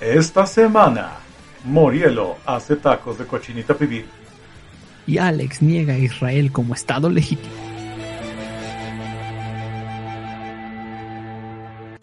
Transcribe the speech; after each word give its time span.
Esta 0.00 0.46
semana, 0.46 1.16
Morielo 1.64 2.36
hace 2.46 2.76
tacos 2.76 3.18
de 3.18 3.26
cochinita 3.26 3.74
pibil. 3.74 4.04
Y 5.08 5.18
Alex 5.18 5.60
niega 5.60 5.94
a 5.94 5.98
Israel 5.98 6.52
como 6.52 6.74
Estado 6.74 7.10
legítimo. 7.10 7.52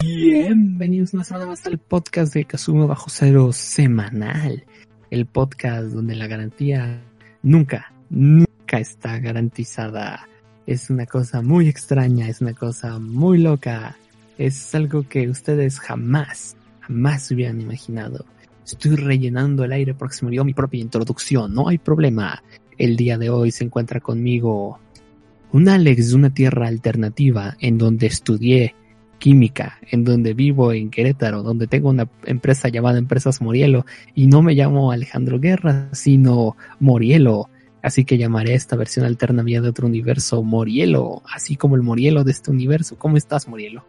Bienvenidos 0.03 1.13
una 1.13 1.23
semana 1.23 1.45
más 1.45 1.65
al 1.65 1.77
podcast 1.77 2.33
de 2.33 2.43
Kazuma 2.43 2.85
Bajo 2.85 3.09
Cero 3.09 3.53
semanal. 3.53 4.65
El 5.09 5.25
podcast 5.25 5.85
donde 5.85 6.15
la 6.15 6.27
garantía 6.27 7.01
nunca, 7.43 7.93
nunca 8.09 8.77
está 8.77 9.19
garantizada. 9.19 10.27
Es 10.67 10.89
una 10.89 11.05
cosa 11.05 11.41
muy 11.41 11.69
extraña, 11.69 12.27
es 12.27 12.41
una 12.41 12.55
cosa 12.55 12.99
muy 12.99 13.37
loca. 13.37 13.95
Es 14.37 14.75
algo 14.75 15.07
que 15.07 15.29
ustedes 15.29 15.79
jamás, 15.79 16.57
jamás 16.87 17.29
hubieran 17.31 17.61
imaginado. 17.61 18.25
Estoy 18.65 18.95
rellenando 18.95 19.63
el 19.63 19.71
aire 19.71 19.93
porque 19.93 20.15
se 20.15 20.25
me 20.25 20.43
mi 20.43 20.53
propia 20.53 20.81
introducción. 20.81 21.53
No 21.53 21.67
hay 21.67 21.77
problema. 21.77 22.43
El 22.77 22.97
día 22.97 23.17
de 23.17 23.29
hoy 23.29 23.51
se 23.51 23.63
encuentra 23.63 23.99
conmigo 23.99 24.79
un 25.51 25.69
Alex 25.69 26.09
de 26.09 26.15
una 26.15 26.33
tierra 26.33 26.67
alternativa 26.67 27.55
en 27.59 27.77
donde 27.77 28.07
estudié 28.07 28.75
química, 29.19 29.79
en 29.89 30.03
donde 30.03 30.33
vivo 30.33 30.73
en 30.73 30.89
Querétaro, 30.89 31.41
donde 31.41 31.67
tengo 31.67 31.89
una 31.89 32.09
empresa 32.25 32.67
llamada 32.67 32.99
Empresas 32.99 33.41
Morielo 33.41 33.85
y 34.13 34.27
no 34.27 34.41
me 34.41 34.53
llamo 34.53 34.91
Alejandro 34.91 35.39
Guerra, 35.39 35.89
sino 35.93 36.57
Morielo. 36.79 37.49
Así 37.81 38.03
que 38.03 38.17
llamaré 38.17 38.55
esta 38.55 38.75
versión 38.75 39.05
alterna 39.05 39.43
mía 39.43 39.61
de 39.61 39.69
otro 39.69 39.87
universo 39.87 40.43
Morielo, 40.43 41.21
así 41.31 41.55
como 41.55 41.75
el 41.75 41.83
Morielo 41.83 42.23
de 42.23 42.31
este 42.31 42.51
universo. 42.51 42.97
¿Cómo 42.97 43.15
estás, 43.15 43.47
Morielo? 43.47 43.85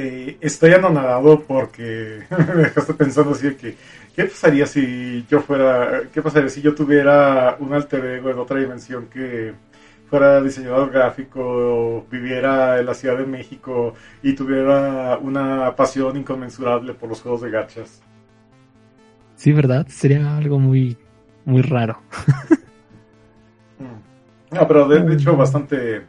Eh, 0.00 0.38
estoy 0.40 0.74
anonadado 0.74 1.40
porque 1.40 2.22
me 2.30 2.62
dejaste 2.62 2.94
pensando 2.94 3.32
así 3.32 3.48
de 3.48 3.56
que, 3.56 3.74
¿qué 4.14 4.26
pasaría 4.26 4.64
si 4.64 5.26
yo 5.28 5.40
fuera, 5.40 6.02
qué 6.12 6.22
pasaría 6.22 6.48
si 6.48 6.62
yo 6.62 6.72
tuviera 6.72 7.56
un 7.58 7.74
alter 7.74 8.04
ego 8.04 8.30
en 8.30 8.38
otra 8.38 8.60
dimensión 8.60 9.06
que 9.06 9.54
fuera 10.08 10.40
diseñador 10.40 10.92
gráfico, 10.92 12.06
viviera 12.08 12.78
en 12.78 12.86
la 12.86 12.94
Ciudad 12.94 13.18
de 13.18 13.26
México 13.26 13.94
y 14.22 14.34
tuviera 14.34 15.18
una 15.18 15.74
pasión 15.74 16.16
inconmensurable 16.16 16.94
por 16.94 17.08
los 17.08 17.20
juegos 17.20 17.40
de 17.40 17.50
gachas? 17.50 18.00
Sí, 19.34 19.52
¿verdad? 19.52 19.84
Sería 19.88 20.36
algo 20.36 20.60
muy, 20.60 20.96
muy 21.44 21.62
raro. 21.62 22.00
No, 24.52 24.68
pero 24.68 24.86
de, 24.86 25.00
de 25.00 25.14
hecho 25.14 25.36
bastante, 25.36 26.02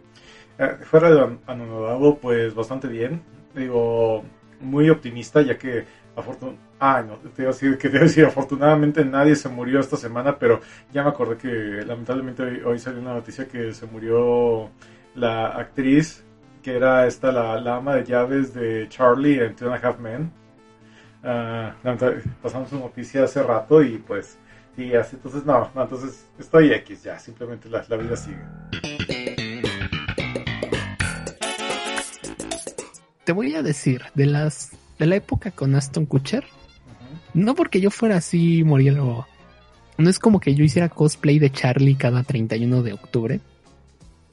eh, 0.60 0.78
fuera 0.84 1.10
de 1.10 1.38
anonadado, 1.48 2.20
pues 2.20 2.54
bastante 2.54 2.88
bien. 2.88 3.39
Digo, 3.56 4.24
muy 4.62 4.90
optimista, 4.90 5.42
ya 5.42 5.58
que 5.58 5.86
ah, 6.80 7.02
no, 7.02 7.16
te 7.18 7.44
iba 7.44 7.52
a 7.52 7.54
decir, 7.54 7.78
que 7.78 7.90
te 7.90 7.96
iba 7.96 8.06
a 8.06 8.08
decir, 8.08 8.26
afortunadamente 8.26 9.06
nadie 9.06 9.36
se 9.36 9.50
murió 9.50 9.80
esta 9.80 9.98
semana, 9.98 10.38
pero 10.38 10.60
ya 10.92 11.04
me 11.04 11.10
acordé 11.10 11.38
que 11.38 11.86
lamentablemente 11.86 12.44
hoy, 12.44 12.62
hoy 12.66 12.80
salió 12.80 13.00
una 13.00 13.14
noticia 13.14 13.48
que 13.48 13.74
se 13.74 13.86
murió 13.86 14.70
la 15.16 15.48
actriz 15.48 16.24
que 16.62 16.76
era 16.76 17.08
esta, 17.08 17.32
la, 17.32 17.76
ama 17.76 17.96
de 17.96 18.04
llaves 18.04 18.54
de 18.54 18.88
Charlie 18.90 19.40
en 19.40 19.56
Two 19.56 19.72
and 19.72 19.84
a 19.84 19.88
Half 19.88 20.00
Men. 20.00 20.32
Ah, 21.24 21.74
pasamos 22.42 22.70
su 22.70 22.80
noticia 22.80 23.24
hace 23.24 23.44
rato 23.44 23.82
y 23.82 23.98
pues, 23.98 24.38
sí, 24.76 24.94
así, 24.96 25.16
entonces 25.16 25.46
no, 25.46 25.70
entonces 25.76 26.28
estoy 26.38 26.72
X 26.74 27.04
ya, 27.04 27.20
simplemente 27.20 27.70
la 27.70 27.98
vida 27.98 28.16
sigue. 28.16 29.29
Te 33.30 33.34
voy 33.34 33.54
a 33.54 33.62
decir, 33.62 34.02
de 34.16 34.26
las 34.26 34.72
de 34.98 35.06
la 35.06 35.16
época 35.18 35.52
con 35.52 35.76
Aston 35.76 36.08
Kutcher, 36.08 36.46
no 37.36 37.54
porque 37.54 37.80
yo 37.80 37.92
fuera 37.92 38.18
así, 38.18 38.64
Morielo, 38.64 39.28
no 40.00 40.10
es 40.10 40.18
como 40.18 40.40
que 40.40 40.56
yo 40.56 40.64
hiciera 40.64 40.90
cosplay 40.90 41.38
de 41.38 41.52
Charlie 41.52 41.94
cada 41.94 42.24
31 42.24 42.82
de 42.82 42.94
octubre, 42.94 43.40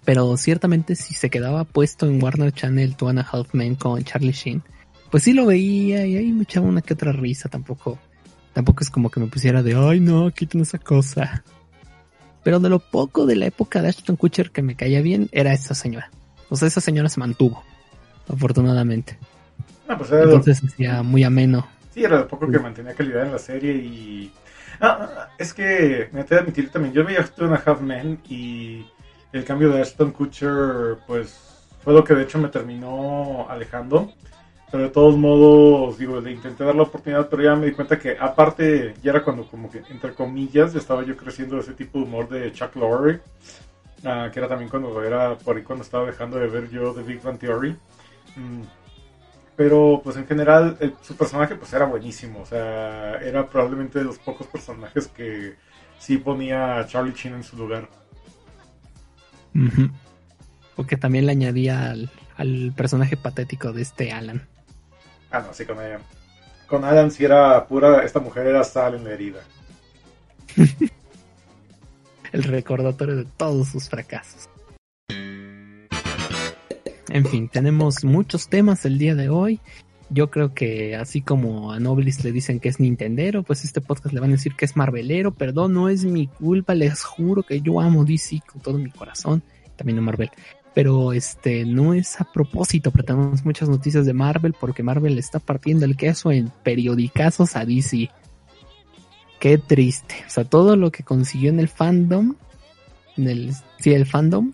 pero 0.07 0.35
ciertamente 0.39 0.97
si 0.97 1.13
se 1.13 1.29
quedaba 1.29 1.65
puesto 1.65 2.07
en 2.07 2.23
Warner 2.23 2.53
Channel 2.53 2.97
Two 2.97 3.11
and 3.11 3.19
a 3.19 3.77
con 3.79 4.03
Charlie 4.03 4.33
Sheen, 4.33 4.63
pues 5.11 5.25
sí 5.25 5.35
lo 5.35 5.45
veía 5.45 6.07
y 6.07 6.17
ahí 6.17 6.33
me 6.33 6.45
echaba 6.45 6.67
una 6.67 6.81
que 6.81 6.95
otra 6.95 7.13
risa, 7.13 7.51
tampoco, 7.51 7.99
tampoco 8.55 8.83
es 8.83 8.89
como 8.89 9.11
que 9.11 9.21
me 9.21 9.27
pusiera 9.27 9.63
de, 9.63 9.75
ay 9.75 10.01
no, 10.01 10.31
quiten 10.31 10.63
esa 10.63 10.79
cosa. 10.79 11.45
Pero 12.43 12.61
de 12.61 12.71
lo 12.71 12.79
poco 12.79 13.27
de 13.27 13.37
la 13.37 13.45
época 13.45 13.83
de 13.83 13.91
Ashton 13.91 14.17
Kutcher 14.17 14.53
que 14.53 14.63
me 14.63 14.75
caía 14.75 15.03
bien 15.03 15.29
era 15.33 15.53
esa 15.53 15.75
señora. 15.75 16.11
O 16.49 16.57
sea, 16.57 16.69
esa 16.69 16.81
señora 16.81 17.11
se 17.11 17.21
mantuvo, 17.21 17.63
afortunadamente. 18.29 19.19
Ah, 19.89 19.97
pues 19.97 20.11
era 20.11 20.25
lo- 20.25 20.35
Entonces 20.37 20.63
hacía 20.65 21.03
muy 21.03 21.25
ameno. 21.25 21.67
Sí, 21.93 22.05
era 22.05 22.19
lo 22.19 22.29
poco 22.29 22.49
que 22.51 22.59
mantenía 22.59 22.95
calidad 22.95 23.25
en 23.25 23.33
la 23.33 23.39
serie 23.39 23.73
y... 23.73 24.33
Ah, 24.81 25.09
ah, 25.17 25.29
es 25.39 25.55
que 25.55 26.09
me 26.13 26.25
tengo 26.25 26.29
que 26.29 26.35
admitir 26.35 26.71
también, 26.71 26.93
yo 26.93 27.05
veía 27.05 27.25
Two 27.25 27.47
and 27.47 27.55
a 27.55 27.63
Half 27.65 27.81
Men 27.81 28.19
y 28.29 28.85
el 29.33 29.45
cambio 29.45 29.71
de 29.71 29.81
Ashton 29.81 30.11
Kutcher, 30.13 30.99
pues 31.07 31.39
fue 31.83 31.95
lo 31.95 32.05
que 32.05 32.15
de 32.15 32.25
hecho 32.25 32.39
me 32.39 32.49
terminó 32.49 33.47
alejando. 33.49 34.13
Pero 34.71 34.83
de 34.83 34.91
todos 34.91 35.17
modos, 35.17 35.97
digo, 35.97 36.21
le 36.21 36.33
intenté 36.33 36.65
dar 36.65 36.75
la 36.75 36.83
oportunidad, 36.83 37.29
pero 37.29 37.41
ya 37.41 37.55
me 37.55 37.67
di 37.67 37.73
cuenta 37.73 37.99
que 38.01 38.17
aparte 38.19 38.95
ya 39.01 39.13
era 39.13 39.23
cuando 39.23 39.47
como 39.47 39.71
que, 39.71 39.81
entre 39.91 40.13
comillas, 40.13 40.73
ya 40.73 40.81
estaba 40.81 41.05
yo 41.05 41.17
creciendo 41.17 41.59
ese 41.61 41.73
tipo 41.73 41.99
de 42.01 42.05
humor 42.05 42.29
de 42.29 42.53
Chuck 42.53 42.75
Lorre, 42.75 43.21
ah, 44.05 44.29
que 44.33 44.41
era 44.41 44.49
también 44.49 44.69
cuando 44.69 45.01
era 45.05 45.39
por 45.39 45.57
ahí 45.57 45.63
cuando 45.63 45.85
estaba 45.85 46.05
dejando 46.07 46.37
de 46.39 46.49
ver 46.49 46.69
yo 46.69 46.93
The 46.93 47.03
Big 47.03 47.23
Bang 47.23 47.39
Theory. 47.39 47.77
Mm, 48.37 48.63
pero 49.57 50.01
pues 50.05 50.17
en 50.17 50.27
general 50.27 50.77
el- 50.81 50.95
su 51.03 51.17
personaje 51.17 51.57
pues 51.57 51.73
era 51.73 51.87
buenísimo, 51.87 52.41
o 52.41 52.47
sea, 52.47 53.15
era 53.17 53.49
probablemente 53.49 53.99
de 53.99 54.05
los 54.05 54.19
pocos 54.19 54.47
personajes 54.47 55.09
que 55.09 55.57
sí 55.99 56.19
ponía 56.19 56.79
a 56.79 56.87
Charlie 56.87 57.15
Chin 57.15 57.35
en 57.35 57.43
su 57.45 57.57
lugar. 57.57 57.89
Porque 60.75 60.97
también 60.99 61.25
le 61.25 61.33
añadía 61.33 61.91
al, 61.91 62.11
al 62.37 62.75
personaje 62.77 63.17
patético 63.17 63.73
de 63.73 63.81
este 63.83 64.13
Alan. 64.13 64.47
Ah, 65.31 65.41
no, 65.41 65.55
sí, 65.55 65.65
con 65.65 65.81
ella. 65.83 65.99
Con 66.67 66.85
Adam 66.85 67.11
sí 67.11 67.25
era 67.25 67.67
pura, 67.67 68.05
esta 68.05 68.21
mujer 68.21 68.47
era 68.49 68.63
sal 68.65 68.95
en 68.97 69.05
la 69.05 69.13
herida. 69.13 69.41
El 72.33 72.43
recordatorio 72.43 73.17
de 73.17 73.25
todos 73.25 73.69
sus 73.69 73.89
fracasos. 73.89 74.49
En 77.09 77.25
fin, 77.25 77.49
tenemos 77.49 78.05
muchos 78.05 78.49
temas 78.49 78.85
el 78.85 78.99
día 78.99 79.15
de 79.15 79.29
hoy. 79.29 79.61
Yo 80.09 80.31
creo 80.31 80.55
que 80.55 80.95
así 80.95 81.21
como 81.21 81.73
a 81.73 81.81
Noblis 81.81 82.25
le 82.25 82.33
dicen 82.33 82.61
que 82.61 82.69
es 82.69 82.79
Nintendero, 82.79 83.43
pues 83.43 83.65
este 83.65 83.81
podcast 83.81 84.15
le 84.15 84.21
van 84.21 84.31
a 84.31 84.35
decir 84.35 84.55
que 84.55 84.65
es 84.65 84.77
Marvelero. 84.77 85.33
Perdón, 85.33 85.75
no 85.75 85.89
es 85.89 86.05
mi 86.05 86.29
culpa, 86.29 86.75
les 86.75 87.03
juro 87.03 87.43
que 87.43 87.61
yo 87.61 87.81
amo 87.81 88.05
DC 88.05 88.41
con 88.51 88.61
todo 88.61 88.79
mi 88.79 88.91
corazón. 88.91 89.43
También 89.77 89.99
a 89.99 90.03
Marvel. 90.03 90.31
Pero 90.75 91.13
este 91.13 91.65
no 91.65 91.95
es 91.95 92.21
a 92.21 92.25
propósito, 92.25 92.91
pero 92.91 93.05
tenemos 93.05 93.45
muchas 93.45 93.69
noticias 93.69 94.07
de 94.07 94.13
Marvel 94.13 94.55
porque 94.59 94.83
Marvel 94.83 95.19
está 95.19 95.39
partiendo 95.39 95.85
el 95.85 95.97
queso 95.97 96.31
en 96.31 96.51
periodicazos 96.63 97.57
a 97.57 97.65
DC. 97.65 98.11
Qué 99.41 99.59
triste. 99.59 100.17
O 100.27 100.31
sea, 100.31 100.45
todo 100.45 100.77
lo 100.77 100.91
que 100.91 101.03
consiguió 101.03 101.51
en 101.51 101.61
el 101.61 101.69
fandom, 101.69 102.37
en 103.17 103.29
el, 103.29 103.53
sí, 103.79 103.93
el 103.93 104.07
fandom, 104.07 104.53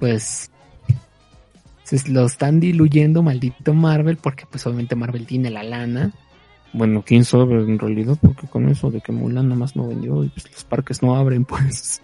pues 0.00 0.51
Se 1.98 2.10
lo 2.10 2.24
están 2.24 2.58
diluyendo, 2.58 3.22
maldito 3.22 3.74
Marvel, 3.74 4.16
porque 4.16 4.46
pues 4.50 4.66
obviamente 4.66 4.96
Marvel 4.96 5.26
tiene 5.26 5.50
la 5.50 5.62
lana. 5.62 6.10
Bueno, 6.72 7.04
quién 7.06 7.22
sabe 7.26 7.56
en 7.56 7.78
realidad, 7.78 8.16
porque 8.18 8.46
con 8.46 8.70
eso 8.70 8.90
de 8.90 9.02
que 9.02 9.12
Mulan 9.12 9.50
nomás 9.50 9.76
no 9.76 9.88
vendió 9.88 10.24
y 10.24 10.30
pues 10.30 10.50
los 10.50 10.64
parques 10.64 11.02
no 11.02 11.16
abren, 11.16 11.44
pues 11.44 12.00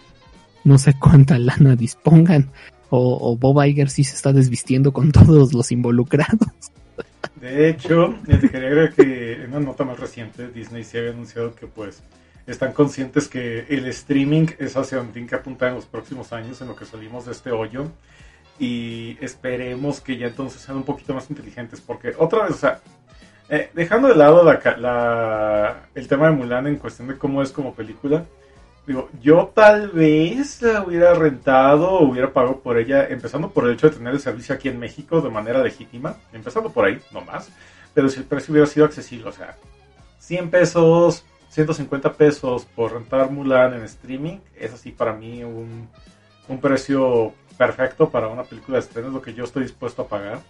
no 0.65 0.77
sé 0.77 0.93
cuánta 0.99 1.39
lana 1.39 1.75
dispongan. 1.75 2.51
O, 2.91 3.37
Bob 3.37 3.65
Iger 3.65 3.89
sí 3.89 4.05
se 4.05 4.15
está 4.15 4.33
desvistiendo 4.33 4.93
con 4.93 5.11
todos 5.11 5.55
los 5.55 5.73
involucrados. 5.73 6.49
De 7.41 7.71
hecho, 7.71 8.15
en 8.27 9.49
una 9.49 9.61
nota 9.61 9.85
más 9.85 9.99
reciente, 9.99 10.49
Disney 10.49 10.85
se 10.85 10.99
había 10.99 11.11
anunciado 11.13 11.55
que 11.55 11.67
pues 11.67 12.03
están 12.47 12.73
conscientes 12.73 13.29
que 13.29 13.65
el 13.69 13.87
streaming 13.87 14.49
es 14.59 14.77
hacia 14.77 14.99
donde 14.99 15.13
tienen 15.15 15.29
que 15.29 15.35
apuntar 15.35 15.69
en 15.69 15.77
los 15.77 15.87
próximos 15.87 16.33
años 16.33 16.61
en 16.61 16.69
lo 16.69 16.77
que 16.77 16.85
salimos 16.85 17.27
de 17.27 17.33
este 17.33 17.53
hoyo 17.53 17.91
y 18.59 19.17
esperemos 19.21 20.01
que 20.01 20.17
ya 20.17 20.27
entonces 20.27 20.61
sean 20.61 20.79
un 20.79 20.85
poquito 20.85 21.15
más 21.15 21.31
inteligentes 21.31 21.81
porque 21.81 22.15
otra 22.19 22.45
vez, 22.45 22.53
o 22.53 22.59
sea, 22.59 22.81
eh, 23.49 23.71
dejando 23.73 24.09
de 24.09 24.17
lado 24.17 24.43
la, 24.43 25.83
el 25.95 26.09
tema 26.09 26.27
de 26.27 26.33
Mulan 26.33 26.67
en 26.67 26.77
cuestión 26.77 27.09
de 27.09 27.17
cómo 27.17 27.41
es 27.41 27.53
como 27.53 27.75
película, 27.75 28.25
digo, 28.87 29.09
yo 29.23 29.53
tal 29.55 29.91
vez 29.91 30.61
la 30.61 30.83
hubiera 30.83 31.15
rentado 31.15 32.01
hubiera 32.01 32.33
pagado 32.33 32.61
por 32.61 32.79
ella, 32.79 33.07
empezando 33.09 33.51
por 33.51 33.67
el 33.67 33.75
hecho 33.75 33.89
de 33.91 33.97
tener 33.97 34.15
el 34.15 34.21
servicio 34.21 34.55
aquí 34.55 34.69
en 34.69 34.79
México 34.79 35.21
de 35.21 35.31
manera 35.31 35.63
legítima, 35.63 36.17
empezando 36.33 36.71
por 36.71 36.85
ahí, 36.85 37.01
no 37.13 37.21
más, 37.21 37.51
pero 37.95 38.09
si 38.09 38.19
el 38.19 38.27
precio 38.27 38.53
hubiera 38.53 38.67
sido 38.67 38.87
accesible, 38.87 39.29
o 39.29 39.33
sea, 39.33 39.57
100 40.19 40.51
pesos, 40.51 41.25
150 41.51 42.13
pesos 42.15 42.67
por 42.75 42.93
rentar 42.93 43.31
Mulan 43.31 43.75
en 43.75 43.85
streaming, 43.85 44.39
es 44.57 44.75
así 44.75 44.91
para 44.91 45.13
mí 45.13 45.45
un 45.45 46.61
precio 46.61 47.35
perfecto 47.59 48.09
para 48.09 48.29
una 48.29 48.45
película 48.45 48.79
de 48.79 48.85
estreno, 48.85 49.09
es 49.09 49.15
lo 49.15 49.21
que 49.21 49.35
yo 49.35 49.45
estoy 49.45 49.65
dispuesto 49.65 50.03
a 50.03 50.09
pagar. 50.09 50.41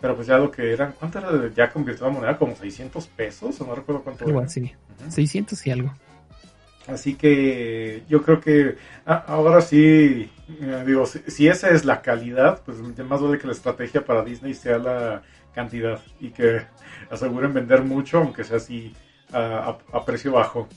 Pero 0.00 0.16
pues 0.16 0.26
ya 0.26 0.36
lo 0.36 0.50
que 0.50 0.72
eran, 0.72 0.94
¿cuánto 0.98 1.18
era 1.18 1.30
ya 1.54 1.70
convirtió 1.70 2.06
la 2.06 2.12
moneda? 2.12 2.36
¿Como 2.36 2.56
600 2.56 3.06
pesos? 3.08 3.60
O 3.60 3.66
no 3.66 3.74
recuerdo 3.74 4.02
cuánto 4.02 4.28
Igual, 4.28 4.50
sí. 4.50 4.72
600 5.08 5.66
y 5.66 5.70
algo. 5.70 5.92
Así 6.86 7.14
que 7.14 8.02
yo 8.08 8.22
creo 8.22 8.40
que 8.40 8.76
ahora 9.04 9.60
sí, 9.60 10.28
eh, 10.60 10.84
digo, 10.84 11.06
si, 11.06 11.46
esa 11.46 11.70
es 11.70 11.84
la 11.84 12.02
calidad, 12.02 12.60
pues 12.64 12.78
más 12.78 13.20
vale 13.20 13.38
que 13.38 13.46
la 13.46 13.52
estrategia 13.52 14.04
para 14.04 14.24
Disney 14.24 14.54
sea 14.54 14.78
la 14.78 15.22
cantidad 15.54 16.00
y 16.18 16.30
que 16.30 16.62
aseguren 17.10 17.54
vender 17.54 17.84
mucho, 17.84 18.18
aunque 18.18 18.42
sea 18.42 18.56
así 18.56 18.92
a, 19.32 20.04
precio 20.04 20.32
bajo. 20.32 20.68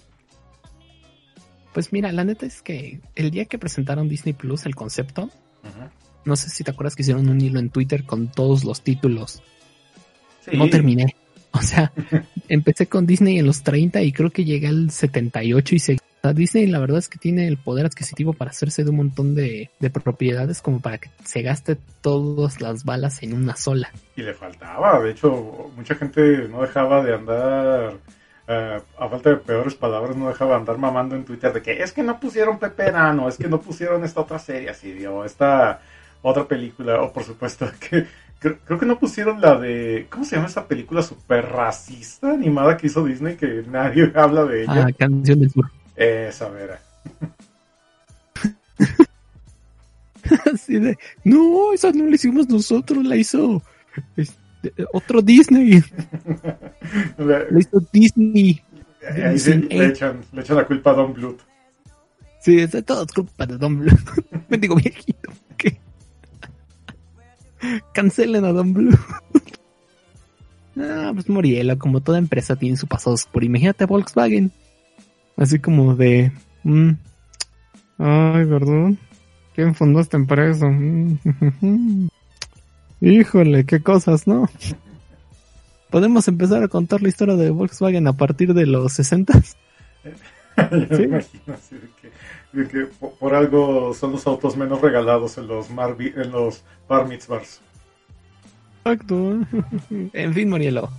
Pues 1.74 1.92
mira, 1.92 2.12
la 2.12 2.24
neta 2.24 2.45
es 2.45 2.62
que 2.62 3.01
el 3.16 3.31
día 3.31 3.45
que 3.45 3.57
presentaron 3.57 4.07
Disney 4.07 4.33
Plus 4.33 4.66
el 4.66 4.75
concepto, 4.75 5.30
no 6.25 6.35
sé 6.35 6.50
si 6.50 6.63
te 6.63 6.71
acuerdas 6.71 6.95
que 6.95 7.03
hicieron 7.03 7.29
un 7.29 7.39
hilo 7.39 7.59
en 7.59 7.69
Twitter 7.69 8.03
con 8.03 8.27
todos 8.27 8.63
los 8.63 8.81
títulos. 8.81 9.41
No 10.51 10.69
terminé. 10.69 11.15
O 11.51 11.62
sea, 11.62 11.91
empecé 12.50 12.88
con 12.88 13.06
Disney 13.06 13.39
en 13.39 13.45
los 13.45 13.63
30 13.63 14.01
y 14.01 14.12
creo 14.12 14.29
que 14.29 14.44
llegué 14.44 14.67
al 14.67 14.91
78 14.91 15.75
y 15.75 15.79
se... 15.79 15.97
Disney 16.33 16.65
la 16.65 16.79
verdad 16.79 16.97
es 16.97 17.07
que 17.07 17.19
tiene 17.19 17.47
el 17.47 17.57
poder 17.57 17.85
adquisitivo 17.85 18.33
para 18.33 18.50
hacerse 18.50 18.83
de 18.83 18.89
un 18.89 18.95
montón 18.95 19.35
de, 19.35 19.69
propiedades 20.03 20.59
como 20.59 20.79
para 20.79 20.97
que 20.97 21.12
se 21.23 21.44
gaste 21.44 21.77
todas 22.01 22.62
las 22.62 22.83
balas 22.83 23.21
en 23.21 23.33
una 23.33 23.56
sola. 23.56 23.91
Y 24.15 24.23
le 24.23 24.33
faltaba, 24.33 25.00
de 25.01 25.12
hecho, 25.12 25.71
mucha 25.75 25.94
gente 25.94 26.47
no 26.50 26.63
dejaba 26.63 27.03
de 27.03 27.13
andar, 27.13 27.97
eh, 28.47 28.81
a 29.00 29.07
falta 29.09 29.30
de 29.31 29.38
peores 29.38 29.75
palabras, 29.75 30.15
no 30.15 30.27
dejaba 30.27 30.51
de 30.51 30.57
andar 30.57 30.77
mamando 30.77 31.15
en 31.15 31.25
Twitter 31.25 31.51
de 31.51 31.62
que 31.62 31.81
es 31.81 31.92
que 31.92 32.03
no 32.03 32.19
pusieron 32.19 32.59
Pepe 32.59 32.92
no 32.92 33.27
es 33.27 33.38
que 33.38 33.47
no 33.47 33.59
pusieron 33.59 34.03
esta 34.03 34.21
otra 34.21 34.39
serie 34.39 34.69
así, 34.69 35.06
o 35.06 35.25
esta 35.25 35.81
otra 36.21 36.45
película, 36.47 37.01
o 37.01 37.12
por 37.12 37.24
supuesto 37.24 37.68
que 37.80 38.06
Creo, 38.39 38.80
que 38.80 38.86
no 38.86 39.00
pusieron 39.00 39.42
la 39.42 39.57
de. 39.57 40.07
¿Cómo 40.09 40.24
se 40.25 40.36
llama 40.36 40.47
esa 40.47 40.68
película 40.68 41.01
super 41.01 41.45
racista 41.45 42.31
animada 42.31 42.77
que 42.77 42.88
hizo 42.88 43.03
Disney 43.03 43.38
que 43.38 43.63
nadie 43.68 44.12
habla 44.15 44.45
de 44.45 44.63
ella? 44.63 44.86
Ah, 44.88 44.91
Canción 44.91 45.39
del 45.39 45.50
Sur. 45.50 45.71
Esa 45.95 46.50
vera. 46.50 46.80
Así 50.53 50.80
de. 50.80 50.98
No, 51.24 51.74
esa 51.74 51.91
no 51.91 52.06
la 52.06 52.15
hicimos 52.15 52.48
nosotros, 52.50 53.03
la 53.03 53.15
hizo. 53.15 53.62
Este, 54.15 54.44
otro 54.94 55.21
Disney. 55.21 55.83
la 57.17 57.59
hizo 57.59 57.79
Disney. 57.91 58.62
Ahí 59.07 59.38
le, 59.69 59.88
echan, 59.88 60.21
le 60.31 60.41
echan 60.41 60.57
la 60.57 60.65
culpa 60.65 60.91
a 60.91 60.94
Don 60.94 61.13
Bluth. 61.13 61.39
Sí, 62.41 62.59
es 62.59 62.71
todo 62.85 63.06
culpa 63.13 63.45
de 63.45 63.57
Don 63.57 63.79
Bluth. 63.79 64.00
Me 64.50 64.57
digo 64.57 64.75
viejito. 64.75 65.31
Cancelen 67.94 68.45
a 68.45 68.51
Don 68.51 68.73
Blue. 68.73 68.97
ah, 70.79 71.12
pues 71.13 71.29
Moriela, 71.29 71.77
como 71.77 72.01
toda 72.01 72.17
empresa 72.17 72.56
tiene 72.56 72.77
su 72.77 72.88
pasado 72.88 73.13
oscuro. 73.13 73.45
Imagínate 73.45 73.85
Volkswagen. 73.85 74.51
Así 75.38 75.59
como 75.59 75.95
de... 75.95 76.31
Mm, 76.63 76.91
ay, 77.97 78.45
perdón. 78.45 78.97
¿Quién 79.53 79.75
fundó 79.75 80.00
esta 80.01 80.17
empresa? 80.17 80.67
Híjole, 83.01 83.65
qué 83.65 83.81
cosas, 83.81 84.27
¿no? 84.27 84.50
Podemos 85.89 86.27
empezar 86.27 86.63
a 86.63 86.68
contar 86.68 87.01
la 87.01 87.09
historia 87.09 87.36
de 87.36 87.50
Volkswagen 87.50 88.07
a 88.07 88.13
partir 88.13 88.53
de 88.53 88.65
los 88.65 88.94
60. 88.94 89.33
¿Sí? 89.42 91.03
imagino, 91.03 91.53
así 91.53 91.75
de 92.53 92.68
que, 92.68 92.86
por, 93.19 93.36
algo 93.36 93.94
son 93.94 94.13
los 94.13 94.25
autos 94.25 94.56
menos 94.56 94.81
regalados 94.81 95.38
en 95.38 95.47
los, 95.47 95.68
en 95.69 96.31
los 96.31 96.63
bar 96.88 97.07
mitzvahs. 97.07 97.62
Exacto. 98.86 99.39
en 100.13 100.33
fin, 100.33 100.50
Morielo. 100.50 100.89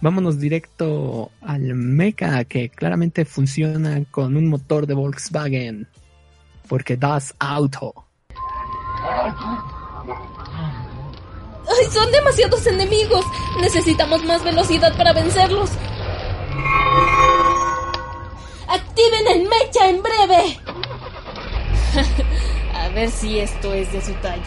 Vámonos 0.00 0.38
directo 0.38 1.30
al 1.42 1.74
Mecha, 1.74 2.44
que 2.44 2.70
claramente 2.70 3.24
funciona 3.24 4.02
con 4.10 4.36
un 4.36 4.48
motor 4.48 4.86
de 4.86 4.94
Volkswagen. 4.94 5.86
Porque 6.68 6.96
das 6.96 7.34
auto. 7.38 7.92
¡Ay, 11.70 11.86
son 11.90 12.10
demasiados 12.10 12.66
enemigos! 12.66 13.24
Necesitamos 13.60 14.24
más 14.24 14.42
velocidad 14.42 14.96
para 14.96 15.12
vencerlos. 15.12 15.70
¡Activen 18.68 19.26
el 19.34 19.42
mecha 19.48 19.88
en 19.88 20.02
breve! 20.02 20.58
A 22.74 22.88
ver 22.88 23.10
si 23.10 23.38
esto 23.38 23.72
es 23.74 23.92
de 23.92 24.00
su 24.00 24.12
talla. 24.14 24.42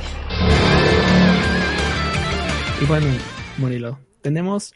Y 2.82 2.86
bueno, 2.86 3.08
Murilo, 3.58 4.00
tenemos 4.22 4.74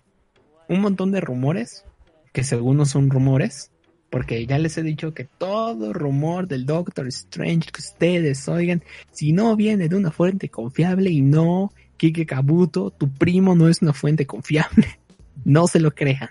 un 0.70 0.82
montón 0.82 1.12
de 1.12 1.20
rumores, 1.20 1.84
que 2.32 2.44
según 2.44 2.78
no 2.78 2.86
son 2.86 3.10
rumores, 3.10 3.72
porque 4.10 4.46
ya 4.46 4.58
les 4.58 4.78
he 4.78 4.84
dicho 4.84 5.14
que 5.14 5.26
todo 5.26 5.92
rumor 5.92 6.48
del 6.48 6.66
Doctor 6.66 7.08
Strange 7.08 7.72
que 7.72 7.82
ustedes 7.82 8.48
oigan, 8.48 8.84
si 9.12 9.34
no 9.34 9.56
viene 9.56 9.90
de 9.90 9.96
una 9.96 10.12
fuente 10.12 10.50
confiable 10.50 11.10
y 11.10 11.22
no, 11.22 11.74
Kike 11.98 12.26
Kabuto, 12.26 12.92
tu 12.92 13.10
primo 13.10 13.56
no 13.56 13.68
es 13.68 13.82
una 13.82 13.94
fuente 13.94 14.26
confiable, 14.26 15.00
no 15.46 15.68
se 15.68 15.80
lo 15.80 15.92
crean. 15.94 16.30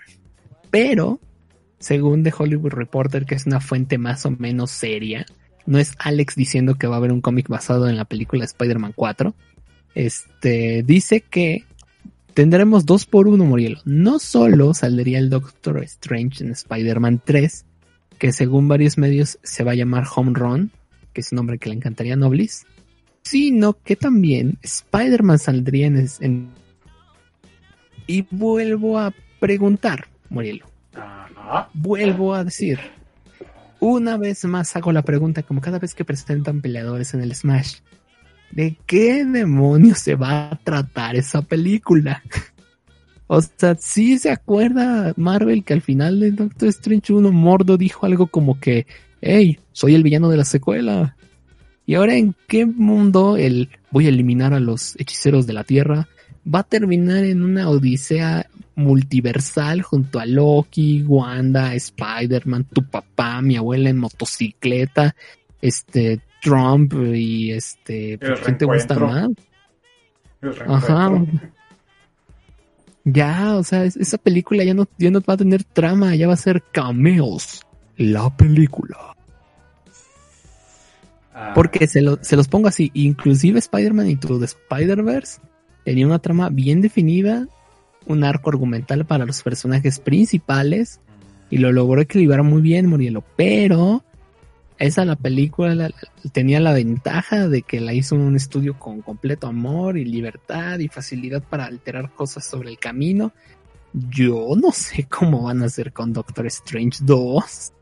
Pero, 0.71 1.19
según 1.79 2.23
The 2.23 2.33
Hollywood 2.37 2.71
Reporter, 2.71 3.25
que 3.25 3.35
es 3.35 3.45
una 3.45 3.59
fuente 3.59 3.97
más 3.97 4.25
o 4.25 4.31
menos 4.31 4.71
seria, 4.71 5.25
no 5.65 5.77
es 5.77 5.93
Alex 5.99 6.35
diciendo 6.35 6.75
que 6.75 6.87
va 6.87 6.95
a 6.95 6.97
haber 6.97 7.11
un 7.11 7.21
cómic 7.21 7.47
basado 7.47 7.87
en 7.89 7.97
la 7.97 8.05
película 8.05 8.45
Spider-Man 8.45 8.93
4. 8.95 9.35
Este 9.93 10.83
dice 10.83 11.21
que 11.21 11.65
tendremos 12.33 12.85
dos 12.85 13.05
por 13.05 13.27
uno, 13.27 13.45
Morielo. 13.45 13.79
No 13.83 14.19
solo 14.19 14.73
saldría 14.73 15.19
el 15.19 15.29
Doctor 15.29 15.83
Strange 15.83 16.43
en 16.43 16.51
Spider-Man 16.51 17.21
3, 17.23 17.65
que 18.17 18.31
según 18.31 18.67
varios 18.67 18.97
medios 18.97 19.39
se 19.43 19.63
va 19.63 19.73
a 19.73 19.75
llamar 19.75 20.05
Home 20.15 20.31
Run, 20.33 20.71
que 21.13 21.21
es 21.21 21.31
un 21.31 21.37
nombre 21.37 21.57
que 21.57 21.69
le 21.69 21.75
encantaría 21.75 22.13
a 22.13 22.17
Noblis, 22.17 22.65
sino 23.27 23.73
que 23.73 23.97
también 23.97 24.57
Spider-Man 24.61 25.39
saldría 25.39 25.87
en, 25.87 26.49
Y 28.07 28.21
vuelvo 28.31 28.97
a 28.97 29.13
preguntar, 29.39 30.07
Morielo. 30.29 30.65
Vuelvo 31.73 32.33
a 32.33 32.45
decir, 32.45 32.79
una 33.79 34.17
vez 34.17 34.45
más 34.45 34.75
hago 34.75 34.93
la 34.93 35.01
pregunta, 35.01 35.43
como 35.43 35.59
cada 35.59 35.77
vez 35.77 35.93
que 35.93 36.05
presentan 36.05 36.61
peleadores 36.61 37.13
en 37.13 37.21
el 37.21 37.35
Smash, 37.35 37.79
¿de 38.51 38.77
qué 38.85 39.25
demonios 39.25 39.99
se 39.99 40.15
va 40.15 40.51
a 40.51 40.55
tratar 40.63 41.17
esa 41.17 41.41
película? 41.41 42.23
o 43.27 43.41
sea, 43.41 43.75
sí 43.75 44.19
se 44.19 44.31
acuerda 44.31 45.13
Marvel 45.17 45.65
que 45.65 45.73
al 45.73 45.81
final 45.81 46.21
de 46.21 46.31
Doctor 46.31 46.69
Strange 46.69 47.11
1 47.11 47.31
Mordo 47.33 47.77
dijo 47.77 48.05
algo 48.05 48.27
como 48.27 48.57
que, 48.57 48.87
hey, 49.19 49.59
soy 49.73 49.95
el 49.95 50.03
villano 50.03 50.29
de 50.29 50.37
la 50.37 50.45
secuela. 50.45 51.16
Y 51.87 51.95
ahora 51.95 52.15
en 52.15 52.35
qué 52.47 52.65
mundo 52.67 53.37
el 53.37 53.69
voy 53.91 54.05
a 54.05 54.09
eliminar 54.09 54.53
a 54.53 54.59
los 54.59 54.95
hechiceros 54.99 55.47
de 55.47 55.53
la 55.53 55.63
Tierra 55.63 56.07
va 56.45 56.59
a 56.59 56.63
terminar 56.63 57.23
en 57.23 57.41
una 57.41 57.69
odisea 57.69 58.45
multiversal 58.75 59.81
junto 59.81 60.19
a 60.19 60.25
Loki, 60.25 61.03
Wanda, 61.07 61.73
Spider-Man, 61.73 62.65
tu 62.65 62.83
papá, 62.83 63.41
mi 63.41 63.55
abuela 63.55 63.89
en 63.89 63.97
motocicleta, 63.97 65.15
este 65.61 66.19
Trump 66.43 66.93
y 67.15 67.51
este 67.51 68.19
¿quién 68.43 68.57
te 68.57 68.65
gusta 68.65 68.93
más? 68.99 69.29
Ajá. 70.67 71.09
Ya, 73.05 73.55
o 73.55 73.63
sea, 73.63 73.85
es- 73.85 73.95
esa 73.97 74.17
película 74.17 74.63
ya 74.63 74.73
no, 74.73 74.85
ya 74.97 75.09
no 75.09 75.21
va 75.21 75.33
a 75.35 75.37
tener 75.37 75.63
trama, 75.63 76.13
ya 76.15 76.27
va 76.27 76.33
a 76.33 76.37
ser 76.37 76.61
cameos. 76.71 77.61
La 77.95 78.29
película. 78.35 79.15
Ah, 81.39 81.51
Porque 81.53 81.85
se, 81.85 82.01
lo- 82.01 82.17
se 82.23 82.35
los 82.35 82.47
pongo 82.47 82.67
así, 82.67 82.89
inclusive 82.95 83.59
Spider-Man 83.59 84.09
Into 84.09 84.39
the 84.39 84.45
Spider-Verse 84.45 85.39
tenía 85.85 86.07
una 86.07 86.17
trama 86.19 86.49
bien 86.49 86.81
definida, 86.81 87.47
un 88.07 88.23
arco 88.23 88.49
argumental 88.49 89.05
para 89.05 89.23
los 89.25 89.43
personajes 89.43 89.99
principales 89.99 90.99
y 91.51 91.59
lo 91.59 91.71
logró 91.71 92.01
equilibrar 92.01 92.41
muy 92.41 92.61
bien 92.63 92.87
Murielo, 92.87 93.23
pero 93.35 94.03
esa 94.79 95.05
la 95.05 95.15
película 95.15 95.75
la- 95.75 95.91
tenía 96.31 96.59
la 96.59 96.73
ventaja 96.73 97.47
de 97.47 97.61
que 97.61 97.81
la 97.81 97.93
hizo 97.93 98.15
un 98.15 98.35
estudio 98.35 98.79
con 98.79 99.01
completo 99.03 99.45
amor 99.45 99.97
y 99.99 100.05
libertad 100.05 100.79
y 100.79 100.87
facilidad 100.87 101.43
para 101.43 101.65
alterar 101.65 102.11
cosas 102.15 102.45
sobre 102.45 102.69
el 102.71 102.79
camino. 102.79 103.31
Yo 103.93 104.47
no 104.59 104.71
sé 104.71 105.03
cómo 105.09 105.43
van 105.43 105.61
a 105.61 105.65
hacer 105.67 105.93
con 105.93 106.13
Doctor 106.13 106.47
Strange 106.47 106.99
2, 107.03 107.73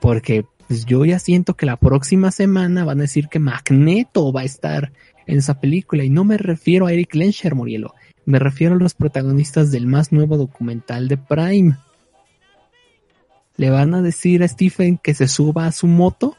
porque 0.00 0.44
pues 0.68 0.84
yo 0.84 1.04
ya 1.04 1.18
siento 1.18 1.54
que 1.54 1.66
la 1.66 1.76
próxima 1.76 2.30
semana 2.30 2.84
van 2.84 2.98
a 2.98 3.02
decir 3.02 3.28
que 3.28 3.38
Magneto 3.38 4.32
va 4.32 4.42
a 4.42 4.44
estar 4.44 4.92
en 5.26 5.38
esa 5.38 5.60
película 5.60 6.04
y 6.04 6.10
no 6.10 6.24
me 6.24 6.36
refiero 6.36 6.86
a 6.86 6.92
Eric 6.92 7.14
Lensher, 7.14 7.54
Murielo, 7.54 7.94
me 8.26 8.38
refiero 8.38 8.74
a 8.74 8.78
los 8.78 8.92
protagonistas 8.94 9.70
del 9.70 9.86
más 9.86 10.12
nuevo 10.12 10.36
documental 10.36 11.08
de 11.08 11.16
Prime. 11.16 11.78
Le 13.56 13.70
van 13.70 13.94
a 13.94 14.02
decir 14.02 14.42
a 14.42 14.48
Stephen 14.48 14.98
que 14.98 15.14
se 15.14 15.26
suba 15.26 15.66
a 15.66 15.72
su 15.72 15.86
moto. 15.86 16.36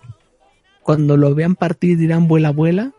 Cuando 0.83 1.17
lo 1.17 1.33
vean 1.35 1.55
partir 1.55 1.97
dirán 1.97 2.27
vuela, 2.27 2.51
vuela. 2.51 2.93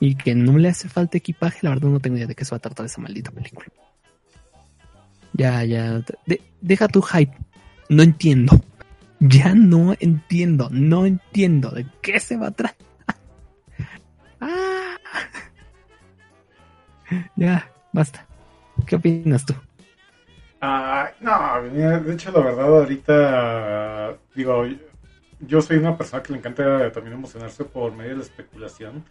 Y 0.00 0.16
que 0.16 0.34
no 0.34 0.58
le 0.58 0.68
hace 0.68 0.88
falta 0.88 1.16
equipaje. 1.16 1.60
La 1.62 1.70
verdad 1.70 1.88
no 1.88 2.00
tengo 2.00 2.16
idea 2.16 2.26
de 2.26 2.34
qué 2.34 2.44
se 2.44 2.50
va 2.50 2.56
a 2.56 2.60
tratar 2.60 2.86
esa 2.86 3.00
maldita 3.00 3.30
película. 3.30 3.68
Ya, 5.32 5.64
ya. 5.64 6.02
de- 6.26 6.42
deja 6.60 6.88
tu 6.88 7.00
hype. 7.00 7.32
No 7.88 8.02
entiendo. 8.02 8.60
Ya 9.20 9.54
no 9.54 9.94
entiendo. 9.98 10.68
No 10.70 11.06
entiendo 11.06 11.70
de 11.70 11.86
qué 12.02 12.20
se 12.20 12.36
va 12.36 12.48
a 12.48 12.50
tratar. 12.50 12.76
Ah. 14.38 14.96
Ya, 17.36 17.70
basta. 17.92 18.26
¿Qué 18.86 18.96
opinas 18.96 19.46
tú? 19.46 19.54
Ah, 20.60 21.10
no, 21.20 21.62
de 21.62 22.12
hecho, 22.12 22.32
la 22.32 22.40
verdad, 22.40 22.66
ahorita, 22.66 24.16
digo, 24.34 24.64
yo 25.40 25.62
soy 25.62 25.76
una 25.76 25.96
persona 25.96 26.22
que 26.22 26.32
le 26.32 26.38
encanta 26.38 26.90
también 26.92 27.14
emocionarse 27.16 27.64
por 27.64 27.92
medio 27.92 28.12
de 28.12 28.16
la 28.16 28.22
especulación, 28.22 29.04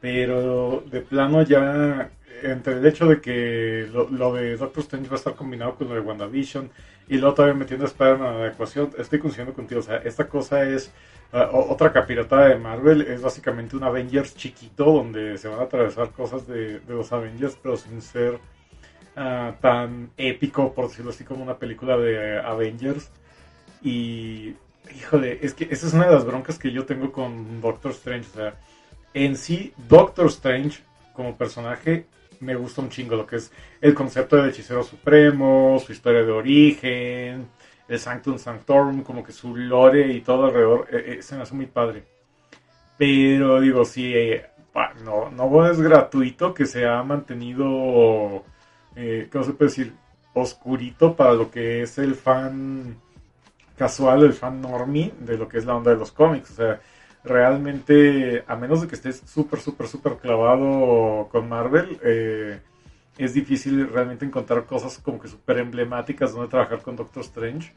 pero 0.00 0.82
de 0.90 1.00
plano 1.00 1.42
ya, 1.42 2.10
entre 2.42 2.74
el 2.74 2.86
hecho 2.86 3.06
de 3.06 3.20
que 3.20 3.88
lo, 3.92 4.34
de 4.34 4.56
Doctor 4.56 4.82
Strange 4.82 5.08
va 5.08 5.14
a 5.14 5.18
estar 5.18 5.34
combinado 5.34 5.74
con 5.74 5.88
lo 5.88 5.94
de 5.94 6.00
WandaVision 6.00 6.70
y 7.08 7.18
luego 7.18 7.34
todavía 7.34 7.58
metiendo 7.58 7.84
a 7.84 7.88
Spider-Man 7.88 8.34
a 8.34 8.38
la 8.38 8.48
ecuación, 8.48 8.90
estoy 8.98 9.18
coincidiendo 9.18 9.54
contigo, 9.54 9.80
o 9.80 9.84
sea, 9.84 9.98
esta 9.98 10.28
cosa 10.28 10.64
es 10.64 10.92
ah, 11.32 11.50
otra 11.52 11.92
capirotada 11.92 12.48
de 12.48 12.58
Marvel, 12.58 13.02
es 13.02 13.22
básicamente 13.22 13.76
un 13.76 13.84
Avengers 13.84 14.34
chiquito 14.34 14.84
donde 14.84 15.38
se 15.38 15.48
van 15.48 15.60
a 15.60 15.64
atravesar 15.64 16.10
cosas 16.10 16.46
de, 16.46 16.80
los 16.88 17.12
Avengers, 17.12 17.56
pero 17.62 17.76
sin 17.76 18.02
ser 18.02 18.38
ah, 19.16 19.54
tan 19.60 20.10
épico, 20.16 20.74
por 20.74 20.88
decirlo 20.88 21.10
así, 21.10 21.24
como 21.24 21.42
una 21.42 21.58
película 21.58 21.96
de 21.96 22.38
Avengers. 22.40 23.10
Y, 23.82 24.56
híjole, 24.96 25.38
es 25.42 25.54
que 25.54 25.68
esa 25.70 25.86
es 25.86 25.94
una 25.94 26.06
de 26.06 26.14
las 26.14 26.24
broncas 26.24 26.58
que 26.58 26.72
yo 26.72 26.86
tengo 26.86 27.12
con 27.12 27.60
Doctor 27.60 27.92
Strange. 27.92 28.28
O 28.30 28.34
sea, 28.34 28.54
en 29.24 29.36
sí, 29.36 29.72
Doctor 29.88 30.26
Strange 30.26 30.82
como 31.12 31.36
personaje 31.36 32.06
me 32.40 32.54
gusta 32.54 32.82
un 32.82 32.90
chingo 32.90 33.16
lo 33.16 33.26
que 33.26 33.36
es 33.36 33.50
el 33.80 33.94
concepto 33.94 34.36
del 34.36 34.50
hechicero 34.50 34.82
supremo, 34.82 35.78
su 35.84 35.92
historia 35.92 36.22
de 36.22 36.30
origen, 36.30 37.48
el 37.88 37.98
Sanctum 37.98 38.38
Sanctorum, 38.38 39.02
como 39.02 39.24
que 39.24 39.32
su 39.32 39.56
lore 39.56 40.12
y 40.12 40.20
todo 40.20 40.46
alrededor, 40.46 40.88
eh, 40.92 41.16
eh, 41.18 41.22
se 41.22 41.34
me 41.34 41.42
hace 41.42 41.54
muy 41.54 41.66
padre. 41.66 42.04
Pero 42.98 43.60
digo, 43.60 43.84
sí, 43.84 44.12
eh, 44.14 44.46
no, 45.04 45.30
no 45.30 45.70
es 45.70 45.80
gratuito 45.80 46.52
que 46.52 46.66
se 46.66 46.86
ha 46.86 47.02
mantenido 47.02 48.44
eh, 48.96 49.28
¿cómo 49.30 49.44
se 49.44 49.52
puede 49.52 49.70
decir? 49.70 49.92
Oscurito 50.32 51.14
para 51.14 51.34
lo 51.34 51.50
que 51.50 51.82
es 51.82 51.98
el 51.98 52.14
fan 52.14 52.96
casual, 53.76 54.24
el 54.24 54.32
fan 54.32 54.60
normie 54.60 55.12
de 55.20 55.36
lo 55.36 55.48
que 55.48 55.58
es 55.58 55.66
la 55.66 55.76
onda 55.76 55.90
de 55.90 55.98
los 55.98 56.12
cómics. 56.12 56.50
O 56.52 56.54
sea, 56.54 56.80
realmente, 57.26 58.44
a 58.46 58.56
menos 58.56 58.80
de 58.80 58.88
que 58.88 58.94
estés 58.94 59.22
súper, 59.26 59.60
súper, 59.60 59.88
súper 59.88 60.16
clavado 60.16 61.28
con 61.30 61.48
Marvel, 61.48 61.98
eh, 62.02 62.60
es 63.18 63.34
difícil 63.34 63.88
realmente 63.88 64.24
encontrar 64.24 64.64
cosas 64.64 64.98
como 64.98 65.18
que 65.18 65.28
súper 65.28 65.58
emblemáticas 65.58 66.32
donde 66.32 66.48
trabajar 66.48 66.82
con 66.82 66.96
Doctor 66.96 67.22
Strange. 67.24 67.72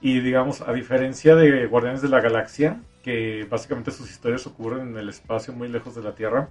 Y 0.00 0.20
digamos, 0.20 0.60
a 0.60 0.72
diferencia 0.72 1.34
de 1.34 1.66
Guardianes 1.66 2.02
de 2.02 2.08
la 2.08 2.20
Galaxia, 2.20 2.80
que 3.02 3.46
básicamente 3.48 3.90
sus 3.90 4.10
historias 4.10 4.46
ocurren 4.46 4.88
en 4.88 4.96
el 4.96 5.08
espacio 5.08 5.52
muy 5.52 5.68
lejos 5.68 5.94
de 5.94 6.02
la 6.02 6.14
Tierra, 6.14 6.48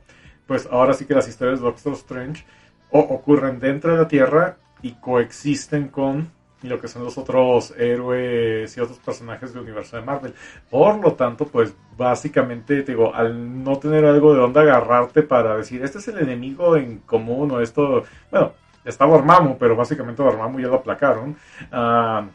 pues 0.47 0.67
ahora 0.71 0.93
sí 0.93 1.05
que 1.05 1.13
las 1.13 1.27
historias 1.27 1.59
de 1.59 1.65
Doctor 1.65 1.93
Strange 1.93 2.45
o 2.91 2.99
ocurren 2.99 3.59
dentro 3.59 3.93
de 3.93 3.97
la 3.97 4.07
Tierra 4.07 4.57
y 4.81 4.93
coexisten 4.93 5.87
con 5.87 6.31
lo 6.69 6.79
que 6.79 6.87
son 6.87 7.03
los 7.03 7.17
otros 7.17 7.73
héroes 7.77 8.75
y 8.75 8.79
otros 8.79 8.99
personajes 8.99 9.53
del 9.53 9.63
universo 9.63 9.97
de 9.97 10.03
Marvel. 10.03 10.33
Por 10.69 10.99
lo 11.01 11.13
tanto, 11.13 11.45
pues 11.47 11.75
básicamente, 11.97 12.81
te 12.83 12.91
digo, 12.93 13.13
al 13.13 13.63
no 13.63 13.77
tener 13.77 14.05
algo 14.05 14.33
de 14.33 14.39
dónde 14.39 14.61
agarrarte 14.61 15.23
para 15.23 15.57
decir, 15.57 15.83
este 15.83 15.99
es 15.99 16.07
el 16.07 16.19
enemigo 16.19 16.75
en 16.77 16.99
común 16.99 17.51
o 17.51 17.59
esto, 17.59 18.03
bueno, 18.31 18.53
está 18.85 19.05
Dormammu, 19.05 19.57
pero 19.57 19.75
básicamente 19.75 20.23
Dormammu 20.23 20.59
ya 20.59 20.67
lo 20.67 20.75
aplacaron. 20.75 21.35
Ah, 21.71 22.25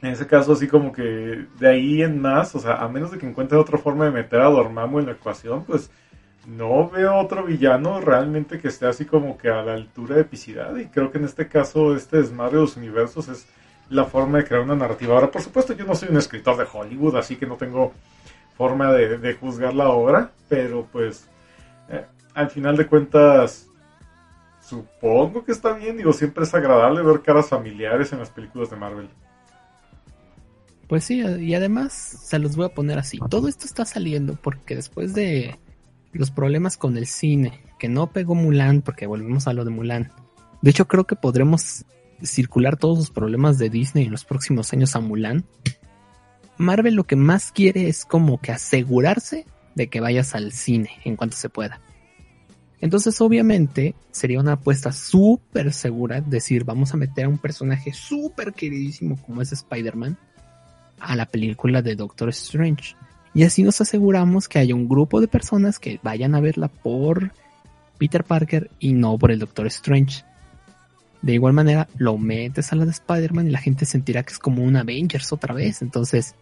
en 0.00 0.10
ese 0.10 0.26
caso, 0.26 0.52
así 0.52 0.66
como 0.66 0.92
que 0.92 1.46
de 1.58 1.68
ahí 1.68 2.02
en 2.02 2.20
más, 2.20 2.54
o 2.56 2.58
sea, 2.58 2.74
a 2.76 2.88
menos 2.88 3.12
de 3.12 3.18
que 3.18 3.26
encuentre 3.28 3.56
otra 3.56 3.78
forma 3.78 4.04
de 4.04 4.10
meter 4.10 4.40
a 4.40 4.50
Dormammu 4.50 4.98
en 4.98 5.06
la 5.06 5.12
ecuación, 5.12 5.64
pues 5.64 5.90
no 6.46 6.88
veo 6.88 7.16
otro 7.16 7.44
villano 7.44 8.00
realmente 8.00 8.58
que 8.58 8.68
esté 8.68 8.86
así 8.86 9.04
como 9.04 9.38
que 9.38 9.48
a 9.48 9.62
la 9.62 9.74
altura 9.74 10.16
de 10.16 10.22
epicidad. 10.22 10.76
Y 10.76 10.86
creo 10.86 11.10
que 11.10 11.18
en 11.18 11.24
este 11.24 11.48
caso, 11.48 11.94
este 11.94 12.18
desmadre 12.18 12.56
de 12.56 12.62
los 12.62 12.76
universos 12.76 13.28
es 13.28 13.46
la 13.88 14.04
forma 14.04 14.38
de 14.38 14.44
crear 14.44 14.62
una 14.62 14.74
narrativa. 14.74 15.14
Ahora, 15.14 15.30
por 15.30 15.42
supuesto, 15.42 15.72
yo 15.74 15.84
no 15.84 15.94
soy 15.94 16.08
un 16.08 16.16
escritor 16.16 16.56
de 16.56 16.66
Hollywood, 16.70 17.16
así 17.16 17.36
que 17.36 17.46
no 17.46 17.56
tengo 17.56 17.92
forma 18.56 18.92
de, 18.92 19.34
juzgar 19.34 19.74
la 19.74 19.88
obra, 19.88 20.32
pero 20.48 20.86
pues 20.90 21.28
eh, 21.88 22.04
al 22.34 22.50
final 22.50 22.76
de 22.76 22.86
cuentas, 22.86 23.68
supongo 24.60 25.44
que 25.44 25.52
está 25.52 25.74
bien. 25.74 25.96
Digo, 25.96 26.12
siempre 26.12 26.44
es 26.44 26.54
agradable 26.54 27.02
ver 27.02 27.22
caras 27.22 27.48
familiares 27.48 28.12
en 28.12 28.18
las 28.18 28.30
películas 28.30 28.70
de 28.70 28.76
Marvel. 28.76 29.08
Pues 30.88 31.04
sí, 31.04 31.20
y 31.20 31.54
además 31.54 31.92
se 31.92 32.38
los 32.38 32.56
voy 32.56 32.66
a 32.66 32.74
poner 32.74 32.98
así. 32.98 33.18
Todo 33.30 33.48
esto 33.48 33.64
está 33.64 33.84
saliendo 33.84 34.36
porque 34.42 34.74
después 34.76 35.14
de 35.14 35.58
los 36.12 36.30
problemas 36.30 36.76
con 36.76 36.96
el 36.96 37.06
cine, 37.06 37.60
que 37.78 37.88
no 37.88 38.12
pegó 38.12 38.34
Mulan, 38.34 38.82
porque 38.82 39.06
volvemos 39.06 39.48
a 39.48 39.52
lo 39.52 39.64
de 39.64 39.70
Mulan. 39.70 40.12
De 40.60 40.70
hecho, 40.70 40.86
creo 40.86 41.04
que 41.04 41.16
podremos 41.16 41.84
circular 42.22 42.76
todos 42.76 42.98
los 42.98 43.10
problemas 43.10 43.58
de 43.58 43.70
Disney 43.70 44.04
en 44.04 44.12
los 44.12 44.24
próximos 44.24 44.72
años 44.72 44.94
a 44.94 45.00
Mulan. 45.00 45.44
Marvel 46.58 46.94
lo 46.94 47.04
que 47.04 47.16
más 47.16 47.50
quiere 47.50 47.88
es 47.88 48.04
como 48.04 48.40
que 48.40 48.52
asegurarse 48.52 49.46
de 49.74 49.88
que 49.88 50.00
vayas 50.00 50.34
al 50.34 50.52
cine 50.52 50.90
en 51.04 51.16
cuanto 51.16 51.36
se 51.36 51.48
pueda. 51.48 51.80
Entonces, 52.80 53.20
obviamente, 53.20 53.94
sería 54.10 54.40
una 54.40 54.54
apuesta 54.54 54.90
súper 54.92 55.72
segura 55.72 56.20
decir, 56.20 56.64
vamos 56.64 56.92
a 56.92 56.96
meter 56.96 57.26
a 57.26 57.28
un 57.28 57.38
personaje 57.38 57.92
súper 57.92 58.52
queridísimo 58.52 59.16
como 59.22 59.40
es 59.40 59.52
Spider-Man 59.52 60.18
a 60.98 61.16
la 61.16 61.26
película 61.26 61.80
de 61.80 61.94
Doctor 61.94 62.28
Strange. 62.30 62.96
Y 63.34 63.44
así 63.44 63.62
nos 63.62 63.80
aseguramos 63.80 64.48
que 64.48 64.58
haya 64.58 64.74
un 64.74 64.88
grupo 64.88 65.20
de 65.20 65.28
personas 65.28 65.78
que 65.78 65.98
vayan 66.02 66.34
a 66.34 66.40
verla 66.40 66.68
por 66.68 67.32
Peter 67.98 68.24
Parker 68.24 68.70
y 68.78 68.92
no 68.92 69.16
por 69.18 69.30
el 69.30 69.38
Doctor 69.38 69.66
Strange. 69.68 70.24
De 71.22 71.34
igual 71.34 71.52
manera, 71.52 71.88
lo 71.96 72.18
metes 72.18 72.72
a 72.72 72.76
la 72.76 72.84
de 72.84 72.90
Spider-Man 72.90 73.46
y 73.46 73.50
la 73.50 73.60
gente 73.60 73.86
sentirá 73.86 74.22
que 74.22 74.32
es 74.32 74.38
como 74.38 74.62
un 74.62 74.76
Avengers 74.76 75.32
otra 75.32 75.54
vez. 75.54 75.80
Entonces, 75.80 76.34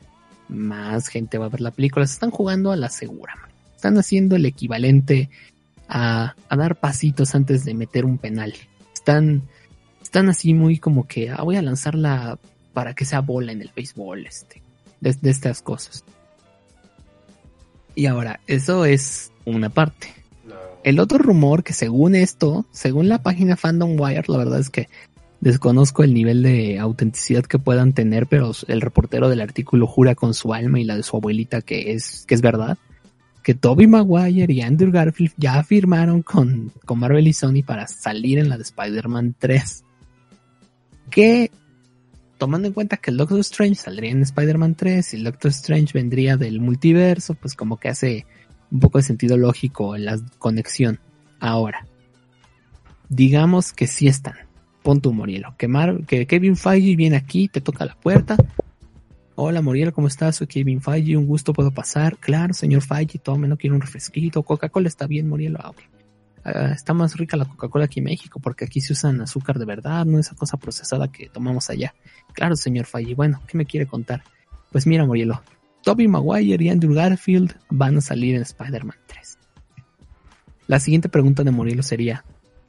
más 0.48 1.08
gente 1.08 1.38
va 1.38 1.46
a 1.46 1.50
ver 1.50 1.60
la 1.60 1.70
película. 1.70 2.06
Se 2.06 2.14
están 2.14 2.30
jugando 2.30 2.72
a 2.72 2.76
la 2.76 2.88
segura. 2.88 3.34
Están 3.76 3.98
haciendo 3.98 4.36
el 4.36 4.46
equivalente 4.46 5.30
a, 5.88 6.34
dar 6.50 6.76
pasitos 6.76 7.34
antes 7.34 7.64
de 7.64 7.74
meter 7.74 8.04
un 8.04 8.18
penal. 8.18 8.54
Están, 8.92 9.42
están 10.02 10.28
así 10.28 10.54
muy 10.54 10.78
como 10.78 11.06
que 11.06 11.30
ah, 11.30 11.42
voy 11.42 11.56
a 11.56 11.62
lanzarla 11.62 12.38
para 12.72 12.94
que 12.94 13.04
sea 13.04 13.20
bola 13.20 13.52
en 13.52 13.60
el 13.60 13.70
béisbol, 13.74 14.26
este, 14.26 14.62
de 15.00 15.30
estas 15.30 15.62
cosas. 15.62 16.04
Y 18.00 18.06
ahora, 18.06 18.40
eso 18.46 18.86
es 18.86 19.30
una 19.44 19.68
parte. 19.68 20.08
El 20.84 21.00
otro 21.00 21.18
rumor 21.18 21.62
que 21.62 21.74
según 21.74 22.14
esto, 22.14 22.64
según 22.70 23.10
la 23.10 23.22
página 23.22 23.58
Fandom 23.58 24.00
Wire, 24.00 24.24
la 24.26 24.38
verdad 24.38 24.58
es 24.58 24.70
que 24.70 24.88
desconozco 25.40 26.02
el 26.02 26.14
nivel 26.14 26.42
de 26.42 26.78
autenticidad 26.78 27.44
que 27.44 27.58
puedan 27.58 27.92
tener, 27.92 28.26
pero 28.26 28.52
el 28.68 28.80
reportero 28.80 29.28
del 29.28 29.42
artículo 29.42 29.86
jura 29.86 30.14
con 30.14 30.32
su 30.32 30.54
alma 30.54 30.80
y 30.80 30.84
la 30.84 30.96
de 30.96 31.02
su 31.02 31.14
abuelita 31.14 31.60
que 31.60 31.92
es, 31.92 32.24
que 32.26 32.34
es 32.34 32.40
verdad. 32.40 32.78
que 33.42 33.52
Toby 33.52 33.86
Maguire 33.86 34.50
y 34.50 34.62
Andrew 34.62 34.90
Garfield 34.90 35.34
ya 35.36 35.62
firmaron 35.62 36.22
con, 36.22 36.72
con 36.86 37.00
Marvel 37.00 37.28
y 37.28 37.34
Sony 37.34 37.62
para 37.66 37.86
salir 37.86 38.38
en 38.38 38.48
la 38.48 38.56
de 38.56 38.62
Spider-Man 38.62 39.34
3. 39.38 39.84
Que, 41.10 41.50
tomando 42.40 42.66
en 42.66 42.74
cuenta 42.74 42.96
que 42.96 43.10
el 43.10 43.18
Doctor 43.18 43.38
Strange 43.40 43.74
saldría 43.74 44.10
en 44.10 44.22
Spider-Man 44.22 44.74
3 44.74 45.12
y 45.12 45.16
el 45.18 45.24
Doctor 45.24 45.50
Strange 45.50 45.92
vendría 45.92 46.38
del 46.38 46.58
multiverso, 46.58 47.34
pues 47.34 47.54
como 47.54 47.76
que 47.76 47.90
hace 47.90 48.26
un 48.72 48.80
poco 48.80 48.96
de 48.96 49.04
sentido 49.04 49.36
lógico 49.36 49.96
la 49.98 50.18
conexión. 50.38 50.98
Ahora, 51.38 51.86
digamos 53.10 53.74
que 53.74 53.86
sí 53.86 54.08
están. 54.08 54.34
Pon 54.82 55.02
tu 55.02 55.12
Morielo. 55.12 55.54
Que, 55.58 55.68
que 56.06 56.26
Kevin 56.26 56.56
Feige 56.56 56.96
viene 56.96 57.16
aquí, 57.16 57.48
te 57.48 57.60
toca 57.60 57.84
la 57.84 57.94
puerta. 57.94 58.36
Hola 59.34 59.60
Morielo, 59.60 59.92
¿cómo 59.92 60.08
estás? 60.08 60.36
Soy 60.36 60.46
Kevin 60.46 60.80
Feige, 60.80 61.18
un 61.18 61.26
gusto 61.26 61.52
puedo 61.52 61.70
pasar. 61.72 62.16
Claro, 62.16 62.54
señor 62.54 62.80
Feige, 62.80 63.18
tome, 63.18 63.48
no 63.48 63.58
quiero 63.58 63.76
un 63.76 63.82
refresquito. 63.82 64.42
Coca-Cola 64.42 64.88
está 64.88 65.06
bien, 65.06 65.28
Morielo. 65.28 65.58
Ah, 65.62 65.74
ah, 66.44 66.70
está 66.72 66.94
más 66.94 67.16
rica 67.16 67.36
la 67.36 67.44
Coca-Cola 67.44 67.86
aquí 67.86 68.00
en 68.00 68.06
México 68.06 68.40
porque 68.40 68.64
aquí 68.64 68.80
se 68.80 68.92
usan 68.92 69.20
azúcar 69.20 69.58
de 69.58 69.64
verdad, 69.64 70.04
no 70.06 70.18
esa 70.18 70.34
cosa 70.34 70.56
procesada 70.56 71.10
que 71.10 71.28
tomamos 71.28 71.70
allá. 71.70 71.94
Claro, 72.32 72.56
señor 72.56 72.86
Feige, 72.86 73.14
bueno, 73.14 73.40
¿qué 73.46 73.56
me 73.56 73.66
quiere 73.66 73.86
contar? 73.86 74.22
Pues 74.72 74.86
mira, 74.86 75.04
Morielo, 75.04 75.42
Toby 75.82 76.08
Maguire 76.08 76.64
y 76.64 76.68
Andrew 76.68 76.94
Garfield 76.94 77.56
van 77.70 77.98
a 77.98 78.00
salir 78.00 78.36
en 78.36 78.42
Spider-Man 78.42 78.96
3. 79.06 79.38
La 80.66 80.78
siguiente 80.78 81.08
pregunta 81.08 81.42
de 81.42 81.50
Morielo 81.50 81.82
sería, 81.82 82.24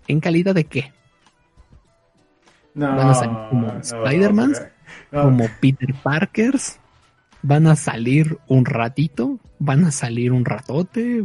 ¿en 0.08 0.20
calidad 0.20 0.56
de 0.56 0.64
qué? 0.64 0.92
No, 2.74 2.96
¿Van 2.96 3.10
a 3.10 3.14
salir 3.14 3.38
como 3.50 3.68
Spider-Man? 3.78 4.54
¿Como 5.12 5.48
Peter 5.60 5.94
Parkers? 6.02 6.80
¿Van 7.42 7.68
a 7.68 7.76
salir 7.76 8.38
un 8.48 8.66
ratito? 8.66 9.40
¿Van 9.60 9.84
a 9.86 9.92
salir 9.92 10.32
un 10.32 10.46
ratote? 10.46 11.24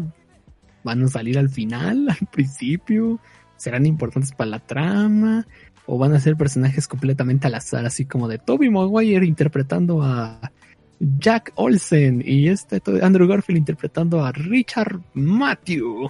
¿Van 0.87 1.02
a 1.02 1.09
salir 1.09 1.37
al 1.37 1.50
final, 1.50 2.09
al 2.21 2.28
principio? 2.28 3.19
¿Serán 3.57 3.87
importantes 3.87 4.31
para 4.33 4.50
la 4.50 4.61
trama? 4.61 5.45
¿O 5.85 5.99
van 5.99 6.14
a 6.14 6.21
ser 6.21 6.37
personajes 6.37 6.87
completamente 6.87 7.49
al 7.49 7.57
azar, 7.57 7.85
así 7.85 8.05
como 8.05 8.28
de 8.28 8.38
Toby 8.38 8.71
Maguire 8.71 9.26
interpretando 9.26 10.00
a 10.02 10.40
Jack 11.00 11.52
Olsen 11.57 12.23
y 12.25 12.49
este 12.49 12.81
Andrew 13.02 13.26
Garfield 13.26 13.59
interpretando 13.59 14.25
a 14.25 14.31
Richard 14.31 15.00
Matthew. 15.14 16.09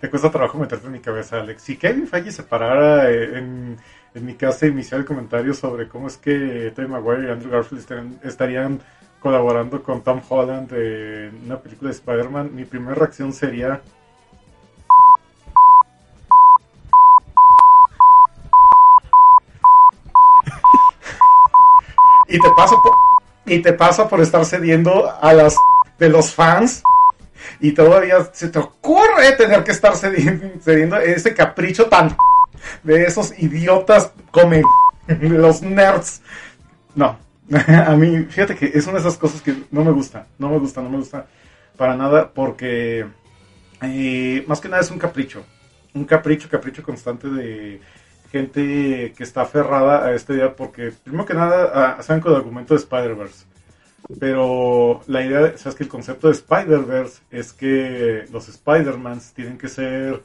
Te 0.00 0.08
cuesta 0.08 0.30
trabajo 0.30 0.58
meterte 0.58 0.86
en 0.86 0.92
mi 0.92 1.00
cabeza, 1.00 1.40
Alex. 1.40 1.62
Si 1.62 1.76
Kevin 1.76 2.06
Feige 2.06 2.30
se 2.30 2.44
parara 2.44 3.10
eh, 3.10 3.36
en, 3.36 3.76
mi 4.14 4.34
casa 4.34 4.66
iniciar 4.66 5.00
el 5.00 5.06
comentario 5.06 5.54
sobre 5.54 5.88
cómo 5.88 6.06
es 6.06 6.16
que 6.16 6.72
Tobey 6.74 6.88
Maguire 6.88 7.28
y 7.28 7.30
Andrew 7.30 7.50
Garfield 7.50 8.18
estarían, 8.22 8.80
colaborando 9.20 9.82
con 9.82 10.02
Tom 10.02 10.20
Holland 10.28 10.72
en 10.72 11.42
una 11.44 11.58
película 11.58 11.90
de 11.90 11.96
Spider-Man, 11.96 12.50
mi 12.54 12.64
primera 12.64 12.94
reacción 12.94 13.32
sería... 13.32 13.80
y 22.32 22.38
te 22.38 22.50
paso 22.50 22.80
por 22.80 22.92
y 23.44 23.60
te 23.60 23.72
pasa 23.72 24.08
por 24.08 24.20
estar 24.20 24.44
cediendo 24.44 25.12
a 25.20 25.32
las 25.32 25.56
de 25.98 26.08
los 26.08 26.32
fans 26.32 26.82
y 27.58 27.72
todavía 27.72 28.28
se 28.32 28.48
te 28.48 28.60
ocurre 28.60 29.32
tener 29.36 29.64
que 29.64 29.72
estar 29.72 29.96
cediendo, 29.96 30.96
ese 30.98 31.34
capricho 31.34 31.86
tan 31.86 32.16
de 32.84 33.02
esos 33.02 33.36
idiotas 33.38 34.12
como 34.30 34.56
los 35.08 35.62
nerds. 35.62 36.22
No, 36.94 37.18
a 37.86 37.96
mí, 37.96 38.26
fíjate 38.28 38.54
que 38.54 38.66
es 38.66 38.86
una 38.86 38.94
de 38.94 39.00
esas 39.00 39.18
cosas 39.18 39.42
que 39.42 39.54
no 39.70 39.84
me 39.84 39.90
gusta, 39.90 40.26
no 40.38 40.48
me 40.50 40.58
gusta, 40.58 40.82
no 40.82 40.90
me 40.90 40.98
gusta 40.98 41.26
para 41.76 41.96
nada 41.96 42.30
porque 42.32 43.06
eh, 43.82 44.44
más 44.46 44.60
que 44.60 44.68
nada 44.68 44.82
es 44.82 44.90
un 44.90 44.98
capricho, 44.98 45.44
un 45.94 46.04
capricho, 46.04 46.48
capricho 46.48 46.82
constante 46.82 47.28
de 47.28 47.80
gente 48.30 49.12
que 49.16 49.24
está 49.24 49.42
aferrada 49.42 50.06
a 50.06 50.14
esta 50.14 50.32
idea 50.32 50.54
porque, 50.54 50.92
primero 51.02 51.26
que 51.26 51.34
nada, 51.34 51.96
ah, 51.98 52.02
saben 52.02 52.22
con 52.22 52.32
el 52.32 52.38
argumento 52.38 52.74
de 52.74 52.80
Spider-Verse. 52.80 53.46
Pero 54.18 55.02
la 55.06 55.24
idea, 55.24 55.56
sabes 55.58 55.76
que 55.76 55.84
el 55.84 55.88
concepto 55.88 56.28
de 56.28 56.34
Spider-Verse 56.34 57.22
es 57.30 57.52
que 57.52 58.24
los 58.32 58.48
Spider-Mans 58.48 59.32
tienen 59.34 59.58
que 59.58 59.68
ser 59.68 60.22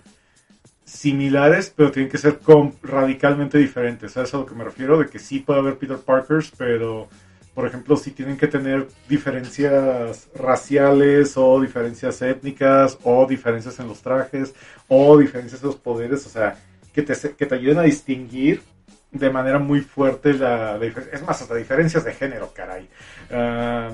similares, 0.85 1.73
pero 1.75 1.91
tienen 1.91 2.11
que 2.11 2.17
ser 2.17 2.39
radicalmente 2.83 3.57
diferentes. 3.57 4.11
¿Sabes 4.13 4.33
a 4.33 4.37
lo 4.37 4.45
que 4.45 4.55
me 4.55 4.63
refiero? 4.63 4.99
De 4.99 5.07
que 5.07 5.19
sí 5.19 5.39
puede 5.39 5.59
haber 5.59 5.77
Peter 5.77 5.97
Parkers, 5.97 6.51
pero, 6.57 7.07
por 7.55 7.65
ejemplo, 7.65 7.95
sí 7.95 8.11
tienen 8.11 8.35
que 8.35 8.47
tener 8.47 8.89
diferencias 9.07 10.27
raciales 10.35 11.37
o 11.37 11.61
diferencias 11.61 12.21
étnicas 12.21 12.99
o 13.03 13.25
diferencias 13.25 13.79
en 13.79 13.87
los 13.87 14.01
trajes 14.01 14.53
o 14.89 15.17
diferencias 15.17 15.61
en 15.61 15.67
los 15.67 15.77
poderes. 15.77 16.25
O 16.25 16.29
sea, 16.29 16.57
que 16.93 17.01
te, 17.01 17.13
que 17.33 17.45
te 17.45 17.55
ayuden 17.55 17.79
a 17.79 17.83
distinguir 17.83 18.61
de 19.09 19.29
manera 19.29 19.57
muy 19.57 19.79
fuerte 19.79 20.33
la, 20.33 20.77
diferencia. 20.77 21.17
Es 21.17 21.23
más, 21.23 21.41
hasta 21.41 21.55
diferencias 21.55 22.03
de 22.03 22.13
género, 22.13 22.51
caray. 22.53 22.89
Ah, 23.31 23.91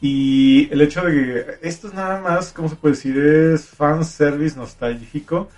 y 0.00 0.68
el 0.72 0.80
hecho 0.80 1.02
de 1.04 1.12
que 1.12 1.68
esto 1.68 1.86
es 1.86 1.94
nada 1.94 2.20
más, 2.20 2.52
¿cómo 2.52 2.68
se 2.68 2.74
puede 2.74 2.96
decir? 2.96 3.16
Es 3.18 3.68
fan 3.68 4.04
service 4.04 4.56
nostálgico. 4.56 5.48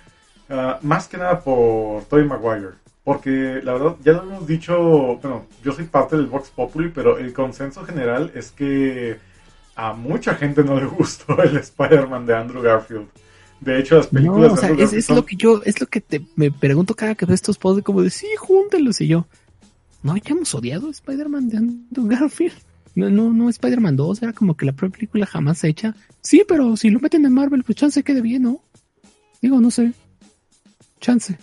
Ah, 0.49 0.77
más 0.83 1.07
que 1.07 1.17
nada 1.17 1.39
por 1.39 2.03
Tobey 2.05 2.25
Maguire. 2.25 2.82
Porque 3.03 3.59
la 3.63 3.73
verdad, 3.73 3.97
ya 4.03 4.13
lo 4.13 4.23
hemos 4.23 4.47
dicho, 4.47 5.19
bueno, 5.21 5.45
yo 5.63 5.73
soy 5.73 5.85
parte 5.85 6.15
del 6.15 6.27
Vox 6.27 6.49
Populi, 6.49 6.89
pero 6.89 7.17
el 7.17 7.33
consenso 7.33 7.83
general 7.83 8.31
es 8.33 8.51
que 8.51 9.17
a 9.75 9.93
mucha 9.93 10.35
gente 10.35 10.63
no 10.63 10.79
le 10.79 10.85
gustó 10.97 11.41
el 11.41 11.57
Spider-Man 11.57 12.25
de 12.25 12.35
Andrew 12.35 12.61
Garfield. 12.61 13.07
De 13.59 13.79
hecho, 13.79 13.97
las 13.97 14.07
películas. 14.07 14.49
No, 14.49 14.53
o 14.53 14.57
sea, 14.57 14.69
es, 14.71 15.09
lo 15.09 15.25
que 15.25 15.35
yo, 15.35 15.61
es 15.63 15.79
lo 15.79 15.87
que 15.87 16.01
te, 16.01 16.21
me 16.35 16.51
pregunto 16.51 16.95
cada 16.95 17.15
que 17.15 17.25
veo 17.25 17.35
estos 17.35 17.57
posts, 17.57 17.83
como 17.83 18.01
de 18.01 18.09
sí, 18.09 18.27
júntelos. 18.37 18.99
Y 19.01 19.07
yo, 19.07 19.25
¿no 20.01 20.11
habíamos 20.11 20.53
odiado 20.53 20.87
a 20.87 20.91
Spider-Man 20.91 21.49
de 21.49 21.57
Andrew 21.57 22.07
Garfield? 22.07 22.55
No, 22.95 23.09
no, 23.09 23.33
no, 23.33 23.49
Spider-Man 23.49 23.95
2 23.95 24.21
era 24.21 24.33
como 24.33 24.55
que 24.55 24.65
la 24.65 24.73
propia 24.73 24.97
película 24.97 25.25
jamás 25.25 25.63
hecha. 25.63 25.95
Sí, 26.21 26.43
pero 26.47 26.77
si 26.77 26.89
lo 26.89 26.99
meten 26.99 27.25
en 27.25 27.33
Marvel, 27.33 27.63
pues 27.63 27.77
chance 27.77 28.03
quede 28.03 28.21
bien, 28.21 28.43
¿no? 28.43 28.61
Digo, 29.41 29.59
no 29.59 29.71
sé. 29.71 29.93
Chance. 30.99 31.37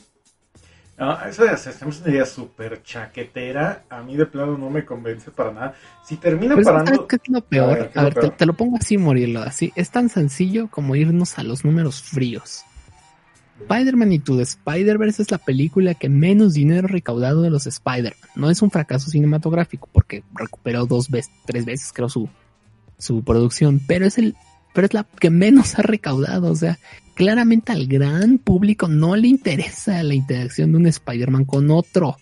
No, 1.00 1.18
eso 1.24 1.44
de 1.44 1.50
hacemos 1.50 1.98
una 2.02 2.10
idea 2.10 2.26
súper 2.26 2.82
chaquetera, 2.82 3.84
a 3.88 4.02
mí 4.02 4.16
de 4.16 4.26
plano 4.26 4.58
no 4.58 4.68
me 4.68 4.84
convence 4.84 5.30
para 5.30 5.50
nada. 5.50 5.74
Si 6.04 6.18
termina 6.18 6.54
parando... 6.62 7.08
¿Qué 7.08 7.16
es 7.16 7.22
lo 7.30 7.40
peor? 7.40 7.90
A 7.94 8.04
ver, 8.04 8.36
te, 8.36 8.44
lo 8.44 8.52
pongo 8.52 8.76
así, 8.76 8.98
Morielo, 8.98 9.40
así. 9.40 9.72
Es 9.76 9.90
tan 9.90 10.10
sencillo 10.10 10.68
como 10.68 10.94
irnos 10.94 11.38
a 11.38 11.42
los 11.42 11.64
números 11.64 12.02
fríos. 12.02 12.66
Spider-Man 13.62 14.12
Into 14.12 14.36
the 14.36 14.42
Spider-Verse 14.42 15.22
es 15.22 15.30
la 15.30 15.38
película 15.38 15.94
que 15.94 16.10
menos 16.10 16.52
dinero 16.52 16.86
recaudado 16.86 17.40
de 17.40 17.48
los 17.48 17.66
Spider-Man. 17.66 18.30
No 18.34 18.50
es 18.50 18.60
un 18.60 18.70
fracaso 18.70 19.08
cinematográfico, 19.08 19.88
porque 19.90 20.22
recuperó 20.34 20.84
dos 20.84 21.08
veces, 21.08 21.32
tres 21.46 21.64
veces 21.64 21.94
creo 21.94 22.10
su, 22.10 22.28
su 22.98 23.24
producción, 23.24 23.80
pero 23.86 24.04
es 24.04 24.18
el 24.18 24.36
pero 24.72 24.87
es 24.87 24.94
la 24.94 25.04
que 25.04 25.30
menos 25.30 25.78
ha 25.78 25.83
recaudado. 25.83 26.50
O 26.50 26.56
sea, 26.56 26.78
claramente 27.14 27.72
al 27.72 27.87
gran 27.87 28.38
público 28.38 28.88
no 28.88 29.16
le 29.16 29.28
interesa 29.28 30.02
la 30.02 30.14
interacción 30.14 30.72
de 30.72 30.78
un 30.78 30.87
Spider-Man 30.87 31.44
con 31.44 31.70
otro. 31.70 32.16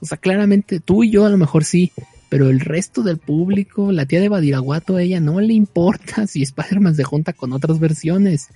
O 0.00 0.06
sea, 0.06 0.16
claramente 0.16 0.80
tú 0.80 1.04
y 1.04 1.10
yo 1.10 1.26
a 1.26 1.30
lo 1.30 1.38
mejor 1.38 1.64
sí, 1.64 1.92
pero 2.28 2.50
el 2.50 2.60
resto 2.60 3.02
del 3.02 3.18
público, 3.18 3.92
la 3.92 4.06
tía 4.06 4.20
de 4.20 4.28
Badiraguato, 4.28 4.96
a 4.96 5.02
ella 5.02 5.20
no 5.20 5.40
le 5.40 5.54
importa 5.54 6.26
si 6.26 6.42
Spider-Man 6.42 6.94
se 6.94 7.04
junta 7.04 7.32
con 7.32 7.52
otras 7.52 7.78
versiones. 7.78 8.48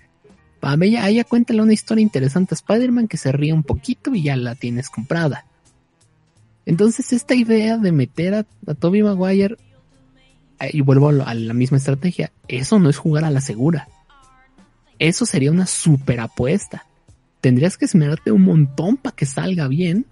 A 0.61 0.77
ella, 0.81 1.09
ella 1.09 1.25
cuéntale 1.25 1.61
una 1.61 1.73
historia 1.73 2.03
interesante 2.03 2.55
a 2.55 2.57
Spider-Man 2.57 3.09
que 3.09 3.17
se 3.17 3.33
ríe 3.33 3.53
un 3.53 3.65
poquito 3.65 4.15
y 4.15 4.23
ya 4.23 4.37
la 4.37 4.55
tienes 4.55 4.91
comprada. 4.91 5.45
Entonces 6.65 7.13
esta 7.13 7.35
idea 7.35 7.79
de 7.79 7.91
meter 7.91 8.35
a, 8.35 8.47
a 8.69 8.75
Toby 8.75 9.03
Maguire 9.03 9.57
y 10.71 10.81
vuelvo 10.81 11.09
a 11.09 11.35
la 11.35 11.55
misma 11.55 11.79
estrategia, 11.79 12.33
eso 12.49 12.79
no 12.79 12.91
es 12.91 12.99
jugar 12.99 13.25
a 13.25 13.31
la 13.31 13.41
segura. 13.41 13.89
Eso 14.99 15.27
sería 15.27 15.51
una 15.51 15.67
super 15.67 16.21
apuesta. 16.21 16.87
Tendrías 17.41 17.77
que 17.77 17.87
esmerarte 17.87 18.31
un 18.31 18.43
montón 18.43 18.97
para 18.97 19.17
que 19.17 19.27
salga 19.27 19.67
bien, 19.67 20.07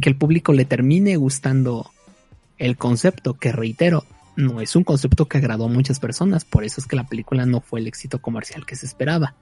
que 0.00 0.08
el 0.08 0.16
público 0.16 0.52
le 0.52 0.64
termine 0.64 1.16
gustando 1.16 1.90
el 2.58 2.76
concepto, 2.76 3.34
que 3.34 3.52
reitero, 3.52 4.04
no 4.36 4.60
es 4.60 4.74
un 4.74 4.84
concepto 4.84 5.26
que 5.26 5.38
agradó 5.38 5.66
a 5.66 5.68
muchas 5.68 6.00
personas, 6.00 6.44
por 6.44 6.64
eso 6.64 6.80
es 6.80 6.86
que 6.86 6.96
la 6.96 7.04
película 7.04 7.46
no 7.46 7.60
fue 7.60 7.80
el 7.80 7.86
éxito 7.86 8.20
comercial 8.20 8.66
que 8.66 8.74
se 8.74 8.86
esperaba. 8.86 9.34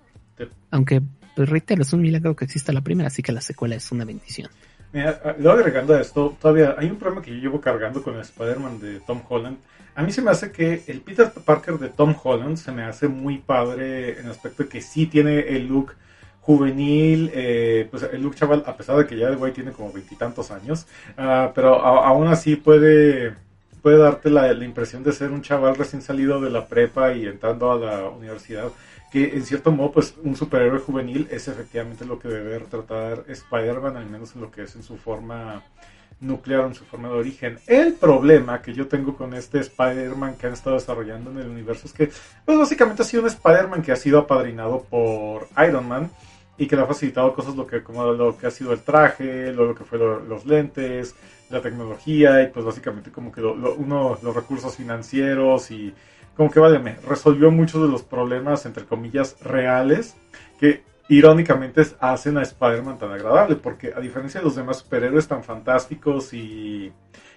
Aunque, 0.71 1.01
pues 1.35 1.49
reitero, 1.49 1.83
es 1.83 1.93
un 1.93 2.03
milagro 2.03 2.37
que 2.37 2.45
exista 2.45 2.73
la 2.73 2.81
primera, 2.83 3.07
así 3.07 3.23
que 3.23 3.33
la 3.33 3.41
secuela 3.41 3.75
es 3.75 3.91
una 3.93 4.05
bendición. 4.05 4.51
Mira, 4.93 5.37
luego 5.39 5.59
agregando 5.59 5.95
a 5.95 6.01
esto, 6.01 6.37
todavía 6.41 6.75
hay 6.79 6.91
un 6.91 6.97
problema 6.97 7.23
que 7.23 7.31
yo 7.31 7.39
llevo 7.39 7.61
cargando 7.61 8.03
con 8.03 8.15
el 8.15 8.21
Spider-Man 8.21 8.81
de 8.81 9.01
Tom 9.01 9.23
Holland, 9.27 9.57
a 9.95 10.03
mí 10.03 10.13
se 10.13 10.23
me 10.23 10.31
hace 10.31 10.51
que 10.53 10.85
el 10.87 11.01
Peter 11.01 11.31
Parker 11.45 11.79
de 11.79 11.89
Tom 11.89 12.15
Holland 12.23 12.57
se 12.57 12.73
me 12.73 12.83
hace 12.83 13.09
muy 13.09 13.39
padre 13.39 14.19
en 14.21 14.29
aspecto 14.29 14.63
de 14.63 14.69
que 14.69 14.81
sí 14.81 15.07
tiene 15.07 15.41
el 15.41 15.67
look 15.67 15.95
juvenil, 16.41 17.31
eh, 17.35 17.87
pues 17.91 18.03
el 18.03 18.23
look 18.23 18.35
chaval, 18.35 18.65
a 18.67 18.77
pesar 18.77 18.97
de 18.97 19.07
que 19.07 19.17
ya 19.17 19.29
el 19.29 19.37
güey 19.37 19.53
tiene 19.53 19.71
como 19.71 19.93
veintitantos 19.93 20.51
años, 20.51 20.87
uh, 21.17 21.53
pero 21.55 21.81
aún 21.85 22.27
así 22.27 22.57
puede, 22.57 23.37
puede 23.81 23.99
darte 23.99 24.29
la, 24.29 24.53
la 24.53 24.65
impresión 24.65 25.05
de 25.05 25.13
ser 25.13 25.31
un 25.31 25.43
chaval 25.43 25.77
recién 25.77 26.03
salido 26.03 26.41
de 26.41 26.51
la 26.51 26.67
prepa 26.67 27.13
y 27.13 27.27
entrando 27.27 27.71
a 27.71 27.79
la 27.79 28.09
universidad, 28.09 28.71
que 29.13 29.37
en 29.37 29.45
cierto 29.45 29.71
modo, 29.71 29.93
pues 29.93 30.15
un 30.25 30.35
superhéroe 30.35 30.81
juvenil 30.81 31.29
es 31.31 31.47
efectivamente 31.47 32.05
lo 32.05 32.19
que 32.19 32.29
debe 32.29 32.59
tratar 32.61 33.25
Spider-Man, 33.29 33.97
al 33.97 34.07
menos 34.07 34.35
en 34.35 34.41
lo 34.41 34.51
que 34.51 34.63
es 34.63 34.75
en 34.75 34.83
su 34.83 34.97
forma 34.97 35.63
nuclear, 36.23 36.65
en 36.65 36.75
su 36.75 36.85
forma 36.85 37.09
de 37.09 37.15
origen. 37.15 37.59
El 37.67 37.95
problema 37.95 38.63
que 38.63 38.73
yo 38.73 38.89
tengo 38.89 39.17
con 39.17 39.35
este 39.35 39.59
Spider-Man 39.59 40.37
que 40.37 40.47
han 40.47 40.53
estado 40.55 40.77
desarrollando 40.77 41.31
en 41.31 41.39
el 41.39 41.49
universo 41.49 41.87
es 41.87 41.93
que, 41.93 42.11
pues 42.45 42.59
básicamente 42.59 43.03
ha 43.03 43.05
sido 43.05 43.23
un 43.23 43.29
Spider-Man 43.29 43.83
que 43.83 43.93
ha 43.93 43.97
sido 43.97 44.21
apadrinado 44.21 44.85
por 44.89 45.49
Iron 45.67 45.89
Man 45.89 46.11
y 46.57 46.67
que 46.67 46.77
le 46.77 46.83
ha 46.83 46.87
facilitado 46.87 47.35
cosas 47.35 47.57
lo 47.57 47.67
que, 47.67 47.83
como 47.83 48.05
lo 48.13 48.37
que 48.37 48.47
ha 48.47 48.51
sido 48.51 48.73
el 48.73 48.81
traje, 48.81 49.53
lo, 49.53 49.75
que 49.75 49.85
fue 49.85 49.99
los 49.99 50.47
lentes, 50.47 51.15
la 51.51 51.61
tecnología 51.61 52.43
y 52.43 52.49
pues 52.49 52.65
básicamente 52.65 53.11
como 53.11 53.33
que 53.33 53.43
uno, 53.43 54.19
los 54.23 54.35
recursos 54.35 54.77
financieros 54.77 55.71
y 55.71 55.93
como 56.37 56.51
que 56.51 56.61
vale, 56.61 56.79
me 56.79 56.97
resolvió 57.07 57.51
muchos 57.51 57.83
de 57.83 57.89
los 57.89 58.03
problemas, 58.03 58.65
entre 58.65 58.85
comillas, 58.85 59.37
reales 59.43 60.17
que 60.59 60.83
irónicamente 61.17 61.83
hacen 62.01 62.39
a 62.39 62.43
Spider-Man 62.43 62.99
tan 62.99 63.13
agradable, 63.13 63.57
porque 63.57 63.93
a 63.95 64.01
diferencia 64.01 64.41
de 64.41 64.45
los 64.47 64.57
demás 64.57 64.79
superhéroes 64.79 65.29
tan 65.29 65.45
fantásticos 65.45 66.33
y, 66.33 66.93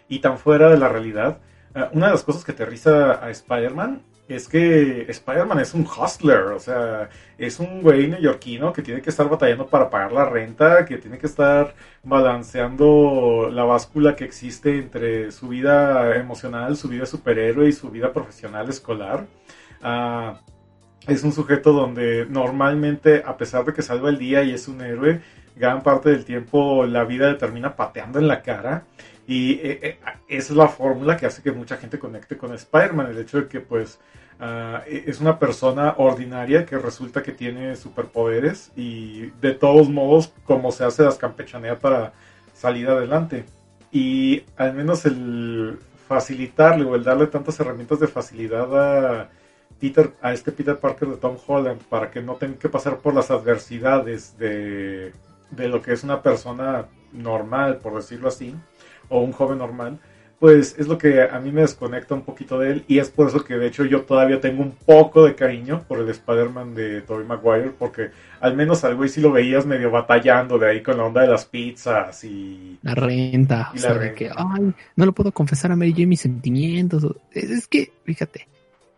y 0.08 0.20
tan 0.20 0.38
fuera 0.38 0.70
de 0.70 0.78
la 0.78 0.90
realidad, 0.90 1.40
eh, 1.74 1.90
una 1.92 2.08
de 2.08 2.14
las 2.14 2.24
cosas 2.24 2.44
que 2.46 2.54
aterriza 2.54 3.24
a 3.24 3.30
Spider-Man 3.30 4.02
es 4.28 4.48
que 4.48 5.02
Spider-Man 5.10 5.60
es 5.60 5.74
un 5.74 5.86
hustler, 5.86 6.46
o 6.54 6.60
sea, 6.60 7.10
es 7.38 7.60
un 7.60 7.82
güey 7.82 8.08
neoyorquino 8.08 8.74
que 8.74 8.82
tiene 8.82 9.02
que 9.02 9.10
estar 9.12 9.30
batallando 9.30 9.68
para 9.68 9.90
pagar 9.90 10.14
la 10.14 10.26
renta, 10.26 10.86
que 10.86 10.98
tiene 10.98 11.18
que 11.20 11.28
estar 11.28 11.76
balanceando 12.04 13.50
la 13.52 13.66
báscula 13.66 14.16
que 14.16 14.24
existe 14.24 14.78
entre 14.78 15.32
su 15.32 15.50
vida 15.50 16.16
emocional, 16.16 16.76
su 16.76 16.88
vida 16.88 17.06
superhéroe 17.06 17.68
y 17.68 17.74
su 17.74 17.92
vida 17.92 18.12
profesional 18.14 18.70
escolar. 18.70 19.28
Ah, 19.84 20.40
es 21.08 21.24
un 21.24 21.32
sujeto 21.32 21.72
donde 21.72 22.26
normalmente, 22.26 23.24
a 23.26 23.38
pesar 23.38 23.65
de 23.65 23.74
que 23.74 23.82
salva 23.82 24.10
el 24.10 24.18
día 24.18 24.44
y 24.44 24.52
es 24.52 24.68
un 24.68 24.82
héroe, 24.82 25.22
gran 25.56 25.84
parte 25.84 26.10
del 26.10 26.26
tiempo 26.26 26.86
la 26.86 27.04
vida 27.04 27.30
le 27.30 27.36
termina 27.36 27.76
pateando 27.76 28.20
en 28.20 28.28
la 28.28 28.41
cara. 28.41 28.86
Y 29.28 29.54
eh, 29.54 29.80
eh, 29.82 30.00
es 30.28 30.52
la 30.52 30.68
fórmula 30.68 31.18
que 31.18 31.26
hace 31.26 31.41
que 31.41 31.52
mucha 31.52 31.78
gente 31.78 31.98
conecte 31.98 32.38
con 32.38 32.54
Spider-Man, 32.54 33.08
el 33.08 33.18
hecho 33.18 33.41
de 33.41 33.48
que 33.48 33.60
pues 33.60 34.00
ah, 34.39 34.84
e, 34.86 35.06
es 35.08 35.20
una 35.20 35.39
persona 35.39 35.96
ordinaria 35.98 36.65
que 36.65 36.78
resulta 36.78 37.24
que 37.24 37.32
tiene 37.32 37.76
superpoderes 37.76 38.72
y 38.76 39.32
de 39.41 39.54
todos 39.54 39.89
modos 39.89 40.32
como 40.46 40.72
se 40.72 40.84
hace 40.84 41.04
las 41.04 41.18
campechanea 41.18 41.80
para 41.80 42.13
salir 42.54 42.88
adelante. 42.88 43.46
Y 43.91 44.44
al 44.58 44.74
menos 44.74 45.06
el 45.06 45.80
facilitarle 46.08 46.86
o 46.86 46.96
el 46.96 47.04
darle 47.04 47.28
tantas 47.28 47.60
herramientas 47.60 48.00
de 48.00 48.08
facilidad 48.08 49.22
a 49.22 49.30
Peter, 49.86 50.12
a 50.21 50.34
este 50.34 50.52
Peter 50.52 50.78
Parker 50.78 51.10
de 51.10 51.17
Tom 51.17 51.38
Holland 51.45 51.82
para 51.89 52.10
que 52.10 52.21
no 52.21 52.36
tenga 52.36 52.58
que 52.58 52.69
pasar 52.69 52.98
por 52.98 53.13
las 53.13 53.30
adversidades 53.30 54.38
de, 54.38 55.12
de 55.52 55.67
lo 55.67 55.82
que 55.82 55.93
es 55.93 56.04
una 56.04 56.21
persona 56.21 56.86
normal, 57.13 57.78
por 57.78 57.95
decirlo 57.95 58.30
así, 58.30 58.56
o 59.10 59.19
un 59.19 59.32
joven 59.32 59.60
normal, 59.60 60.00
pues 60.39 60.76
es 60.78 60.88
lo 60.88 60.98
que 60.98 61.21
a 61.21 61.39
mí 61.39 61.52
me 61.52 61.62
desconecta 61.62 62.13
un 62.13 62.24
poquito 62.24 62.60
de 62.60 62.71
él 62.71 62.86
y 62.88 63.00
es 63.00 63.10
por 63.10 63.30
eso 63.30 63.43
que 63.43 63.56
de 63.56 63.67
hecho 63.67 63.86
yo 63.86 64.02
todavía 64.02 64.41
tengo 64.41 64.63
un 64.63 64.71
poco 64.71 65.24
de 65.24 65.36
cariño 65.36 65.84
por 65.88 66.00
el 66.00 66.10
Spider-Man 66.10 66.76
de 66.76 67.02
Tobey 67.02 67.26
Maguire 67.26 67.71
porque 67.78 68.10
al 68.41 68.56
menos 68.56 68.84
algo 68.84 69.06
y 69.06 69.10
si 69.10 69.21
lo 69.21 69.32
veías 69.32 69.65
medio 69.65 69.91
batallando 69.91 70.58
de 70.58 70.69
ahí 70.69 70.84
con 70.84 70.98
la 70.98 71.06
onda 71.06 71.21
de 71.21 71.28
las 71.28 71.45
pizzas 71.45 72.24
y 72.24 72.80
la 72.82 72.95
renta, 72.95 73.71
o 73.74 73.78
sea, 73.78 74.13
que 74.13 74.30
ay, 74.36 74.74
no 74.95 75.06
lo 75.06 75.13
puedo 75.13 75.32
confesar 75.32 75.71
a 75.71 75.76
Mary 75.76 75.93
Jane 75.93 76.08
mis 76.08 76.21
sentimientos, 76.21 77.08
es 77.32 77.67
que 77.67 77.93
fíjate, 78.04 78.48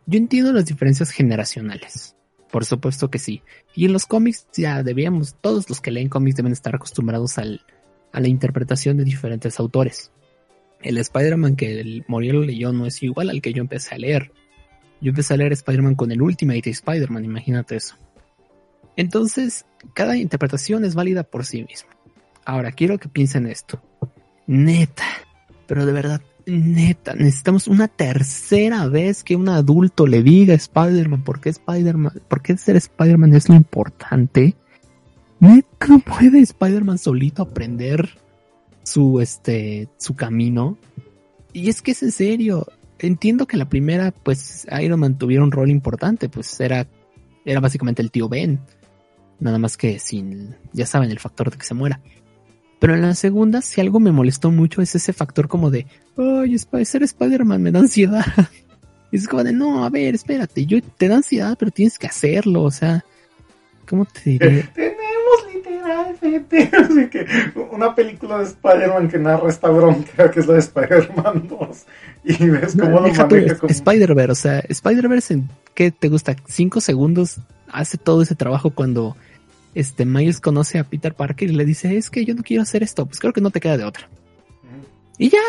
yo 0.07 0.17
entiendo 0.17 0.53
las 0.53 0.65
diferencias 0.65 1.11
generacionales. 1.11 2.15
Por 2.49 2.63
supuesto 2.63 3.11
que 3.11 3.19
sí. 3.19 3.43
Y 3.75 3.85
en 3.85 3.93
los 3.93 4.05
cómics 4.05 4.47
ya 4.53 4.81
debíamos, 4.81 5.35
todos 5.41 5.69
los 5.69 5.81
que 5.81 5.91
leen 5.91 6.07
cómics 6.07 6.37
deben 6.37 6.53
estar 6.53 6.73
acostumbrados 6.73 7.37
al, 7.37 7.61
a 8.13 8.21
la 8.21 8.29
interpretación 8.29 8.95
de 8.95 9.03
diferentes 9.03 9.59
autores. 9.59 10.11
El 10.81 10.97
Spider-Man 10.97 11.57
que 11.57 11.81
el 11.81 12.05
Moriel 12.07 12.47
leyó 12.47 12.71
no 12.71 12.85
es 12.85 13.03
igual 13.03 13.29
al 13.29 13.41
que 13.41 13.51
yo 13.51 13.61
empecé 13.61 13.95
a 13.95 13.97
leer. 13.97 14.31
Yo 15.01 15.09
empecé 15.09 15.33
a 15.33 15.37
leer 15.37 15.51
Spider-Man 15.51 15.95
con 15.95 16.11
el 16.11 16.21
Ultimate 16.21 16.69
Spider-Man, 16.69 17.25
imagínate 17.25 17.75
eso. 17.75 17.95
Entonces, 18.95 19.65
cada 19.93 20.15
interpretación 20.15 20.85
es 20.85 20.95
válida 20.95 21.23
por 21.23 21.45
sí 21.45 21.63
misma. 21.63 21.91
Ahora, 22.45 22.71
quiero 22.71 22.97
que 22.97 23.09
piensen 23.09 23.45
esto. 23.45 23.83
Neta, 24.47 25.05
pero 25.67 25.85
de 25.85 25.91
verdad, 25.91 26.21
neta, 26.47 27.13
necesitamos 27.13 27.67
una 27.67 27.87
tercera 27.87 28.87
vez 28.87 29.23
que 29.23 29.35
un 29.35 29.49
adulto 29.49 30.07
le 30.07 30.23
diga 30.23 30.53
a 30.53 30.57
Spider-Man 30.57 31.23
por 31.23 31.41
qué 31.41 31.49
Spider-Man, 31.49 32.21
por 32.27 32.41
qué 32.41 32.57
ser 32.57 32.77
Spider-Man 32.77 33.33
es 33.33 33.49
lo 33.49 33.55
importante. 33.55 34.55
Neta, 35.39 35.97
puede 36.05 36.39
Spider-Man 36.39 36.97
solito 36.97 37.43
aprender 37.43 38.09
su, 38.83 39.19
este, 39.19 39.89
su 39.97 40.15
camino. 40.15 40.77
Y 41.53 41.69
es 41.69 41.81
que 41.81 41.91
es 41.91 42.01
en 42.03 42.11
serio. 42.11 42.65
Entiendo 42.99 43.45
que 43.45 43.57
la 43.57 43.69
primera, 43.69 44.11
pues, 44.11 44.65
Iron 44.81 45.01
Man 45.01 45.17
tuviera 45.17 45.43
un 45.43 45.51
rol 45.51 45.69
importante, 45.69 46.29
pues 46.29 46.59
era, 46.59 46.87
era 47.45 47.59
básicamente 47.59 48.01
el 48.01 48.09
tío 48.09 48.29
Ben. 48.29 48.59
Nada 49.39 49.59
más 49.59 49.77
que 49.77 49.99
sin, 49.99 50.55
ya 50.73 50.85
saben, 50.85 51.11
el 51.11 51.19
factor 51.19 51.51
de 51.51 51.57
que 51.57 51.65
se 51.65 51.75
muera. 51.75 51.99
Pero 52.79 52.93
en 52.93 53.01
la 53.01 53.15
segunda, 53.15 53.61
si 53.61 53.81
algo 53.81 53.99
me 53.99 54.11
molestó 54.11 54.51
mucho, 54.51 54.81
es 54.81 54.93
ese 54.95 55.13
factor 55.13 55.47
como 55.47 55.71
de, 55.71 55.87
ay, 56.17 56.57
ser 56.85 57.03
Spider-Man 57.03 57.61
me 57.61 57.71
da 57.71 57.79
ansiedad. 57.79 58.25
Es 59.09 59.25
como 59.25 59.41
de, 59.43 59.53
no, 59.53 59.85
a 59.85 59.89
ver, 59.89 60.15
espérate, 60.15 60.65
yo 60.65 60.79
te 60.81 61.07
da 61.07 61.15
ansiedad, 61.15 61.55
pero 61.57 61.71
tienes 61.71 61.97
que 61.97 62.07
hacerlo, 62.07 62.63
o 62.63 62.71
sea, 62.71 63.05
¿cómo 63.87 64.03
te 64.03 64.31
diré? 64.31 64.69
Tenemos 64.73 65.53
literalmente 65.53 66.69
así 66.77 67.07
que 67.07 67.25
una 67.71 67.95
película 67.95 68.39
de 68.39 68.43
Spider-Man 68.43 69.07
que 69.07 69.17
narra 69.17 69.47
esta 69.49 69.69
bronca, 69.69 70.29
que 70.29 70.41
es 70.41 70.47
la 70.47 70.55
de 70.55 70.59
Spider-Man 70.59 71.47
2, 71.47 71.85
y 72.25 72.49
ves 72.49 72.75
cómo 72.75 72.99
lo 72.99 73.01
maneja 73.01 73.27
como... 73.29 73.71
Spider-Verse, 73.71 74.31
o 74.31 74.35
sea, 74.35 74.59
Spider-Verse 74.67 75.33
en, 75.35 75.49
¿qué 75.73 75.91
te 75.91 76.09
gusta? 76.09 76.35
Cinco 76.45 76.81
segundos 76.81 77.37
hace 77.71 77.97
todo 77.97 78.21
ese 78.21 78.35
trabajo 78.35 78.71
cuando 78.71 79.15
este 79.73 80.05
Miles 80.05 80.39
conoce 80.39 80.79
a 80.79 80.83
Peter 80.83 81.13
Parker 81.13 81.49
y 81.49 81.53
le 81.53 81.65
dice, 81.65 81.95
es 81.97 82.09
que 82.09 82.25
yo 82.25 82.33
no 82.35 82.43
quiero 82.43 82.63
hacer 82.63 82.83
esto, 82.83 83.05
pues 83.05 83.19
creo 83.19 83.33
que 83.33 83.41
no 83.41 83.51
te 83.51 83.59
queda 83.59 83.77
de 83.77 83.83
otra. 83.83 84.09
Y 85.17 85.29
ya, 85.29 85.39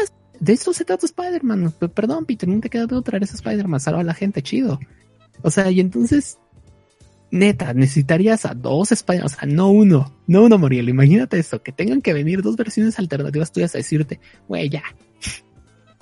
de 0.41 0.53
eso 0.53 0.73
se 0.73 0.85
trata 0.85 1.07
Spider-Man. 1.07 1.75
Perdón, 1.95 2.25
Peter, 2.25 2.49
no 2.49 2.61
te 2.61 2.71
queda 2.71 2.87
de 2.87 2.97
otra, 2.97 3.17
eres 3.17 3.35
Spider-Man, 3.35 3.81
salva 3.81 4.01
a 4.01 4.05
la 4.05 4.15
gente, 4.15 4.43
chido. 4.43 4.79
O 5.43 5.51
sea, 5.51 5.71
y 5.71 5.81
entonces, 5.81 6.39
neta, 7.31 7.75
necesitarías 7.75 8.45
a 8.45 8.55
dos 8.55 8.93
Spider-Man, 8.93 9.27
o 9.27 9.29
sea, 9.29 9.49
no 9.49 9.71
uno, 9.71 10.15
no 10.27 10.45
uno, 10.45 10.59
Moriel. 10.59 10.89
Imagínate 10.89 11.39
esto, 11.39 11.63
que 11.63 11.73
tengan 11.73 12.03
que 12.03 12.15
venir 12.15 12.43
dos 12.43 12.57
versiones 12.57 12.99
alternativas 12.99 13.53
tuyas 13.53 13.75
a 13.75 13.79
decirte, 13.79 14.21
güey, 14.47 14.69
ya. 14.69 14.83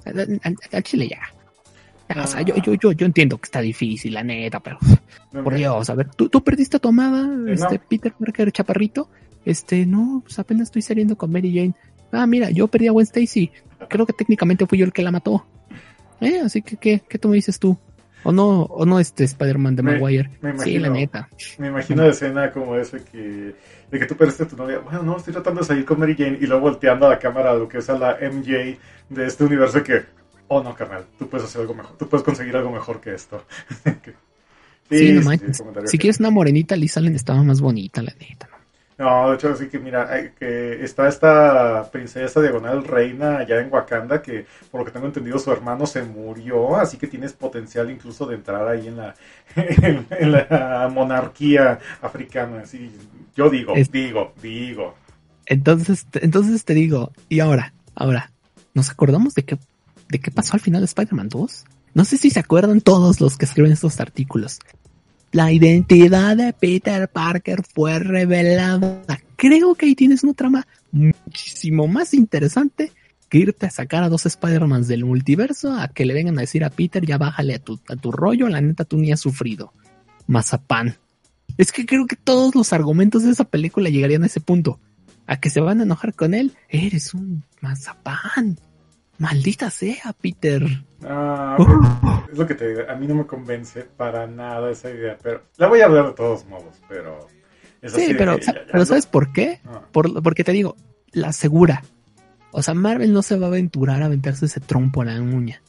Al 0.73 0.83
chile 0.85 1.09
ya. 1.09 1.36
O 2.09 2.27
sea, 2.27 2.43
yo, 2.43 2.55
yo, 2.57 2.75
yo, 2.75 2.93
yo 2.93 3.07
entiendo 3.07 3.39
que 3.39 3.47
está 3.47 3.61
difícil, 3.61 4.15
la 4.15 4.23
neta, 4.23 4.61
pero 4.61 4.79
por 5.43 5.55
Dios, 5.55 5.91
a 5.91 5.95
ver, 5.95 6.09
¿tú, 6.15 6.29
tú 6.29 6.43
perdiste 6.43 6.79
tu 6.79 6.89
amada, 6.89 7.29
este 7.49 7.79
Peter 7.79 8.13
Parker 8.13 8.53
Chaparrito? 8.53 9.09
Este, 9.45 9.87
no, 9.87 10.23
pues 10.25 10.39
apenas 10.39 10.69
estoy 10.69 10.83
saliendo 10.83 11.17
con 11.17 11.31
Mary 11.31 11.55
Jane. 11.55 11.75
Ah, 12.13 12.27
mira, 12.27 12.51
yo 12.51 12.69
perdí 12.69 12.89
a 12.89 12.93
Gwen 12.93 13.05
Stacy. 13.05 13.51
Creo 13.89 14.07
que 14.07 14.13
técnicamente 14.13 14.67
fui 14.67 14.79
yo 14.79 14.85
el 14.85 14.93
que 14.93 15.03
la 15.03 15.13
mató. 15.13 15.47
Eh, 16.21 16.41
así 16.41 16.63
que, 16.63 16.77
¿qué, 16.77 17.03
qué 17.09 17.19
tú 17.19 17.29
me 17.29 17.37
dices 17.37 17.59
tú? 17.59 17.77
O 18.25 18.33
no, 18.33 18.63
o 18.63 18.85
no 18.85 18.99
este 18.99 19.23
Spider-Man 19.23 19.77
de 19.77 19.83
Maguire. 19.85 20.31
sí, 20.59 20.79
la 20.79 20.89
neta. 20.89 21.29
Me 21.59 21.69
imagino 21.69 22.03
la 22.03 22.09
escena 22.09 22.51
como 22.51 22.75
ese 22.77 23.05
que, 23.05 23.55
de 23.91 23.99
que 23.99 24.07
tú 24.07 24.17
perdiste 24.17 24.43
a 24.43 24.49
tu 24.49 24.57
novia. 24.57 24.81
Bueno, 24.81 25.03
no, 25.05 25.17
estoy 25.17 25.33
tratando 25.33 25.61
de 25.61 25.67
salir 25.67 25.85
con 25.85 26.01
Mary 26.01 26.17
Jane 26.19 26.39
y 26.41 26.47
luego 26.47 26.63
volteando 26.63 27.07
a 27.07 27.11
la 27.11 27.19
cámara 27.21 27.55
lo 27.55 27.69
que 27.69 27.79
es 27.79 27.89
a 27.89 27.97
la 27.97 28.17
MJ 28.21 28.79
de 29.11 29.27
este 29.27 29.45
universo 29.45 29.81
que 29.85 30.07
oh 30.49 30.63
no, 30.63 30.75
carnal, 30.75 31.07
tú 31.19 31.29
puedes 31.29 31.47
hacer 31.47 31.63
algo 31.63 31.75
mejor, 31.75 31.97
tú 31.97 32.09
puedes 32.09 32.25
conseguir 32.25 32.57
algo 32.57 32.71
mejor 32.71 33.01
que 33.01 33.15
esto. 33.15 33.45
sí, 34.91 35.13
no 35.13 35.31
si 35.87 35.99
quieres 35.99 36.21
una 36.21 36.31
morenita, 36.31 36.77
Liz 36.77 36.97
Allen 36.97 37.15
estaba 37.15 37.43
más 37.43 37.61
bonita, 37.61 38.03
la 38.03 38.15
neta, 38.15 38.49
¿no? 38.51 38.57
No, 38.99 39.29
de 39.29 39.35
hecho, 39.35 39.51
así 39.51 39.69
que 39.69 39.79
mira, 39.79 40.33
que 40.39 40.83
está 40.83 41.07
esta 41.07 41.91
princesa 41.93 42.41
diagonal 42.41 42.83
reina 42.83 43.39
allá 43.39 43.61
en 43.61 43.71
Wakanda, 43.71 44.23
que 44.23 44.47
por 44.71 44.81
lo 44.81 44.87
que 44.87 44.91
tengo 44.91 45.05
entendido 45.05 45.39
su 45.39 45.53
hermano 45.53 45.87
se 45.87 46.03
murió, 46.03 46.77
así 46.77 46.97
que 46.97 47.07
tienes 47.07 47.35
potencial 47.35 47.91
incluso 47.91 48.25
de 48.25 48.37
entrar 48.37 48.67
ahí 48.67 48.89
en 48.89 48.97
la, 48.97 49.15
en, 49.55 50.33
la 50.33 50.91
monarquía 50.91 51.79
africana. 52.01 52.61
Así, 52.61 52.91
yo 53.37 53.51
digo, 53.51 53.75
digo, 53.93 54.33
digo. 54.41 54.95
Entonces, 55.45 56.07
entonces 56.15 56.65
te 56.65 56.73
digo, 56.73 57.13
y 57.29 57.41
ahora, 57.41 57.75
ahora, 57.95 58.33
¿nos 58.73 58.89
acordamos 58.89 59.35
de 59.35 59.45
qué 59.45 59.59
de 60.09 60.19
qué 60.19 60.31
pasó 60.31 60.55
al 60.55 60.61
final 60.61 60.81
de 60.81 60.87
Spider-Man 60.87 61.29
2. 61.29 61.65
No 61.95 62.05
sé 62.05 62.19
si 62.19 62.31
se 62.31 62.41
acuerdan 62.41 62.81
todos 62.81 63.21
los 63.21 63.37
que 63.37 63.47
escriben 63.47 63.73
estos 63.73 64.01
artículos. 64.01 64.59
La 65.33 65.53
identidad 65.53 66.37
de 66.37 66.53
Peter 66.53 67.09
Parker 67.09 67.63
fue 67.63 67.99
revelada. 67.99 69.03
Creo 69.37 69.75
que 69.75 69.87
ahí 69.87 69.95
tienes 69.95 70.23
una 70.25 70.35
trama 70.35 70.67
muchísimo 70.93 71.87
más 71.89 72.15
interesante 72.15 72.93
que 73.29 73.39
irte 73.39 73.67
a 73.67 73.71
sacar 73.71 74.03
a 74.03 74.09
dos 74.09 74.25
Spider-Mans 74.25 74.89
del 74.89 75.05
multiverso 75.05 75.73
a 75.73 75.89
que 75.89 76.07
le 76.07 76.15
vengan 76.15 76.39
a 76.39 76.43
decir 76.43 76.65
a 76.65 76.71
Peter, 76.71 77.05
ya 77.05 77.19
bájale 77.19 77.55
a 77.55 77.59
tu, 77.59 77.81
a 77.89 77.97
tu 77.97 78.13
rollo, 78.13 78.49
la 78.49 78.61
neta 78.61 78.85
tú 78.85 78.99
ni 78.99 79.11
has 79.13 79.21
sufrido. 79.21 79.73
Mazapán. 80.27 80.97
Es 81.59 81.73
que 81.73 81.87
creo 81.87 82.07
que 82.07 82.17
todos 82.17 82.55
los 82.55 82.73
argumentos 82.73 83.23
de 83.23 83.31
esa 83.31 83.45
película 83.45 83.89
llegarían 83.89 84.23
a 84.23 84.27
ese 84.27 84.41
punto. 84.41 84.79
A 85.27 85.41
que 85.41 85.51
se 85.51 85.61
van 85.61 85.81
a 85.81 85.83
enojar 85.83 86.15
con 86.15 86.35
él. 86.35 86.53
Eres 86.69 87.15
un 87.15 87.43
mazapán. 87.61 88.59
Maldita 89.19 89.71
sea, 89.71 90.15
Peter. 90.21 90.63
Ah, 91.05 91.57
es 92.31 92.39
lo 92.39 92.47
que 92.47 92.55
te 92.55 92.69
digo. 92.69 92.81
A 92.89 92.95
mí 92.97 93.07
no 93.07 93.15
me 93.15 93.27
convence 93.27 93.83
para 93.83 94.27
nada 94.27 94.71
esa 94.71 94.91
idea. 94.91 95.17
Pero 95.23 95.43
la 95.57 95.69
voy 95.69 95.81
a 95.81 95.87
hablar 95.87 96.07
de 96.09 96.13
todos 96.13 96.45
modos. 96.47 96.75
Pero. 96.89 97.27
Sí, 97.85 98.15
pero, 98.19 98.37
que 98.39 98.47
ya- 98.47 98.55
ya- 98.55 98.61
pero 98.71 98.85
¿sabes 98.85 99.07
por 99.07 99.33
qué? 99.33 99.61
Ah. 99.67 99.83
Por, 99.93 100.23
porque 100.23 100.45
te 100.45 100.53
digo, 100.53 100.77
la 101.13 101.33
segura. 101.33 101.83
O 102.51 102.63
sea, 102.63 102.75
Marvel 102.75 103.13
no 103.13 103.23
se 103.23 103.39
va 103.39 103.47
a 103.47 103.49
aventurar 103.49 104.03
a 104.03 104.07
aventarse 104.07 104.47
ese 104.47 104.61
trompo 104.61 105.03
a 105.03 105.05
la 105.07 105.21
uña. 105.21 105.63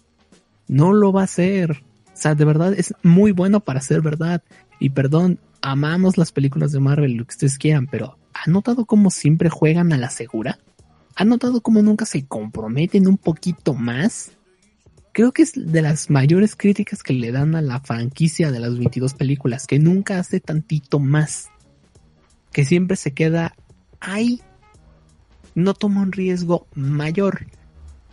No 0.67 0.93
lo 0.93 1.11
va 1.13 1.21
a 1.21 1.25
hacer. 1.25 1.83
O 2.07 2.19
sea, 2.19 2.33
de 2.35 2.45
verdad 2.45 2.73
es 2.73 2.93
muy 3.03 3.31
bueno 3.31 3.59
para 3.59 3.81
ser 3.81 4.01
verdad. 4.01 4.41
Y 4.79 4.89
perdón, 4.91 5.39
amamos 5.61 6.17
las 6.17 6.31
películas 6.31 6.71
de 6.71 6.79
Marvel, 6.79 7.13
lo 7.13 7.25
que 7.25 7.31
ustedes 7.33 7.57
quieran, 7.57 7.87
pero 7.87 8.17
¿han 8.33 8.53
notado 8.53 8.85
cómo 8.85 9.09
siempre 9.11 9.49
juegan 9.49 9.91
a 9.93 9.97
la 9.97 10.09
segura? 10.09 10.59
¿Han 11.19 11.29
notado 11.29 11.61
cómo 11.61 11.81
nunca 11.81 12.05
se 12.05 12.27
comprometen 12.27 13.07
un 13.07 13.17
poquito 13.17 13.73
más? 13.73 14.33
Creo 15.13 15.31
que 15.31 15.41
es 15.41 15.53
de 15.55 15.81
las 15.81 16.11
mayores 16.11 16.55
críticas 16.55 17.01
que 17.01 17.13
le 17.13 17.31
dan 17.31 17.55
a 17.55 17.63
la 17.63 17.79
franquicia 17.79 18.51
de 18.51 18.59
las 18.59 18.77
22 18.77 19.15
películas, 19.15 19.65
que 19.65 19.79
nunca 19.79 20.19
hace 20.19 20.39
tantito 20.39 20.99
más. 20.99 21.49
Que 22.51 22.65
siempre 22.65 22.95
se 22.97 23.13
queda 23.13 23.55
ahí. 23.99 24.41
No 25.55 25.73
toma 25.73 26.03
un 26.03 26.11
riesgo 26.11 26.67
mayor. 26.75 27.47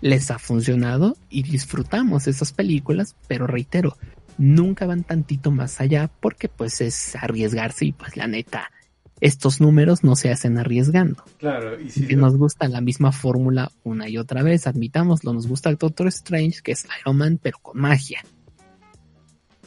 Les 0.00 0.30
ha 0.30 0.38
funcionado 0.38 1.18
y 1.28 1.42
disfrutamos 1.42 2.26
esas 2.26 2.52
películas, 2.52 3.16
pero 3.28 3.46
reitero, 3.46 3.98
nunca 4.38 4.86
van 4.86 5.04
tantito 5.04 5.50
más 5.50 5.78
allá 5.78 6.10
porque 6.20 6.48
pues 6.48 6.80
es 6.80 7.14
arriesgarse 7.16 7.84
y 7.84 7.92
pues 7.92 8.16
la 8.16 8.28
neta, 8.28 8.70
estos 9.20 9.60
números 9.60 10.04
no 10.04 10.16
se 10.16 10.30
hacen 10.30 10.58
arriesgando. 10.58 11.24
Claro, 11.38 11.80
y 11.80 11.90
si 11.90 12.06
Que 12.06 12.16
nos 12.16 12.36
gusta 12.36 12.68
la 12.68 12.80
misma 12.80 13.12
fórmula 13.12 13.70
una 13.82 14.08
y 14.08 14.18
otra 14.18 14.42
vez, 14.42 14.66
admitámoslo, 14.66 15.32
nos 15.32 15.46
gusta 15.46 15.70
el 15.70 15.76
Doctor 15.76 16.08
Strange, 16.08 16.60
que 16.62 16.72
es 16.72 16.86
Iron 17.00 17.16
Man, 17.16 17.38
pero 17.42 17.58
con 17.58 17.80
magia. 17.80 18.22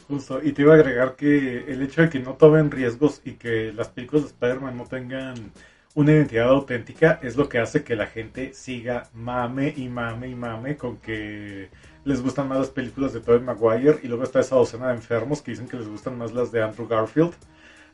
Justo, 0.06 0.40
y 0.42 0.52
te 0.52 0.62
iba 0.62 0.72
a 0.72 0.76
agregar 0.76 1.16
que 1.16 1.70
el 1.70 1.82
hecho 1.82 2.02
de 2.02 2.08
que 2.08 2.18
no 2.18 2.34
tomen 2.34 2.70
riesgos 2.70 3.20
y 3.24 3.32
que 3.32 3.72
las 3.72 3.88
películas 3.88 4.24
de 4.24 4.28
Spider-Man 4.28 4.76
no 4.76 4.84
tengan 4.84 5.52
una 5.94 6.12
identidad 6.12 6.48
auténtica 6.48 7.18
es 7.22 7.36
lo 7.36 7.48
que 7.48 7.58
hace 7.58 7.82
que 7.82 7.96
la 7.96 8.06
gente 8.06 8.54
siga 8.54 9.08
mame 9.14 9.74
y 9.76 9.88
mame 9.88 10.28
y 10.28 10.34
mame 10.34 10.76
con 10.76 10.98
que 10.98 11.68
les 12.04 12.22
gustan 12.22 12.48
más 12.48 12.58
las 12.58 12.70
películas 12.70 13.12
de 13.12 13.20
Tobey 13.20 13.40
Maguire 13.40 13.98
y 14.02 14.08
luego 14.08 14.22
está 14.22 14.40
esa 14.40 14.56
docena 14.56 14.88
de 14.88 14.94
enfermos 14.94 15.42
que 15.42 15.50
dicen 15.50 15.68
que 15.68 15.76
les 15.76 15.88
gustan 15.88 16.16
más 16.16 16.32
las 16.32 16.52
de 16.52 16.62
Andrew 16.62 16.86
Garfield. 16.86 17.34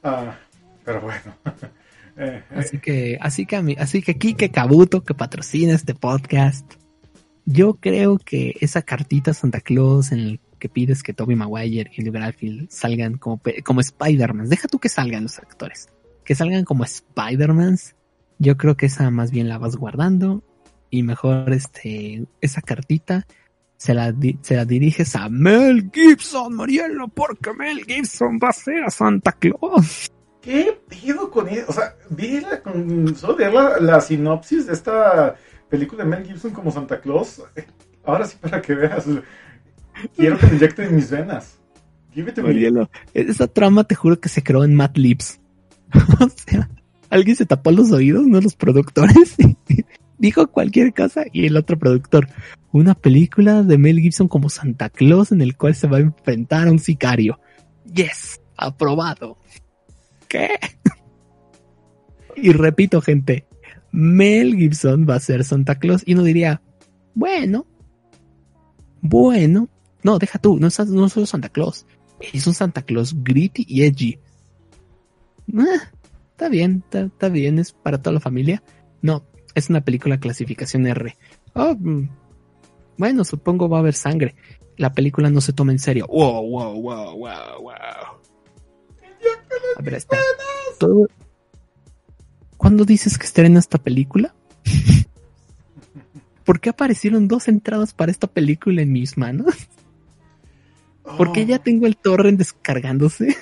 Ah, 0.02 0.36
pero 0.84 1.00
bueno. 1.00 1.20
Eh, 2.16 2.44
eh, 2.48 2.54
Así 2.54 2.78
que, 2.78 3.18
así 3.20 3.44
que, 3.44 3.56
a 3.56 3.62
mí- 3.62 3.74
así 3.76 4.00
que 4.00 4.16
Kike 4.16 4.52
Kabuto, 4.52 5.02
que 5.02 5.14
patrocina 5.14 5.72
este 5.74 5.96
podcast, 5.96 6.74
yo 7.44 7.74
creo 7.74 8.18
que 8.18 8.54
esa 8.60 8.82
cartita 8.82 9.34
Santa 9.34 9.60
Claus 9.60 10.12
en 10.12 10.20
el 10.20 10.40
que 10.60 10.68
pides 10.68 11.02
que 11.02 11.12
Toby 11.12 11.34
Maguire 11.34 11.90
y 11.92 12.00
Andrew 12.00 12.12
Garfield 12.22 12.70
salgan 12.70 13.18
como, 13.18 13.40
como 13.64 13.80
Spider-Man, 13.80 14.48
deja 14.48 14.68
tú 14.68 14.78
que 14.78 14.88
salgan 14.88 15.24
los 15.24 15.40
actores, 15.40 15.88
que 16.24 16.36
salgan 16.36 16.64
como 16.64 16.84
Spider-Mans, 16.84 17.96
yo 18.38 18.56
creo 18.56 18.76
que 18.76 18.86
esa 18.86 19.10
más 19.10 19.32
bien 19.32 19.48
la 19.48 19.58
vas 19.58 19.74
guardando. 19.74 20.44
Y 20.90 21.02
mejor 21.02 21.52
este, 21.52 22.24
esa 22.40 22.62
cartita 22.62 23.26
se 23.76 23.92
la, 23.92 24.14
se 24.42 24.54
la 24.54 24.64
diriges 24.64 25.16
a 25.16 25.28
Mel 25.28 25.90
Gibson, 25.92 26.54
Marielo, 26.54 27.08
porque 27.08 27.52
Mel 27.54 27.84
Gibson 27.84 28.38
va 28.40 28.50
a 28.50 28.52
ser 28.52 28.88
Santa 28.92 29.32
Claus. 29.32 30.12
¿Qué 30.44 30.78
pido 30.90 31.30
con 31.30 31.48
eso? 31.48 31.64
O 31.68 31.72
sea, 31.72 31.96
vi 32.10 32.40
la, 32.40 32.60
solo 33.16 33.38
la, 33.38 33.80
la 33.80 34.00
sinopsis 34.02 34.66
de 34.66 34.74
esta 34.74 35.36
película 35.70 36.04
de 36.04 36.10
Mel 36.10 36.26
Gibson 36.26 36.50
como 36.50 36.70
Santa 36.70 37.00
Claus. 37.00 37.42
Ahora 38.04 38.26
sí, 38.26 38.36
para 38.38 38.60
que 38.60 38.74
veas. 38.74 39.06
Quiero 40.14 40.36
que 40.36 40.46
me 40.46 40.56
inyecten 40.56 40.88
en 40.88 40.96
mis 40.96 41.10
venas. 41.10 41.58
Marielo, 42.42 42.90
esa 43.14 43.46
trama 43.48 43.84
te 43.84 43.94
juro 43.94 44.20
que 44.20 44.28
se 44.28 44.42
creó 44.42 44.64
en 44.64 44.74
Mad 44.74 44.94
Libs. 44.96 45.40
o 46.20 46.28
sea, 46.28 46.68
alguien 47.08 47.36
se 47.36 47.46
tapó 47.46 47.70
los 47.70 47.90
oídos, 47.90 48.26
no 48.26 48.38
los 48.40 48.54
productores. 48.54 49.36
Dijo 50.18 50.46
cualquier 50.48 50.92
cosa 50.92 51.24
y 51.32 51.46
el 51.46 51.56
otro 51.56 51.78
productor. 51.78 52.28
Una 52.70 52.94
película 52.94 53.62
de 53.62 53.78
Mel 53.78 53.98
Gibson 53.98 54.28
como 54.28 54.50
Santa 54.50 54.90
Claus 54.90 55.32
en 55.32 55.40
el 55.40 55.56
cual 55.56 55.74
se 55.74 55.88
va 55.88 55.96
a 55.96 56.00
enfrentar 56.00 56.68
a 56.68 56.70
un 56.70 56.78
sicario. 56.78 57.40
Yes, 57.92 58.40
aprobado. 58.56 59.38
¿Qué? 60.28 60.50
y 62.36 62.52
repito, 62.52 63.00
gente, 63.00 63.46
Mel 63.92 64.56
Gibson 64.56 65.06
va 65.08 65.16
a 65.16 65.20
ser 65.20 65.44
Santa 65.44 65.76
Claus 65.76 66.02
y 66.04 66.14
uno 66.14 66.24
diría, 66.24 66.62
bueno, 67.14 67.66
bueno, 69.00 69.68
no, 70.02 70.18
deja 70.18 70.38
tú, 70.38 70.58
no 70.58 70.66
es, 70.66 70.78
no 70.78 71.06
es 71.06 71.12
solo 71.12 71.26
Santa 71.26 71.48
Claus. 71.48 71.86
Es 72.32 72.46
un 72.46 72.54
Santa 72.54 72.82
Claus 72.82 73.14
gritty 73.22 73.64
y 73.68 73.82
edgy. 73.82 74.18
Ah, 75.56 75.90
está 76.30 76.48
bien, 76.48 76.82
está, 76.84 77.02
está 77.02 77.28
bien, 77.28 77.58
es 77.58 77.72
para 77.72 78.00
toda 78.00 78.14
la 78.14 78.20
familia. 78.20 78.62
No, 79.02 79.24
es 79.54 79.70
una 79.70 79.82
película 79.82 80.18
clasificación 80.18 80.86
R. 80.86 81.16
Oh, 81.54 81.74
mm, 81.78 82.08
bueno, 82.98 83.24
supongo 83.24 83.68
va 83.68 83.78
a 83.78 83.80
haber 83.80 83.94
sangre. 83.94 84.34
La 84.76 84.92
película 84.92 85.30
no 85.30 85.40
se 85.40 85.52
toma 85.52 85.72
en 85.72 85.78
serio. 85.78 86.06
Wow, 86.08 86.48
wow, 86.48 86.80
wow, 86.80 87.16
wow, 87.16 87.62
wow. 87.62 88.20
A 89.76 89.82
ver, 89.82 89.94
espera. 89.94 90.22
Todo... 90.78 91.08
¿Cuándo 92.56 92.84
dices 92.84 93.18
que 93.18 93.26
estrena 93.26 93.58
esta 93.58 93.78
película? 93.78 94.34
¿Por 96.44 96.60
qué 96.60 96.70
aparecieron 96.70 97.28
dos 97.28 97.48
entradas 97.48 97.92
para 97.92 98.10
esta 98.10 98.26
película 98.26 98.82
en 98.82 98.92
mis 98.92 99.16
manos? 99.16 99.54
Oh, 101.04 101.34
ya 101.34 101.58
tengo 101.58 101.86
el 101.86 101.96
torrent 101.96 102.38
descargándose. 102.38 103.36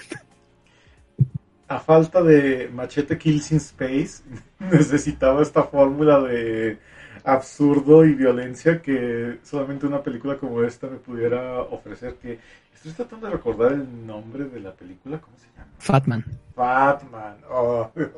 A 1.68 1.79
falta 1.79 2.23
de 2.23 2.68
Machete 2.73 3.16
Kills 3.16 3.53
in 3.53 3.59
Space, 3.59 4.23
necesitaba 4.59 5.42
esta 5.42 5.64
fórmula 5.64 6.21
de 6.21 6.79
absurdo 7.25 8.05
y 8.05 8.15
violencia 8.15 8.81
que 8.81 9.39
solamente 9.43 9.87
una 9.87 10.03
película 10.03 10.37
como 10.37 10.63
esta 10.63 10.89
me 10.89 10.97
pudiera 10.97 11.61
ofrecer. 11.63 12.15
Que 12.17 12.39
estoy 12.75 12.93
tratando 12.93 13.27
de 13.27 13.35
recordar 13.35 13.73
el 13.73 14.07
nombre 14.07 14.45
de 14.45 14.61
la 14.61 14.73
película, 14.73 15.21
¿cómo 15.21 15.37
se 15.39 15.47
llama? 15.57 15.71
Fatman. 15.79 16.25
Batman. 16.57 17.37
Oh, 17.51 17.91
Dios. 17.97 18.11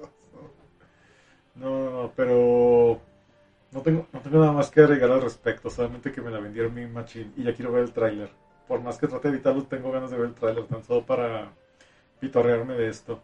No, 1.56 1.84
no, 1.84 2.02
no, 2.02 2.12
pero 2.16 3.00
no 3.70 3.80
tengo, 3.80 4.06
no 4.12 4.20
tengo 4.20 4.38
nada 4.40 4.52
más 4.52 4.70
que 4.70 4.80
agregar 4.80 5.10
al 5.10 5.22
respecto, 5.22 5.70
solamente 5.70 6.10
que 6.10 6.20
me 6.20 6.30
la 6.30 6.40
vendieron 6.40 6.74
mi 6.74 6.86
machine 6.86 7.30
y 7.36 7.44
ya 7.44 7.54
quiero 7.54 7.72
ver 7.72 7.84
el 7.84 7.92
tráiler. 7.92 8.30
Por 8.66 8.80
más 8.80 8.98
que 8.98 9.06
trate 9.06 9.28
de 9.28 9.34
evitarlo, 9.34 9.62
tengo 9.64 9.92
ganas 9.92 10.10
de 10.10 10.16
ver 10.16 10.26
el 10.26 10.34
tráiler, 10.34 10.64
tan 10.64 10.82
solo 10.82 11.04
para 11.04 11.52
pitorrearme 12.18 12.74
de 12.74 12.88
esto. 12.88 13.22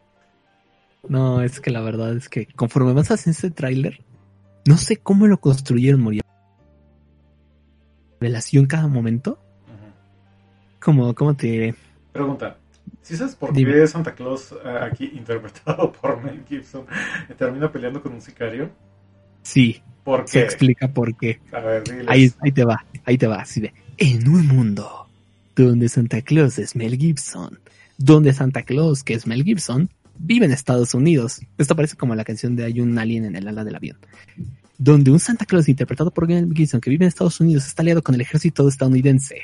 No, 1.08 1.40
es 1.40 1.60
que 1.60 1.70
la 1.70 1.80
verdad 1.80 2.14
es 2.16 2.28
que 2.28 2.46
conforme 2.46 2.92
vas 2.92 3.10
haciendo 3.10 3.34
este 3.34 3.50
tráiler, 3.50 4.04
no 4.66 4.76
sé 4.76 4.96
cómo 4.98 5.26
lo 5.26 5.40
construyeron, 5.40 6.00
Moria. 6.00 6.22
Revelación 8.20 8.66
cada 8.66 8.86
momento. 8.88 9.38
Como, 10.80 11.14
¿cómo 11.14 11.34
te 11.34 11.46
diré? 11.46 11.74
Pregunta. 12.12 12.56
¿Sí 13.02 13.16
sabes 13.16 13.34
por 13.34 13.52
Dime. 13.52 13.72
qué 13.72 13.86
Santa 13.86 14.14
Claus, 14.14 14.52
eh, 14.52 14.78
aquí 14.82 15.10
interpretado 15.14 15.92
por 15.92 16.22
Mel 16.22 16.44
Gibson, 16.48 16.86
termina 17.36 17.70
peleando 17.70 18.02
con 18.02 18.12
un 18.12 18.20
sicario? 18.20 18.70
Sí, 19.42 19.82
¿Por 20.04 20.28
se 20.28 20.38
qué? 20.40 20.44
explica 20.44 20.88
por 20.88 21.16
qué. 21.16 21.40
A 21.52 21.60
ver, 21.60 21.84
diles. 21.84 22.06
Ahí, 22.08 22.32
ahí 22.40 22.52
te 22.52 22.64
va, 22.64 22.84
ahí 23.04 23.16
te 23.18 23.26
va, 23.26 23.36
así 23.36 23.60
de. 23.60 23.72
En 23.96 24.28
un 24.28 24.46
mundo 24.46 25.06
donde 25.56 25.88
Santa 25.88 26.22
Claus 26.22 26.58
es 26.58 26.76
Mel 26.76 26.96
Gibson, 26.96 27.58
donde 27.98 28.32
Santa 28.32 28.62
Claus, 28.62 29.02
que 29.02 29.14
es 29.14 29.26
Mel 29.26 29.44
Gibson, 29.44 29.90
vive 30.20 30.46
en 30.46 30.52
Estados 30.52 30.94
Unidos. 30.94 31.40
Esto 31.58 31.74
parece 31.74 31.96
como 31.96 32.14
la 32.14 32.24
canción 32.24 32.54
de 32.56 32.64
Hay 32.64 32.80
un 32.80 32.98
alien 32.98 33.24
en 33.24 33.36
el 33.36 33.48
ala 33.48 33.64
del 33.64 33.76
avión. 33.76 33.98
Donde 34.78 35.10
un 35.10 35.18
Santa 35.18 35.46
Claus 35.46 35.68
interpretado 35.68 36.10
por 36.10 36.26
Mel 36.26 36.52
Gibson, 36.54 36.80
que 36.80 36.90
vive 36.90 37.04
en 37.04 37.08
Estados 37.08 37.40
Unidos, 37.40 37.66
está 37.66 37.82
aliado 37.82 38.02
con 38.02 38.14
el 38.14 38.20
ejército 38.20 38.66
estadounidense. 38.68 39.36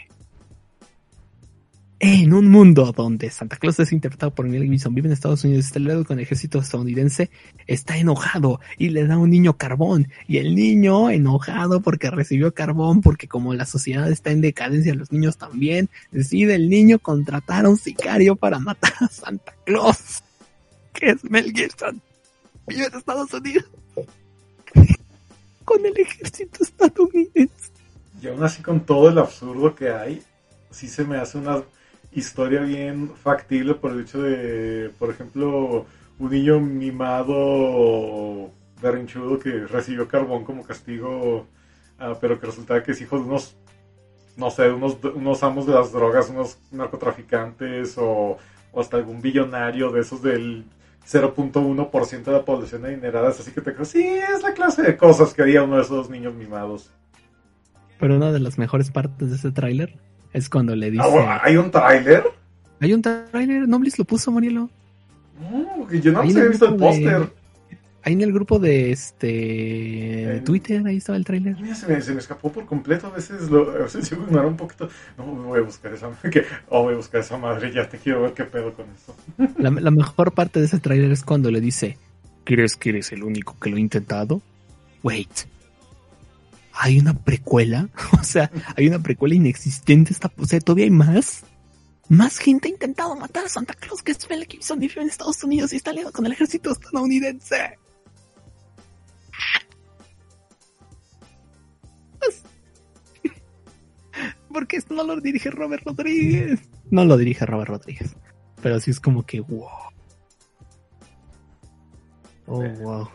En 1.99 2.35
un 2.35 2.51
mundo 2.51 2.93
donde 2.95 3.31
Santa 3.31 3.57
Claus 3.57 3.81
es 3.81 3.91
interpretado 3.91 4.35
por 4.35 4.47
Mel 4.47 4.65
Gibson, 4.65 4.95
vive 4.95 5.09
en 5.09 5.13
Estados 5.13 5.45
Unidos, 5.45 5.65
está 5.65 5.79
aliado 5.79 6.05
con 6.05 6.19
el 6.19 6.25
ejército 6.25 6.59
estadounidense, 6.59 7.31
está 7.67 7.97
enojado 7.97 8.61
y 8.77 8.91
le 8.91 9.07
da 9.07 9.17
un 9.17 9.31
niño 9.31 9.57
carbón. 9.57 10.09
Y 10.29 10.37
el 10.37 10.55
niño 10.55 11.09
enojado 11.09 11.81
porque 11.81 12.11
recibió 12.11 12.53
carbón, 12.53 13.01
porque 13.01 13.29
como 13.29 13.55
la 13.55 13.65
sociedad 13.65 14.11
está 14.11 14.31
en 14.31 14.43
decadencia, 14.43 14.95
los 14.95 15.11
niños 15.11 15.39
también, 15.39 15.89
decide 16.13 16.55
el 16.55 16.69
niño 16.69 16.99
contratar 16.99 17.65
a 17.65 17.71
un 17.71 17.79
sicario 17.79 18.37
para 18.37 18.59
matar 18.59 18.93
a 19.01 19.09
Santa 19.09 19.55
Claus, 19.65 20.23
que 20.99 21.11
es 21.11 21.25
Mel 21.31 21.53
Gibson. 21.53 22.01
Vive 22.67 22.87
en 22.87 22.95
Estados 22.95 23.33
Unidos. 23.33 23.67
con 25.65 25.85
el 25.85 25.99
ejército 25.99 26.63
estadounidense. 26.63 27.71
Y 28.23 28.29
aún 28.29 28.43
así 28.43 28.63
con 28.63 28.81
todo 28.81 29.09
el 29.09 29.19
absurdo 29.19 29.75
que 29.75 29.91
hay, 29.91 30.23
sí 30.71 30.89
se 30.89 31.05
me 31.05 31.19
hace 31.19 31.39
una 31.39 31.63
historia 32.13 32.61
bien 32.61 33.11
factible 33.23 33.75
por 33.75 33.93
el 33.93 34.01
hecho 34.01 34.23
de, 34.23 34.91
por 34.99 35.11
ejemplo, 35.11 35.87
un 36.19 36.31
niño 36.31 36.61
mimado 36.61 38.51
berrinchudo 38.81 39.39
que 39.39 39.67
recibió 39.67 40.09
carbón 40.09 40.45
como 40.45 40.63
castigo, 40.63 41.47
ah, 41.99 42.15
pero 42.21 42.41
que 42.41 42.47
resultaba 42.47 42.83
que 42.83 42.93
es 42.93 43.01
hijo 43.01 43.19
de 43.19 43.25
unos, 43.25 43.57
no 44.37 44.51
sé, 44.51 44.71
unos, 44.71 44.99
unos 45.15 45.43
amos 45.43 45.67
de 45.67 45.75
las 45.75 45.93
drogas, 45.93 46.31
unos 46.31 46.59
narcotraficantes 46.71 47.99
o, 47.99 48.39
o 48.73 48.81
hasta 48.81 48.97
algún 48.97 49.21
billonario 49.21 49.91
de 49.91 50.01
esos 50.01 50.23
del 50.23 50.65
0.1% 51.07 52.25
de 52.25 52.33
la 52.33 52.45
población 52.45 52.85
adinerada. 52.85 53.29
Así 53.29 53.51
que 53.53 53.61
te 53.61 53.73
creo, 53.73 53.85
sí, 53.85 54.05
es 54.05 54.43
la 54.43 54.55
clase 54.55 54.83
de 54.83 54.97
cosas 54.97 55.33
que 55.33 55.43
haría 55.43 55.63
uno 55.63 55.77
de 55.77 55.83
esos 55.83 56.11
niños 56.11 56.35
mimados. 56.35 56.91
Pero 57.99 58.17
una 58.17 58.33
de 58.33 58.41
las 58.41 58.59
mejores 58.59 58.91
partes 58.91 59.31
de 59.31 59.37
ese 59.37 59.53
tráiler 59.53 59.99
es 60.33 60.49
cuando 60.49 60.75
le 60.77 60.91
dice... 60.91 61.05
Ah, 61.05 61.09
bueno, 61.09 61.29
¿Hay 61.43 61.57
un 61.57 61.71
tráiler? 61.71 62.25
Hay 62.81 62.93
un 62.93 63.03
tráiler, 63.03 63.67
Noblis 63.67 63.99
lo 63.99 64.05
puso, 64.05 64.31
Marielo. 64.31 64.69
No, 65.51 65.87
que 65.87 66.01
yo 66.01 66.13
no 66.13 66.23
en 66.23 66.37
el 66.37 66.49
visto 66.49 66.67
el 66.67 66.77
póster. 66.77 67.31
Ahí 68.07 68.13
en 68.13 68.21
el 68.21 68.33
grupo 68.33 68.61
de 68.61 68.93
este 68.93 70.37
En- 70.37 70.45
Twitter, 70.45 70.87
ahí 70.87 70.99
estaba 70.99 71.19
el 71.19 71.25
tráiler. 71.25 71.57
Mira, 71.61 71.75
se 71.75 71.89
me, 71.89 72.01
se 72.01 72.13
me 72.13 72.21
escapó 72.21 72.53
por 72.53 72.65
completo. 72.65 73.09
A 73.09 73.11
veces 73.11 73.51
lo, 73.51 73.69
a 73.69 73.79
veces 73.79 74.09
yo 74.09 74.17
ignoro 74.23 74.47
un 74.47 74.57
poquito. 74.57 74.89
No, 75.19 75.25
voy 75.25 75.59
a 75.59 75.63
buscar 75.63 75.93
esa 75.93 76.09
que, 76.31 76.45
oh, 76.69 76.85
voy 76.85 76.95
a 76.95 76.99
buscar 76.99 77.23
esa 77.23 77.37
madre. 77.37 77.73
Ya 77.75 77.89
te 77.89 77.99
quiero 77.99 78.23
ver 78.23 78.33
qué 78.33 78.45
pedo 78.45 78.73
con 78.75 78.87
eso. 78.91 79.17
La, 79.59 79.71
la 79.71 79.91
mejor 79.91 80.31
parte 80.31 80.61
de 80.61 80.67
ese 80.67 80.79
tráiler 80.79 81.11
es 81.11 81.25
cuando 81.25 81.51
le 81.51 81.61
dice, 81.61 81.99
¿crees 82.45 82.77
que 82.77 82.91
eres 82.91 83.11
el 83.11 83.25
único 83.25 83.59
que 83.59 83.71
lo 83.71 83.77
ha 83.77 83.81
intentado? 83.81 84.41
Wait. 85.03 85.41
¿Hay 86.75 87.01
una 87.01 87.13
precuela? 87.13 87.89
o 88.21 88.23
sea, 88.23 88.53
hay 88.77 88.87
una 88.87 89.01
precuela 89.01 89.35
inexistente. 89.35 90.13
Esta, 90.13 90.31
o 90.37 90.47
sea, 90.47 90.61
¿todavía 90.61 90.85
hay 90.85 90.93
más? 90.93 91.43
Más 92.09 92.39
gente 92.39 92.69
ha 92.69 92.71
intentado 92.71 93.17
matar 93.17 93.47
a 93.47 93.49
Santa 93.49 93.75
Claus 93.75 94.01
que 94.05 94.13
es 94.13 94.31
Mel 94.31 94.47
Gibson 94.49 94.79
vive 94.79 95.03
en 95.03 95.09
Estados 95.09 95.43
Unidos 95.43 95.73
y 95.73 95.77
está 95.77 95.91
aliado 95.91 96.13
con 96.13 96.25
el 96.25 96.31
ejército 96.31 96.71
estadounidense. 96.71 97.81
Porque 104.57 104.79
esto 104.79 104.95
no 104.95 105.05
lo 105.05 105.21
dirige 105.21 105.51
Robert 105.51 105.83
Rodríguez. 105.85 106.61
No 106.91 107.05
lo 107.05 107.19
dirige 107.19 107.45
Robert 107.45 107.69
Rodríguez. 107.69 108.17
Pero 108.63 108.81
sí 108.81 108.91
es 108.91 108.99
como 108.99 109.23
que 109.23 109.41
wow. 109.41 109.69
Oh, 112.47 112.63
wow. 112.81 113.09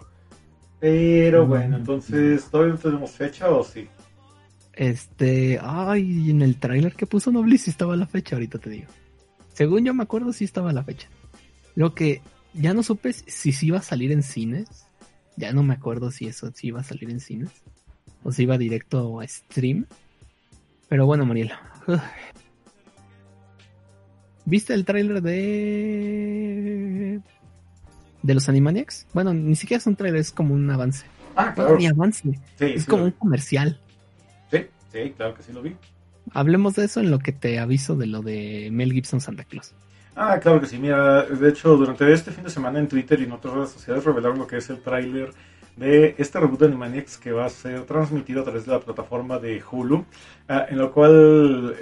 Pero 0.80 1.44
Mm. 1.46 1.50
bueno, 1.50 1.78
entonces, 1.78 2.46
¿todavía 2.52 2.74
no 2.76 2.80
tenemos 2.80 3.10
fecha 3.10 3.50
o 3.50 3.64
sí? 3.64 3.88
Este, 4.74 5.60
ay, 5.64 6.30
en 6.30 6.44
el 6.44 6.58
tráiler 6.58 6.94
que 6.94 7.08
puso 7.08 7.32
Noblis 7.32 7.64
sí 7.64 7.72
estaba 7.72 7.96
la 7.98 8.06
fecha, 8.06 8.36
ahorita 8.36 8.60
te 8.60 8.70
digo. 8.70 8.88
Según 9.54 9.84
yo 9.84 9.96
me 9.96 10.04
acuerdo 10.04 10.34
sí 10.34 10.44
estaba 10.44 10.72
la 10.74 10.84
fecha. 10.84 11.08
Lo 11.74 11.96
que 11.96 12.22
ya 12.54 12.76
no 12.76 12.84
supe 12.84 13.14
si 13.14 13.52
sí 13.52 13.66
iba 13.68 13.80
a 13.80 13.82
salir 13.82 14.12
en 14.12 14.22
cines. 14.22 14.86
Ya 15.38 15.54
no 15.54 15.64
me 15.64 15.74
acuerdo 15.74 16.12
si 16.12 16.28
eso 16.28 16.52
sí 16.54 16.68
iba 16.68 16.82
a 16.82 16.84
salir 16.84 17.10
en 17.10 17.20
cines. 17.20 17.50
O 18.24 18.32
si 18.32 18.44
iba 18.44 18.60
directo 18.60 19.20
a 19.22 19.28
stream. 19.28 19.88
Pero 20.92 21.06
bueno, 21.06 21.26
Mariela. 21.26 21.58
ugh. 21.88 22.02
¿Viste 24.44 24.74
el 24.74 24.84
tráiler 24.84 25.22
de... 25.22 27.22
de 28.24 28.34
los 28.34 28.50
Animaniacs? 28.50 29.08
Bueno, 29.14 29.34
ni 29.34 29.56
siquiera 29.56 29.78
es 29.80 29.88
un 29.88 29.96
tráiler, 29.96 30.20
es 30.20 30.34
como 30.34 30.54
un 30.54 30.70
avance. 30.70 31.06
Ah, 31.38 31.54
claro. 31.56 31.78
ni 31.78 31.88
avance. 31.88 32.24
Sí, 32.24 32.36
Es 32.66 32.84
sí, 32.84 32.90
como 32.90 33.06
un 33.06 33.12
comercial. 33.12 33.80
sí, 34.52 34.66
sí, 34.92 35.14
claro 35.16 35.34
que 35.34 35.44
sí 35.44 35.54
lo 35.54 35.62
vi. 35.62 35.78
Hablemos 36.34 36.76
de 36.76 36.84
eso 36.84 37.00
en 37.00 37.10
lo 37.10 37.20
que 37.20 37.32
te 37.32 37.58
aviso 37.60 37.96
de 37.96 38.08
lo 38.08 38.22
de 38.22 38.68
Mel 38.74 38.92
Gibson 38.92 39.22
Santa 39.22 39.46
Claus. 39.46 39.74
Ah, 40.14 40.40
claro 40.42 40.60
que 40.60 40.66
sí. 40.66 40.78
Mira, 40.78 41.24
de 41.24 41.50
hecho, 41.50 41.78
durante 41.78 42.12
este 42.12 42.32
fin 42.32 42.44
de 42.44 42.50
semana 42.50 42.80
en 42.80 42.90
Twitter 42.90 43.18
y 43.22 43.24
en 43.24 43.32
otras 43.32 43.54
redes 43.54 43.70
sociales 43.70 44.04
revelaron 44.04 44.40
lo 44.40 44.46
que 44.46 44.58
es 44.58 44.70
el 44.70 44.82
tráiler 44.82 45.32
de 45.76 46.16
este 46.18 46.40
reboot 46.40 46.60
de 46.60 46.66
Animaniacs 46.68 47.18
que 47.18 47.32
va 47.32 47.46
a 47.46 47.50
ser 47.50 47.84
transmitido 47.84 48.42
a 48.42 48.44
través 48.44 48.66
de 48.66 48.72
la 48.72 48.80
plataforma 48.80 49.40
de 49.40 49.62
Hulu, 49.70 50.06
ah, 50.48 50.66
en 50.70 50.78
lo 50.78 50.92
cual 50.92 51.76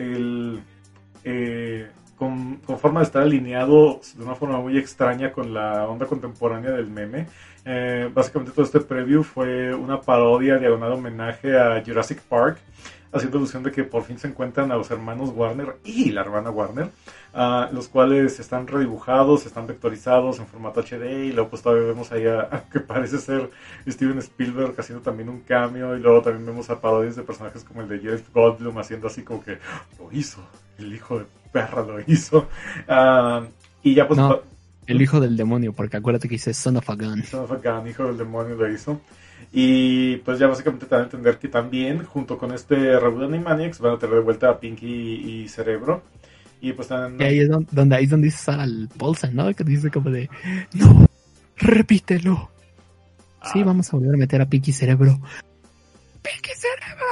eh, 1.23 1.88
con, 2.15 2.58
con 2.58 2.80
forma 2.80 2.99
de 2.99 3.06
estar 3.06 3.23
alineado 3.23 4.02
de 4.15 4.23
una 4.23 4.36
forma 4.36 4.60
muy 4.60 4.78
extraña 4.78 5.32
con 5.32 5.54
la 5.54 5.88
onda 5.88 6.06
contemporánea 6.06 6.71
del 6.71 6.88
meme. 6.88 7.28
Eh, 7.65 8.10
básicamente 8.13 8.52
todo 8.52 8.65
este 8.65 8.80
preview 8.80 9.23
fue 9.23 9.73
una 9.73 10.02
parodia, 10.02 10.58
diagonal 10.58 10.93
homenaje 10.93 11.58
a 11.58 11.84
Jurassic 11.86 12.21
Park, 12.21 12.58
haciendo 13.12 13.38
alusión 13.38 13.63
de 13.63 13.72
que 13.72 13.84
por 13.84 14.04
fin 14.04 14.17
se 14.19 14.28
encuentran 14.28 14.72
a 14.72 14.76
los 14.76 14.91
hermanos 14.91 15.32
Warner 15.36 15.78
y 15.84 16.12
la 16.12 16.22
hermana 16.22 16.52
Warner, 16.52 16.89
ah, 17.34 17.69
los 17.72 17.88
cuales 17.88 18.39
están 18.39 18.67
redibujados, 18.67 19.45
están 19.45 19.67
vectorizados 19.67 20.39
en 20.39 20.48
formato 20.48 20.82
HD 20.82 21.26
y 21.26 21.32
luego 21.32 21.50
pues 21.50 21.62
todavía 21.62 21.88
vemos 21.88 22.12
ahí 22.12 22.28
a, 22.28 22.41
a 22.41 22.63
que 22.72 22.80
parece 22.80 23.17
ser 23.17 23.50
Steven 23.88 24.19
Spielberg 24.19 24.76
haciendo 24.78 25.02
también 25.04 25.30
un 25.30 25.41
cameo 25.41 25.95
y 25.98 26.00
luego 26.00 26.22
también 26.22 26.45
vemos 26.45 26.69
a 26.69 26.80
parodias 26.80 27.15
de 27.15 27.24
personajes 27.24 27.63
como 27.63 27.82
el 27.82 27.88
de 27.89 28.00
Jeff 28.00 28.34
Goldblum 28.34 28.78
haciendo 28.78 29.08
así 29.08 29.24
como 29.24 29.43
que 29.43 29.54
"Ah, 29.54 29.84
lo 29.98 30.12
hizo, 30.12 30.41
el 30.78 30.93
hijo 30.93 31.19
de 31.19 31.26
perra 31.52 31.84
lo 31.84 32.00
hizo. 32.06 32.48
Ah, 32.88 33.43
y 33.82 33.95
ya 33.95 34.08
pues... 34.08 34.19
No. 34.19 34.39
El 34.86 35.02
hijo 35.04 35.19
del 35.19 35.38
demonio, 35.38 35.72
porque 35.74 35.98
acuérdate 35.98 36.28
que 36.28 36.36
dice 36.36 36.52
Son 36.52 36.78
of 36.78 36.89
a 36.89 36.95
Gun. 36.95 37.24
Son 37.24 37.43
of 37.43 37.52
a 37.52 37.58
Gun, 37.58 37.88
hijo 37.88 38.06
del 38.06 38.17
demonio 38.17 38.56
lo 38.56 38.72
hizo. 38.72 39.00
Y 39.51 40.17
pues 40.17 40.38
ya 40.38 40.47
básicamente 40.47 40.85
te 40.85 40.93
van 40.93 41.01
a 41.01 41.05
entender 41.05 41.39
que 41.39 41.47
también, 41.47 42.03
junto 42.05 42.38
con 42.38 42.53
este 42.53 42.99
reboot 42.99 43.19
de 43.21 43.25
Animaniacs, 43.25 43.79
van 43.79 43.95
a 43.95 43.97
tener 43.97 44.15
de 44.15 44.21
vuelta 44.21 44.49
a 44.49 44.59
Pinky 44.59 44.85
y, 44.85 45.41
y 45.43 45.47
Cerebro. 45.49 46.03
Y 46.62 46.73
pues 46.73 46.88
también... 46.89 47.19
Y 47.21 47.33
ahí 47.33 47.39
es 47.39 47.49
don- 47.49 47.67
donde, 47.71 47.95
ahí 47.95 48.03
es 48.03 48.09
donde 48.12 48.25
dice 48.25 48.38
Sarah 48.43 48.67
Paulson, 48.97 49.35
¿no? 49.35 49.51
Que 49.53 49.63
dice 49.63 49.89
como 49.89 50.09
de, 50.12 50.29
no, 50.73 51.05
repítelo. 51.57 52.51
Sí, 53.53 53.62
Ah. 53.62 53.65
vamos 53.65 53.91
a 53.91 53.97
volver 53.97 54.13
a 54.15 54.17
meter 54.17 54.41
a 54.41 54.45
Pinky 54.45 54.73
Cerebro. 54.73 55.17
Pinky 56.21 56.51
Cerebro. 56.53 57.05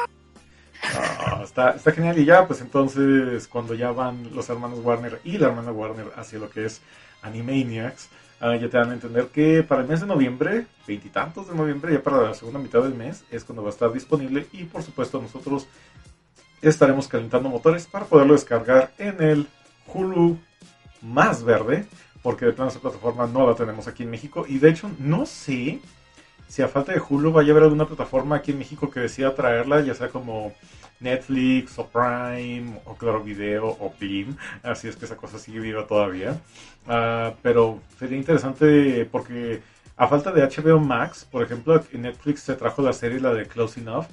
Ah, 0.83 1.41
está, 1.43 1.71
está 1.71 1.91
genial. 1.91 2.19
Y 2.19 2.25
ya, 2.25 2.45
pues 2.45 2.61
entonces, 2.61 3.47
cuando 3.47 3.73
ya 3.73 3.91
van 3.91 4.35
los 4.35 4.47
hermanos 4.49 4.79
Warner 4.83 5.21
y 5.23 5.37
la 5.37 5.47
hermana 5.47 5.71
Warner 5.71 6.07
hacia 6.17 6.37
lo 6.39 6.49
que 6.49 6.65
es 6.65 6.81
Animaniacs, 7.23 8.09
ah, 8.39 8.55
ya 8.55 8.69
te 8.69 8.77
dan 8.77 8.91
a 8.91 8.93
entender 8.93 9.27
que 9.27 9.63
para 9.63 9.81
el 9.81 9.87
mes 9.87 10.01
de 10.01 10.07
noviembre, 10.07 10.67
veintitantos 10.87 11.47
de 11.47 11.55
noviembre, 11.55 11.93
ya 11.93 12.03
para 12.03 12.21
la 12.21 12.33
segunda 12.33 12.59
mitad 12.59 12.81
del 12.83 12.95
mes, 12.95 13.23
es 13.31 13.43
cuando 13.43 13.63
va 13.63 13.69
a 13.69 13.71
estar 13.71 13.91
disponible. 13.91 14.47
Y 14.51 14.63
por 14.65 14.83
supuesto, 14.83 15.21
nosotros 15.21 15.67
estaremos 16.61 17.07
calentando 17.07 17.49
motores 17.49 17.87
para 17.87 18.05
poderlo 18.05 18.33
descargar 18.33 18.91
en 18.97 19.21
el 19.21 19.47
Hulu 19.87 20.37
más 21.01 21.43
verde, 21.43 21.85
porque 22.21 22.45
de 22.45 22.53
plano 22.53 22.71
esa 22.71 22.79
plataforma 22.79 23.27
no 23.27 23.47
la 23.47 23.55
tenemos 23.55 23.87
aquí 23.87 24.03
en 24.03 24.09
México. 24.09 24.45
Y 24.47 24.59
de 24.59 24.69
hecho, 24.69 24.89
no 24.99 25.25
sé 25.25 25.79
si 26.47 26.61
a 26.61 26.67
falta 26.67 26.93
de 26.93 27.01
Hulu 27.07 27.31
vaya 27.31 27.49
a 27.49 27.51
haber 27.51 27.63
alguna 27.63 27.87
plataforma 27.87 28.37
aquí 28.37 28.51
en 28.51 28.59
México 28.59 28.89
que 28.89 29.01
decida 29.01 29.35
traerla, 29.35 29.81
ya 29.81 29.93
sea 29.93 30.09
como 30.09 30.53
Netflix 30.99 31.77
o 31.77 31.87
Prime 31.87 32.79
o 32.85 32.95
Claro 32.95 33.23
Video 33.23 33.67
o 33.67 33.93
Blim, 33.99 34.35
así 34.63 34.87
es 34.87 34.95
que 34.95 35.05
esa 35.05 35.17
cosa 35.17 35.37
sigue 35.39 35.59
viva 35.59 35.85
todavía. 35.87 36.39
Ah, 36.87 37.33
pero 37.41 37.81
sería 37.99 38.17
interesante 38.17 39.05
porque 39.11 39.61
a 39.95 40.07
falta 40.07 40.31
de 40.31 40.41
HBO 40.41 40.79
Max, 40.79 41.25
por 41.29 41.43
ejemplo, 41.43 41.83
en 41.91 42.03
Netflix 42.03 42.41
se 42.41 42.55
trajo 42.55 42.81
la 42.81 42.93
serie 42.93 43.19
la 43.19 43.33
de 43.33 43.45
Close 43.45 43.79
Enough, 43.79 44.05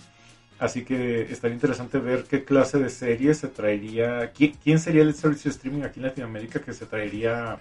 así 0.58 0.84
que 0.84 1.22
estaría 1.22 1.54
interesante 1.54 1.98
ver 1.98 2.24
qué 2.24 2.44
clase 2.44 2.78
de 2.78 2.90
serie 2.90 3.34
se 3.34 3.48
traería, 3.48 4.30
quién, 4.32 4.54
quién 4.62 4.78
sería 4.78 5.02
el 5.02 5.14
servicio 5.14 5.50
de 5.50 5.56
streaming 5.56 5.82
aquí 5.82 6.00
en 6.00 6.06
Latinoamérica 6.06 6.60
que 6.60 6.72
se 6.72 6.86
traería 6.86 7.58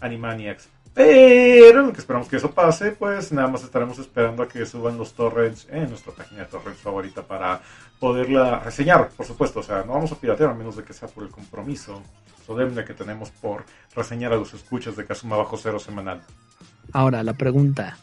Animaniacs. 0.00 0.68
Pero 0.92 1.82
lo 1.82 1.92
que 1.92 2.00
esperamos 2.00 2.28
que 2.28 2.36
eso 2.36 2.50
pase, 2.50 2.92
pues 2.92 3.30
nada 3.32 3.48
más 3.48 3.62
estaremos 3.62 3.98
esperando 3.98 4.42
a 4.42 4.48
que 4.48 4.66
suban 4.66 4.98
los 4.98 5.12
torrents 5.12 5.66
en 5.70 5.88
nuestra 5.88 6.12
página 6.12 6.42
de 6.42 6.46
torrents 6.46 6.80
favorita 6.80 7.22
para 7.22 7.60
poderla 8.00 8.58
reseñar, 8.58 9.08
por 9.10 9.24
supuesto. 9.24 9.60
O 9.60 9.62
sea, 9.62 9.84
no 9.84 9.92
vamos 9.92 10.10
a 10.10 10.16
piratear 10.16 10.50
a 10.50 10.54
menos 10.54 10.76
de 10.76 10.82
que 10.82 10.92
sea 10.92 11.08
por 11.08 11.22
el 11.24 11.30
compromiso 11.30 12.02
solemne 12.44 12.84
que 12.84 12.94
tenemos 12.94 13.30
por 13.30 13.64
reseñar 13.94 14.32
a 14.32 14.36
los 14.36 14.52
escuchas 14.52 14.96
de 14.96 15.06
Kazuma 15.06 15.36
Bajo 15.36 15.56
Cero 15.56 15.78
semanal. 15.78 16.22
Ahora, 16.92 17.22
la 17.22 17.34
pregunta, 17.34 17.96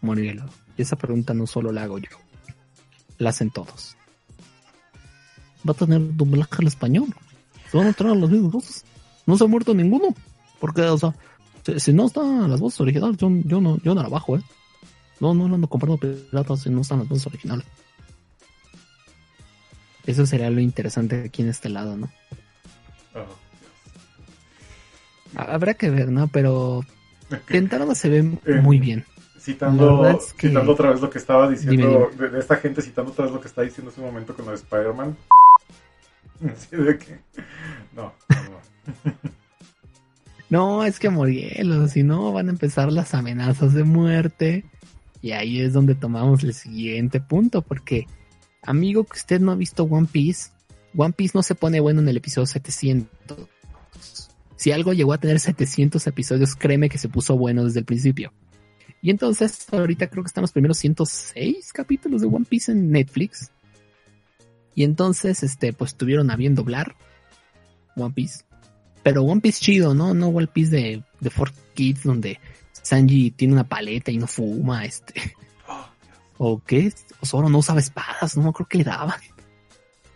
Morielo, 0.00 0.44
y 0.76 0.82
esa 0.82 0.96
pregunta 0.96 1.34
no 1.34 1.46
solo 1.46 1.70
la 1.70 1.82
hago 1.82 1.98
yo, 1.98 2.16
la 3.18 3.30
hacen 3.30 3.50
todos. 3.50 3.96
¿Va 5.68 5.72
a 5.72 5.74
tener 5.74 6.16
doblaje 6.16 6.56
al 6.60 6.68
español? 6.68 7.08
¿Se 7.70 7.76
van 7.76 7.88
a 7.88 7.92
traer 7.92 8.16
las 8.16 8.30
mismas 8.30 8.52
voces? 8.52 8.84
No 9.26 9.36
se 9.36 9.44
ha 9.44 9.48
muerto 9.48 9.74
ninguno. 9.74 10.14
Porque, 10.60 10.82
o 10.82 10.96
sea, 10.96 11.14
si, 11.66 11.80
si 11.80 11.92
no 11.92 12.06
están 12.06 12.48
las 12.50 12.60
voces 12.60 12.80
originales, 12.80 13.16
yo, 13.16 13.28
yo, 13.44 13.60
no, 13.60 13.78
yo 13.82 13.94
no 13.94 14.02
la 14.02 14.08
bajo, 14.08 14.36
¿eh? 14.36 14.42
No, 15.20 15.34
no 15.34 15.48
no 15.48 15.54
ando 15.56 15.66
comprando 15.68 15.98
piratas 15.98 16.62
si 16.62 16.70
no 16.70 16.82
están 16.82 16.98
las 17.00 17.08
voces 17.08 17.26
originales. 17.26 17.66
Eso 20.06 20.24
sería 20.26 20.50
lo 20.50 20.60
interesante 20.60 21.24
aquí 21.24 21.42
en 21.42 21.48
este 21.48 21.68
lado, 21.68 21.96
¿no? 21.96 22.08
Oh, 23.14 23.26
Ha- 25.36 25.54
Habrá 25.54 25.74
que 25.74 25.90
ver, 25.90 26.10
¿no? 26.10 26.28
Pero 26.28 26.82
de 27.48 27.58
entrada 27.58 27.94
se 27.94 28.08
ve 28.08 28.18
Eh, 28.44 28.60
muy 28.62 28.78
bien. 28.78 29.04
citando, 29.40 30.06
es 30.08 30.32
que... 30.34 30.48
citando 30.48 30.72
otra 30.72 30.90
vez 30.90 31.00
lo 31.00 31.10
que 31.10 31.18
estaba 31.18 31.48
diciendo, 31.48 32.10
De, 32.16 32.28
de, 32.30 32.38
esta 32.38 32.56
gente 32.56 32.82
citando 32.82 33.10
otra 33.12 33.24
vez 33.24 33.34
lo 33.34 33.40
que 33.40 33.48
está 33.48 33.62
diciendo 33.62 33.90
en 33.90 33.94
ese 33.94 34.00
momento 34.06 34.34
con 34.34 34.44
lo 34.44 34.50
de 34.52 34.56
Spider-Man. 34.58 35.16
Así 36.52 36.76
de 36.76 36.98
que... 36.98 37.18
No, 37.94 38.12
no, 38.28 38.42
no. 38.50 39.12
es 40.84 40.98
que 40.98 41.10
Morielo, 41.10 41.88
si 41.88 42.02
no 42.02 42.32
van 42.32 42.48
a 42.48 42.52
empezar 42.52 42.92
las 42.92 43.14
amenazas 43.14 43.74
de 43.74 43.84
muerte. 43.84 44.64
Y 45.22 45.32
ahí 45.32 45.60
es 45.60 45.72
donde 45.72 45.94
tomamos 45.94 46.44
el 46.44 46.54
siguiente 46.54 47.20
punto, 47.20 47.62
porque 47.62 48.06
amigo 48.62 49.04
que 49.04 49.18
usted 49.18 49.40
no 49.40 49.52
ha 49.52 49.56
visto 49.56 49.84
One 49.84 50.06
Piece, 50.10 50.50
One 50.96 51.14
Piece 51.14 51.32
no 51.34 51.42
se 51.42 51.54
pone 51.54 51.80
bueno 51.80 52.00
en 52.00 52.08
el 52.08 52.18
episodio 52.18 52.46
700. 52.46 53.08
Si 54.56 54.72
algo 54.72 54.92
llegó 54.92 55.12
a 55.12 55.18
tener 55.18 55.40
700 55.40 56.06
episodios, 56.06 56.54
créeme 56.54 56.88
que 56.88 56.98
se 56.98 57.08
puso 57.08 57.36
bueno 57.36 57.64
desde 57.64 57.80
el 57.80 57.84
principio. 57.84 58.32
Y 59.02 59.10
entonces, 59.10 59.66
ahorita 59.72 60.08
creo 60.08 60.22
que 60.22 60.28
están 60.28 60.42
los 60.42 60.52
primeros 60.52 60.78
106 60.78 61.72
capítulos 61.72 62.22
de 62.22 62.28
One 62.28 62.46
Piece 62.48 62.72
en 62.72 62.90
Netflix. 62.90 63.50
Y 64.74 64.84
entonces, 64.84 65.42
este, 65.42 65.72
pues 65.72 65.96
tuvieron 65.96 66.30
a 66.30 66.36
bien 66.36 66.54
doblar 66.54 66.94
One 67.96 68.14
Piece. 68.14 68.45
Pero 69.06 69.22
One 69.22 69.40
Piece 69.40 69.60
chido, 69.60 69.94
¿no? 69.94 70.14
No 70.14 70.26
One 70.30 70.48
Piece 70.48 70.70
de, 70.72 71.02
de 71.20 71.30
Four 71.30 71.52
Kids 71.74 72.02
donde 72.02 72.40
Sanji 72.72 73.30
tiene 73.30 73.54
una 73.54 73.62
paleta 73.62 74.10
y 74.10 74.18
no 74.18 74.26
fuma, 74.26 74.84
este. 74.84 75.14
¿O 76.38 76.60
qué? 76.66 76.92
O 77.20 77.24
solo 77.24 77.48
no 77.48 77.58
usaba 77.58 77.78
espadas, 77.78 78.36
no 78.36 78.42
me 78.42 78.48
acuerdo 78.48 78.68
qué 78.68 78.78
le 78.78 78.84
daban. 78.84 79.20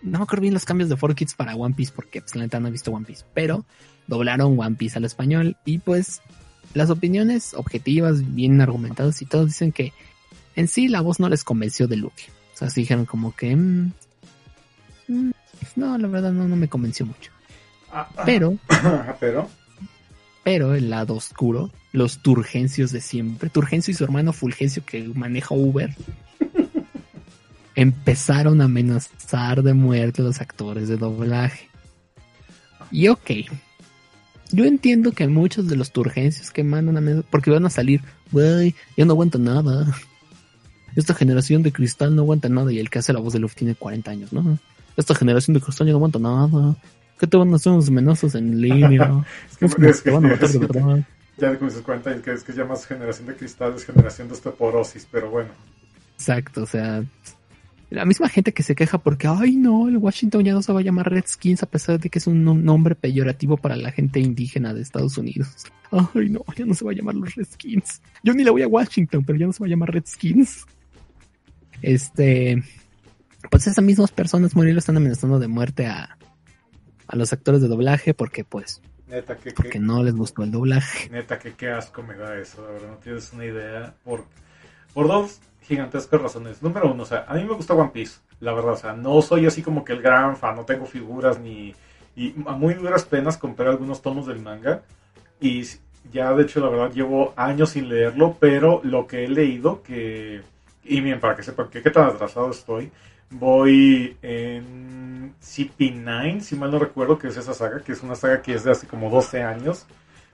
No 0.03 0.18
me 0.18 0.24
acuerdo 0.24 0.43
bien 0.43 0.55
los 0.55 0.64
cambios 0.64 0.91
de 0.91 0.97
Four 0.97 1.14
Kids 1.14 1.34
para 1.34 1.55
One 1.55 1.76
Piece 1.76 1.93
porque 1.95 2.20
pues 2.20 2.34
la 2.34 2.43
neta 2.43 2.59
no 2.59 2.66
he 2.66 2.72
visto 2.72 2.91
One 2.91 3.07
Piece. 3.07 3.24
Pero 3.32 3.64
doblaron 4.09 4.59
One 4.59 4.74
Piece 4.74 4.99
al 4.99 5.05
español 5.05 5.57
y 5.64 5.78
pues 5.78 6.20
las 6.74 6.91
opiniones 6.91 7.55
objetivas, 7.55 8.34
bien 8.34 8.61
argumentadas 8.61 9.22
y 9.22 9.26
todos 9.26 9.47
dicen 9.47 9.70
que 9.70 9.93
en 10.57 10.66
sí 10.66 10.88
la 10.88 11.01
voz 11.01 11.20
no 11.20 11.28
les 11.28 11.45
convenció 11.45 11.86
de 11.86 11.95
Luffy. 11.95 12.24
O 12.55 12.57
sea, 12.57 12.70
sí 12.70 12.80
dijeron 12.80 13.05
como 13.05 13.36
que... 13.36 13.55
Mmm, 13.55 13.93
mmm, 15.07 15.30
no, 15.76 15.97
la 15.97 16.09
verdad 16.09 16.32
no, 16.32 16.49
no 16.49 16.57
me 16.57 16.66
convenció 16.66 17.07
mucho. 17.07 17.30
Pero... 18.24 18.57
pero... 19.20 19.49
Pero 20.43 20.74
el 20.74 20.88
lado 20.88 21.14
oscuro, 21.14 21.70
los 21.93 22.22
Turgencios 22.22 22.93
de 22.93 23.01
siempre, 23.03 23.51
Turgencio 23.51 23.93
y 23.93 23.95
su 23.95 24.05
hermano 24.05 24.32
Fulgencio 24.32 24.82
que 24.84 25.03
maneja 25.14 25.55
Uber, 25.55 25.95
empezaron 27.74 28.61
a 28.61 28.64
amenazar 28.64 29.62
de 29.62 29.74
muerte 29.74 30.22
a 30.22 30.24
los 30.24 30.41
actores 30.41 30.88
de 30.88 30.97
doblaje. 30.97 31.68
Y 32.91 33.09
ok, 33.09 33.30
yo 34.53 34.64
entiendo 34.64 35.12
que 35.12 35.28
muchos 35.28 35.68
de 35.68 35.76
los 35.76 35.93
turgencios 35.93 36.51
que 36.51 36.64
mandan 36.64 36.97
a 36.97 37.22
porque 37.30 37.51
van 37.51 37.66
a 37.66 37.70
salir, 37.70 38.01
güey, 38.32 38.74
ya 38.97 39.05
no 39.05 39.12
aguanta 39.12 39.38
nada. 39.38 39.86
Esta 40.97 41.14
generación 41.14 41.62
de 41.62 41.72
cristal 41.72 42.16
no 42.16 42.22
aguanta 42.22 42.49
nada 42.49 42.72
y 42.72 42.78
el 42.78 42.91
que 42.91 42.99
hace 42.99 43.12
la 43.12 43.20
voz 43.20 43.32
de 43.32 43.38
Luffy 43.38 43.57
tiene 43.57 43.74
40 43.76 44.11
años, 44.11 44.32
¿no? 44.32 44.59
Esta 44.97 45.14
generación 45.14 45.55
de 45.55 45.61
cristal 45.61 45.86
ya 45.86 45.93
no 45.93 45.99
aguanta 45.99 46.18
nada. 46.18 46.76
¿Qué 47.21 47.27
te 47.29 47.37
van 47.37 47.53
a 47.53 47.57
hacer 47.57 47.73
unos 47.73 47.89
amenazas 47.89 48.35
en 48.35 48.61
línea? 48.61 49.25
es 49.51 49.57
que, 49.59 49.66
es 49.66 50.01
que, 50.01 50.11
te 50.11 50.16
van 50.16 50.25
a 50.25 50.29
matar 50.31 50.49
de 50.49 50.59
verdad. 50.59 51.05
Ya 51.37 51.55
dices 51.55 51.83
40 51.83 52.11
es 52.12 52.23
que 52.23 52.33
es 52.33 52.45
que 52.45 52.53
ya 52.53 52.64
más 52.64 52.87
generación 52.87 53.29
de 53.29 53.37
cristal 53.37 53.75
es 53.75 53.85
generación 53.85 54.29
de 54.29 54.35
osteoporosis, 54.35 55.07
pero 55.11 55.31
bueno. 55.31 55.51
Exacto, 56.14 56.62
o 56.62 56.66
sea, 56.66 57.03
la 57.89 58.05
misma 58.05 58.29
gente 58.29 58.53
que 58.53 58.62
se 58.62 58.75
queja 58.75 58.99
porque, 58.99 59.27
ay 59.27 59.57
no, 59.57 59.89
el 59.89 59.97
Washington 59.97 60.45
ya 60.45 60.53
no 60.53 60.62
se 60.62 60.73
va 60.73 60.81
a 60.81 60.83
llamar 60.83 61.11
Redskins 61.11 61.62
a 61.62 61.66
pesar 61.66 61.99
de 61.99 62.11
que 62.11 62.18
es 62.18 62.27
un 62.27 62.45
nombre 62.45 62.95
peyorativo 62.95 63.57
para 63.57 63.77
la 63.77 63.91
gente 63.91 64.21
indígena 64.21 64.75
de 64.75 64.83
Estados 64.83 65.16
Unidos. 65.16 65.64
Ay 65.91 66.29
no, 66.29 66.45
ya 66.57 66.66
no 66.66 66.75
se 66.75 66.85
va 66.85 66.91
a 66.93 66.95
llamar 66.95 67.14
los 67.14 67.35
Redskins. 67.35 68.03
Yo 68.23 68.35
ni 68.35 68.45
le 68.45 68.51
voy 68.51 68.62
a 68.62 68.68
Washington, 68.68 69.25
pero 69.25 69.39
ya 69.39 69.47
no 69.47 69.53
se 69.53 69.61
va 69.61 69.66
a 69.66 69.71
llamar 69.71 69.93
Redskins. 69.93 70.66
Este, 71.81 72.62
pues 73.51 73.66
esas 73.66 73.83
mismas 73.83 74.12
personas, 74.12 74.55
Muriel, 74.55 74.79
están 74.79 74.99
amenazando 74.99 75.39
de 75.39 75.49
muerte 75.49 75.87
a, 75.87 76.18
a 77.11 77.16
los 77.16 77.32
actores 77.32 77.61
de 77.61 77.68
doblaje 77.68 78.14
porque 78.14 78.44
pues 78.44 78.80
Neta, 79.08 79.36
que, 79.36 79.50
porque 79.50 79.70
que, 79.70 79.78
no 79.80 80.02
les 80.02 80.14
gustó 80.14 80.44
el 80.44 80.52
doblaje. 80.52 81.11
Neta, 81.11 81.38
que 81.38 81.54
qué 81.54 81.70
asco 81.70 82.02
me 82.02 82.14
da 82.14 82.38
eso, 82.38 82.64
la 82.64 82.70
verdad, 82.70 82.88
no 82.90 82.96
tienes 82.98 83.32
una 83.32 83.44
idea. 83.44 83.92
Por, 84.04 84.24
por 84.94 85.08
dos 85.08 85.40
gigantescas 85.62 86.20
razones. 86.20 86.62
Número 86.62 86.90
uno, 86.92 87.02
o 87.02 87.06
sea, 87.06 87.24
a 87.28 87.34
mí 87.34 87.44
me 87.44 87.54
gusta 87.54 87.74
One 87.74 87.90
Piece, 87.92 88.20
la 88.38 88.52
verdad, 88.52 88.72
o 88.72 88.76
sea, 88.76 88.92
no 88.92 89.20
soy 89.20 89.46
así 89.46 89.62
como 89.62 89.84
que 89.84 89.92
el 89.92 90.02
gran 90.02 90.36
fan, 90.36 90.56
no 90.56 90.64
tengo 90.64 90.86
figuras 90.86 91.38
ni... 91.40 91.74
Y 92.16 92.34
a 92.46 92.52
muy 92.52 92.74
duras 92.74 93.04
penas 93.04 93.36
compré 93.36 93.68
algunos 93.68 94.02
tomos 94.02 94.26
del 94.26 94.40
manga 94.40 94.82
y 95.40 95.64
ya 96.12 96.32
de 96.34 96.42
hecho 96.42 96.61
la 96.61 96.68
verdad 96.68 96.92
llevo 96.92 97.32
años 97.36 97.70
sin 97.70 97.88
leerlo, 97.88 98.36
pero 98.38 98.80
lo 98.84 99.06
que 99.06 99.24
he 99.24 99.28
leído 99.28 99.82
que... 99.82 100.42
Y 100.82 101.00
bien, 101.00 101.20
para 101.20 101.36
que 101.36 101.42
sepan 101.42 101.68
que 101.68 101.82
qué 101.82 101.90
tan 101.90 102.08
atrasado 102.08 102.50
estoy, 102.50 102.90
voy 103.31 104.16
en 104.22 105.35
CP9, 105.41 106.41
si 106.41 106.57
mal 106.57 106.70
no 106.70 106.78
recuerdo, 106.78 107.18
que 107.18 107.28
es 107.28 107.37
esa 107.37 107.55
saga, 107.55 107.81
que 107.81 107.93
es 107.93 108.03
una 108.03 108.14
saga 108.14 108.43
que 108.43 108.55
es 108.55 108.64
de 108.64 108.72
hace 108.72 108.87
como 108.87 109.11
12 109.11 109.43
años, 109.43 109.87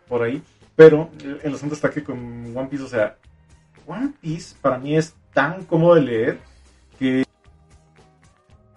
por 0.08 0.22
ahí. 0.22 0.42
Pero 0.74 1.10
el 1.42 1.54
asunto 1.54 1.74
está 1.74 1.90
que 1.90 2.04
con 2.04 2.56
One 2.56 2.68
Piece, 2.68 2.84
o 2.84 2.88
sea, 2.88 3.16
One 3.86 4.12
Piece 4.20 4.54
para 4.60 4.78
mí 4.78 4.96
es 4.96 5.14
tan 5.32 5.64
cómodo 5.64 5.94
de 5.94 6.02
leer 6.02 6.38
que 6.98 7.24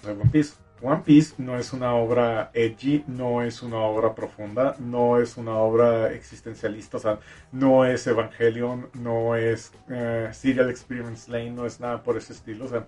One 0.05 0.29
Piece. 0.31 0.53
One 0.81 1.01
Piece 1.05 1.35
no 1.37 1.57
es 1.57 1.73
una 1.73 1.93
obra 1.93 2.51
edgy, 2.53 3.03
no 3.05 3.41
es 3.41 3.61
una 3.61 3.79
obra 3.79 4.15
profunda, 4.15 4.77
no 4.79 5.19
es 5.19 5.35
una 5.35 5.57
obra 5.57 6.13
existencialista, 6.13 6.95
o 6.95 6.99
sea, 7.01 7.19
no 7.51 7.83
es 7.83 8.07
Evangelion, 8.07 8.89
no 8.93 9.35
es 9.35 9.73
uh, 9.89 10.33
Serial 10.33 10.69
Experience 10.69 11.29
Lane, 11.29 11.51
no 11.51 11.65
es 11.65 11.81
nada 11.81 12.01
por 12.01 12.15
ese 12.15 12.31
estilo, 12.31 12.63
o 12.63 12.69
sea, 12.69 12.85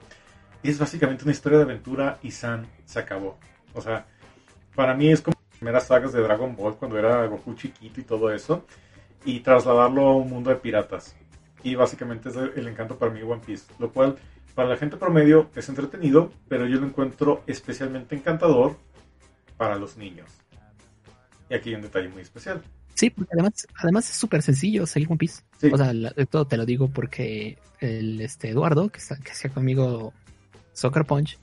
es 0.70 0.80
básicamente 0.80 1.24
una 1.24 1.32
historia 1.32 1.60
de 1.60 1.66
aventura 1.66 2.20
y 2.22 2.32
San 2.32 2.68
se 2.86 3.00
acabó. 3.00 3.38
O 3.74 3.82
sea, 3.82 4.06
para 4.76 4.94
mí 4.94 5.10
es 5.12 5.22
como 5.22 5.36
las 5.40 5.58
primeras 5.58 5.88
sagas 5.88 6.14
de 6.14 6.22
Dragon 6.22 6.56
Ball 6.56 6.76
cuando 6.76 6.98
era 6.98 7.26
Goku 7.26 7.56
chiquito 7.56 8.00
y 8.02 8.04
todo 8.04 8.32
eso, 8.32 8.66
y 9.26 9.40
trasladarlo 9.40 10.08
a 10.08 10.16
un 10.16 10.30
mundo 10.30 10.50
de 10.50 10.58
piratas. 10.58 11.16
Y 11.64 11.76
básicamente 11.76 12.30
es 12.30 12.36
el 12.36 12.68
encanto 12.68 12.98
para 12.98 13.12
mí 13.12 13.22
One 13.22 13.42
Piece, 13.46 13.66
lo 13.80 13.92
cual 13.92 14.18
para 14.56 14.70
la 14.70 14.78
gente 14.78 14.98
promedio 14.98 15.50
es 15.56 15.70
entretenido, 15.70 16.32
pero 16.48 16.68
yo 16.68 16.80
lo 16.80 16.88
encuentro 16.88 17.44
especialmente 17.48 18.16
encantador 18.16 18.78
para 19.58 19.76
los 19.76 19.98
niños. 19.98 20.30
Y 21.50 21.54
aquí 21.54 21.70
hay 21.70 21.76
un 21.76 21.82
detalle 21.82 22.10
muy 22.10 22.22
especial. 22.22 22.62
Sí, 22.96 23.10
porque 23.10 23.32
además, 23.34 23.68
además 23.76 24.10
es 24.10 24.16
súper 24.16 24.42
sencillo 24.42 24.86
seguir 24.86 25.08
One 25.10 25.18
Piece. 25.18 25.44
Sí. 25.60 25.70
O 25.72 25.78
sea, 25.78 25.94
todo 26.30 26.46
te 26.46 26.58
lo 26.58 26.66
digo 26.66 26.90
porque 26.90 27.58
el 27.80 28.22
este 28.22 28.50
Eduardo, 28.50 28.90
que 28.90 29.00
está, 29.00 29.18
que 29.18 29.34
sea 29.34 29.52
conmigo 29.52 30.14
Soccer 30.74 31.06
Punch, 31.06 31.38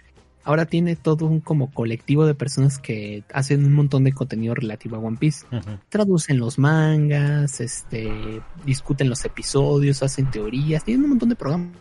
ahora 0.45 0.66
tiene 0.66 0.97
todo 0.97 1.26
un 1.26 1.41
como 1.41 1.70
colectivo 1.70 2.26
de 2.26 2.35
personas 2.35 2.79
que 2.79 3.22
hacen 3.33 3.64
un 3.64 3.74
montón 3.74 4.05
de 4.05 4.12
contenido 4.12 4.55
relativo 4.55 4.97
a 4.97 4.99
One 4.99 5.18
Piece. 5.18 5.45
Uh 5.51 5.57
-huh. 5.57 5.81
Traducen 5.89 6.39
los 6.39 6.59
mangas, 6.59 7.61
este, 7.61 8.41
discuten 8.64 9.11
los 9.11 9.24
episodios, 9.24 10.03
hacen 10.03 10.31
teorías, 10.31 10.85
tienen 10.85 11.05
un 11.05 11.11
montón 11.11 11.29
de 11.29 11.37
programas. 11.37 11.76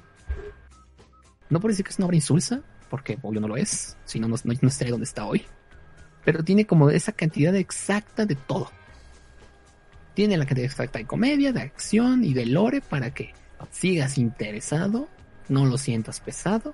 No 1.50 1.62
por 1.62 1.72
decir 1.72 1.86
que 1.86 1.91
es 1.91 1.98
una 1.98 2.08
obra 2.08 2.18
insulsa, 2.18 2.62
porque 2.89 3.18
obvio 3.22 3.39
no 3.39 3.48
lo 3.48 3.56
es, 3.56 3.95
si 4.04 4.20
no, 4.20 4.28
no, 4.28 4.36
no 4.43 4.68
estaría 4.68 4.91
donde 4.91 5.06
está 5.06 5.26
hoy. 5.26 5.43
Pero 6.26 6.43
tiene 6.43 6.66
como 6.66 6.89
esa 6.89 7.14
cantidad 7.14 7.56
exacta 7.56 8.26
de 8.26 8.36
todo. 8.36 8.70
Tiene 10.14 10.36
la 10.36 10.45
cantidad 10.45 10.66
exacta 10.66 11.00
de 11.00 11.06
comedia, 11.06 11.54
de 11.54 11.62
acción 11.62 12.26
y 12.26 12.34
de 12.34 12.45
lore 12.45 12.82
para 12.82 13.14
que 13.14 13.34
sigas 13.72 14.18
interesado, 14.18 15.08
no 15.48 15.66
lo 15.66 15.78
sientas 15.78 16.20
pesado 16.20 16.74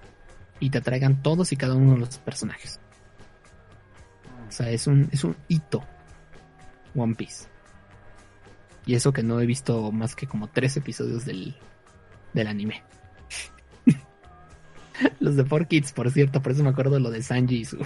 y 0.64 0.70
te 0.70 0.78
atraigan 0.78 1.22
todos 1.22 1.52
y 1.52 1.58
cada 1.58 1.76
uno 1.76 1.96
de 1.96 2.00
los 2.00 2.18
personajes. 2.20 2.80
O 4.48 4.52
sea, 4.52 4.70
es 4.70 4.88
un, 4.88 5.10
es 5.12 5.26
un 5.26 5.36
hito 5.50 5.84
One 6.96 7.16
Piece. 7.16 7.48
Y 8.86 8.96
eso 8.96 9.12
que 9.12 9.24
no 9.24 9.42
he 9.42 9.46
visto 9.46 9.92
más 9.92 10.16
que 10.16 10.26
como 10.26 10.48
tres 10.48 10.78
episodios 10.78 11.26
del, 11.26 11.54
del 12.34 12.48
anime. 12.48 12.82
Los 15.20 15.36
de 15.36 15.44
4Kids, 15.44 15.94
por 15.94 16.10
cierto, 16.12 16.42
por 16.42 16.54
eso 16.54 16.64
me 16.64 16.70
acuerdo 16.70 16.98
lo 16.98 17.12
de 17.12 17.22
Sanji 17.22 17.58
y 17.58 17.66
su 17.66 17.86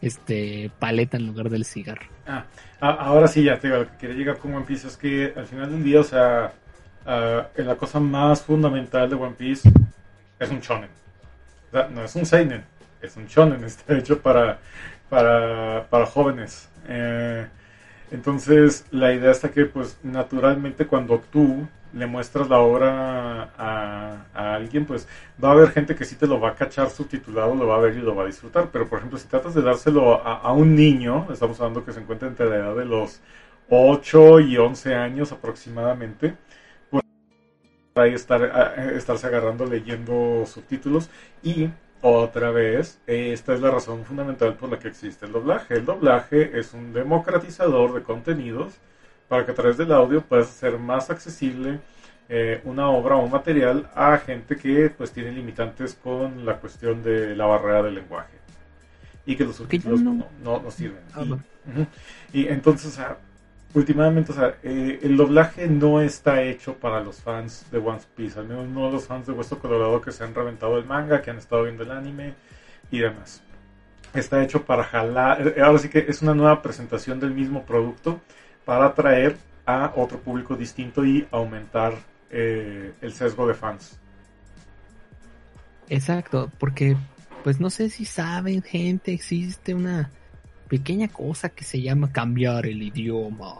este 0.00 0.70
paleta 0.78 1.16
en 1.16 1.26
lugar 1.26 1.50
del 1.50 1.64
cigarro. 1.64 2.06
Ah, 2.26 2.44
ahora 2.80 3.26
sí, 3.26 3.42
ya 3.42 3.58
te 3.58 3.68
digo, 3.68 3.80
lo 3.80 3.90
que 3.90 3.96
quería 3.96 4.16
llegar 4.16 4.38
con 4.38 4.54
One 4.54 4.66
Piece 4.66 4.86
es 4.86 4.96
que 4.96 5.32
al 5.36 5.46
final 5.46 5.70
del 5.70 5.82
día, 5.82 6.00
o 6.00 6.04
sea, 6.04 6.52
uh, 7.06 7.62
la 7.62 7.76
cosa 7.76 7.98
más 7.98 8.42
fundamental 8.42 9.10
de 9.10 9.16
One 9.16 9.34
Piece 9.34 9.68
es 10.38 10.50
un 10.50 10.60
shonen. 10.60 11.01
No 11.72 12.04
es 12.04 12.14
un 12.16 12.26
seinen, 12.26 12.64
es 13.00 13.16
un 13.16 13.26
shonen, 13.26 13.64
está 13.64 13.96
hecho 13.96 14.20
para, 14.20 14.58
para, 15.08 15.86
para 15.88 16.06
jóvenes. 16.06 16.68
Eh, 16.88 17.46
entonces, 18.10 18.84
la 18.90 19.12
idea 19.12 19.30
está 19.30 19.50
que, 19.50 19.64
pues, 19.64 19.98
naturalmente 20.02 20.86
cuando 20.86 21.18
tú 21.32 21.66
le 21.94 22.06
muestras 22.06 22.48
la 22.48 22.58
obra 22.58 23.50
a, 23.56 24.24
a, 24.34 24.54
alguien, 24.54 24.86
pues 24.86 25.06
va 25.42 25.50
a 25.50 25.52
haber 25.52 25.70
gente 25.70 25.94
que 25.94 26.04
sí 26.04 26.16
te 26.16 26.26
lo 26.26 26.40
va 26.40 26.50
a 26.50 26.54
cachar 26.54 26.90
subtitulado, 26.90 27.54
lo 27.54 27.66
va 27.66 27.76
a 27.76 27.80
ver 27.80 27.94
y 27.96 28.00
lo 28.00 28.14
va 28.14 28.24
a 28.24 28.26
disfrutar. 28.26 28.68
Pero, 28.72 28.88
por 28.88 28.98
ejemplo, 28.98 29.18
si 29.18 29.28
tratas 29.28 29.54
de 29.54 29.62
dárselo 29.62 30.26
a, 30.26 30.38
a 30.38 30.52
un 30.52 30.74
niño, 30.74 31.26
estamos 31.32 31.58
hablando 31.60 31.84
que 31.84 31.92
se 31.92 32.00
encuentra 32.00 32.28
entre 32.28 32.48
la 32.48 32.56
edad 32.56 32.76
de 32.76 32.84
los 32.84 33.20
8 33.70 34.40
y 34.40 34.58
11 34.58 34.94
años 34.94 35.32
aproximadamente, 35.32 36.34
ahí 37.94 38.14
estar, 38.14 38.42
a- 38.42 38.92
estarse 38.96 39.26
agarrando 39.26 39.66
leyendo 39.66 40.44
subtítulos. 40.46 41.08
Y 41.42 41.68
otra 42.00 42.50
vez, 42.50 42.98
eh, 43.06 43.32
esta 43.32 43.54
es 43.54 43.60
la 43.60 43.70
razón 43.70 44.04
fundamental 44.04 44.54
por 44.54 44.70
la 44.70 44.78
que 44.78 44.88
existe 44.88 45.26
el 45.26 45.32
doblaje. 45.32 45.74
El 45.74 45.84
doblaje 45.84 46.58
es 46.58 46.72
un 46.74 46.92
democratizador 46.92 47.94
de 47.94 48.02
contenidos 48.02 48.74
para 49.28 49.44
que 49.46 49.52
a 49.52 49.54
través 49.54 49.76
del 49.76 49.92
audio 49.92 50.20
puedas 50.22 50.48
hacer 50.48 50.78
más 50.78 51.10
accesible 51.10 51.78
eh, 52.28 52.60
una 52.64 52.88
obra 52.88 53.16
o 53.16 53.24
un 53.24 53.30
material 53.30 53.90
a 53.94 54.16
gente 54.18 54.56
que 54.56 54.90
pues 54.96 55.10
tiene 55.12 55.32
limitantes 55.32 55.94
con 56.02 56.44
la 56.46 56.56
cuestión 56.56 57.02
de 57.02 57.36
la 57.36 57.46
barrera 57.46 57.82
del 57.82 57.96
lenguaje. 57.96 58.32
Y 59.26 59.36
que 59.36 59.44
los 59.44 59.56
subtítulos 59.56 60.00
no- 60.00 60.26
no, 60.42 60.60
no, 60.60 60.70
sirven. 60.70 61.00
Ah, 61.14 61.24
y, 62.32 62.40
y 62.42 62.48
entonces, 62.48 62.88
o 62.88 62.90
sea, 62.96 63.16
últimamente, 63.74 64.32
o 64.32 64.34
sea, 64.34 64.56
eh, 64.62 65.00
el 65.02 65.16
doblaje 65.16 65.66
no 65.66 66.00
está 66.00 66.42
hecho 66.42 66.74
para 66.74 67.00
los 67.00 67.20
fans 67.20 67.66
de 67.70 67.78
One 67.78 68.00
Piece, 68.14 68.38
al 68.38 68.46
menos 68.46 68.68
no 68.68 68.90
los 68.90 69.06
fans 69.06 69.26
de 69.26 69.32
Hueso 69.32 69.58
Colorado 69.58 70.00
que 70.00 70.12
se 70.12 70.24
han 70.24 70.34
reventado 70.34 70.78
el 70.78 70.84
manga, 70.84 71.22
que 71.22 71.30
han 71.30 71.38
estado 71.38 71.64
viendo 71.64 71.82
el 71.82 71.90
anime 71.90 72.34
y 72.90 72.98
demás. 72.98 73.42
Está 74.14 74.42
hecho 74.42 74.64
para 74.64 74.84
jalar, 74.84 75.48
eh, 75.56 75.62
ahora 75.62 75.78
sí 75.78 75.88
que 75.88 76.04
es 76.06 76.22
una 76.22 76.34
nueva 76.34 76.60
presentación 76.60 77.18
del 77.18 77.32
mismo 77.32 77.64
producto 77.64 78.20
para 78.64 78.86
atraer 78.86 79.36
a 79.64 79.92
otro 79.96 80.18
público 80.18 80.54
distinto 80.54 81.04
y 81.04 81.26
aumentar 81.30 81.94
eh, 82.30 82.92
el 83.00 83.12
sesgo 83.12 83.46
de 83.46 83.54
fans. 83.54 83.98
Exacto, 85.88 86.50
porque 86.58 86.96
pues 87.42 87.60
no 87.60 87.70
sé 87.70 87.90
si 87.90 88.04
saben, 88.04 88.62
gente, 88.62 89.12
existe 89.12 89.74
una 89.74 90.10
pequeña 90.72 91.08
cosa 91.08 91.50
que 91.50 91.64
se 91.64 91.82
llama 91.82 92.10
cambiar 92.10 92.64
el 92.64 92.82
idioma. 92.82 93.56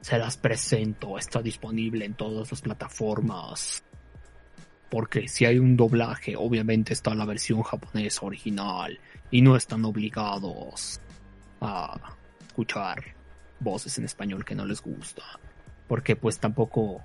Se 0.00 0.16
las 0.18 0.36
presento, 0.36 1.18
está 1.18 1.42
disponible 1.42 2.04
en 2.04 2.14
todas 2.14 2.48
las 2.52 2.62
plataformas. 2.62 3.82
Porque 4.88 5.26
si 5.26 5.46
hay 5.46 5.58
un 5.58 5.76
doblaje, 5.76 6.36
obviamente 6.36 6.92
está 6.92 7.12
la 7.16 7.24
versión 7.24 7.64
japonesa 7.64 8.24
original 8.24 9.00
y 9.32 9.42
no 9.42 9.56
están 9.56 9.84
obligados 9.84 11.00
a 11.60 12.14
escuchar 12.46 13.02
voces 13.58 13.98
en 13.98 14.04
español 14.04 14.44
que 14.44 14.54
no 14.54 14.64
les 14.64 14.80
gusta. 14.80 15.24
Porque 15.88 16.14
pues 16.14 16.38
tampoco... 16.38 17.04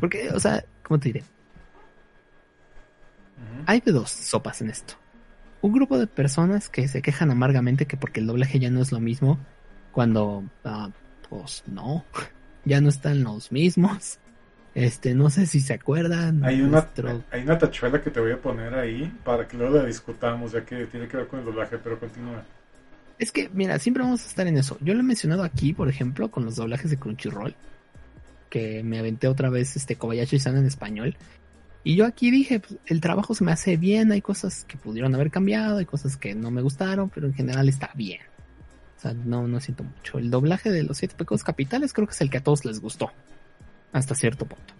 Porque, 0.00 0.28
o 0.30 0.40
sea, 0.40 0.64
¿cómo 0.82 0.98
te 0.98 1.12
diré? 1.12 1.24
Hay 3.66 3.78
de 3.78 3.92
dos 3.92 4.10
sopas 4.10 4.60
en 4.60 4.70
esto. 4.70 4.94
Un 5.66 5.72
grupo 5.72 5.98
de 5.98 6.06
personas 6.06 6.68
que 6.68 6.86
se 6.86 7.02
quejan 7.02 7.30
amargamente 7.32 7.86
que 7.86 7.96
porque 7.96 8.20
el 8.20 8.26
doblaje 8.26 8.58
ya 8.60 8.70
no 8.70 8.80
es 8.80 8.92
lo 8.92 9.00
mismo, 9.00 9.38
cuando, 9.90 10.44
ah, 10.64 10.90
pues 11.28 11.64
no, 11.66 12.04
ya 12.64 12.80
no 12.80 12.88
están 12.88 13.24
los 13.24 13.50
mismos. 13.50 14.18
Este, 14.76 15.14
no 15.14 15.28
sé 15.30 15.46
si 15.46 15.58
se 15.60 15.72
acuerdan. 15.74 16.44
Hay 16.44 16.60
una, 16.60 16.82
nuestro- 16.82 17.24
hay 17.32 17.42
una 17.42 17.58
tachuela 17.58 18.00
que 18.00 18.10
te 18.10 18.20
voy 18.20 18.30
a 18.32 18.40
poner 18.40 18.74
ahí 18.74 19.10
para 19.24 19.48
que 19.48 19.56
luego 19.56 19.76
la 19.78 19.84
discutamos, 19.86 20.52
ya 20.52 20.64
que 20.64 20.86
tiene 20.86 21.08
que 21.08 21.16
ver 21.16 21.26
con 21.26 21.40
el 21.40 21.46
doblaje, 21.46 21.78
pero 21.78 21.98
continúa. 21.98 22.44
Es 23.18 23.32
que, 23.32 23.48
mira, 23.52 23.78
siempre 23.78 24.02
vamos 24.02 24.22
a 24.24 24.28
estar 24.28 24.46
en 24.46 24.58
eso. 24.58 24.76
Yo 24.82 24.92
lo 24.94 25.00
he 25.00 25.02
mencionado 25.02 25.42
aquí, 25.42 25.72
por 25.72 25.88
ejemplo, 25.88 26.30
con 26.30 26.44
los 26.44 26.56
doblajes 26.56 26.90
de 26.90 26.98
Crunchyroll, 26.98 27.54
que 28.50 28.82
me 28.84 28.98
aventé 28.98 29.26
otra 29.28 29.48
vez 29.50 29.74
este 29.76 29.96
Kobayashi-san 29.96 30.56
en 30.58 30.66
español. 30.66 31.16
Y 31.86 31.94
yo 31.94 32.04
aquí 32.04 32.32
dije, 32.32 32.58
pues, 32.58 32.80
el 32.86 33.00
trabajo 33.00 33.32
se 33.32 33.44
me 33.44 33.52
hace 33.52 33.76
bien, 33.76 34.10
hay 34.10 34.20
cosas 34.20 34.64
que 34.64 34.76
pudieron 34.76 35.14
haber 35.14 35.30
cambiado, 35.30 35.78
hay 35.78 35.84
cosas 35.84 36.16
que 36.16 36.34
no 36.34 36.50
me 36.50 36.60
gustaron, 36.60 37.10
pero 37.10 37.28
en 37.28 37.32
general 37.32 37.68
está 37.68 37.92
bien. 37.94 38.22
O 38.96 39.00
sea, 39.00 39.12
no, 39.14 39.46
no 39.46 39.60
siento 39.60 39.84
mucho. 39.84 40.18
El 40.18 40.28
doblaje 40.28 40.72
de 40.72 40.82
los 40.82 40.98
siete 40.98 41.14
pecados 41.14 41.44
capitales 41.44 41.92
creo 41.92 42.08
que 42.08 42.14
es 42.14 42.20
el 42.22 42.28
que 42.28 42.38
a 42.38 42.42
todos 42.42 42.64
les 42.64 42.80
gustó. 42.80 43.12
Hasta 43.92 44.16
cierto 44.16 44.46
punto. 44.46 44.74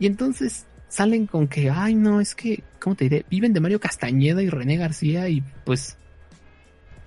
Y 0.00 0.06
entonces 0.06 0.66
salen 0.88 1.28
con 1.28 1.46
que, 1.46 1.70
ay 1.70 1.94
no, 1.94 2.20
es 2.20 2.34
que, 2.34 2.64
¿cómo 2.80 2.96
te 2.96 3.04
diré? 3.04 3.24
Viven 3.30 3.52
de 3.52 3.60
Mario 3.60 3.78
Castañeda 3.78 4.42
y 4.42 4.50
René 4.50 4.78
García 4.78 5.28
y 5.28 5.44
pues, 5.64 5.96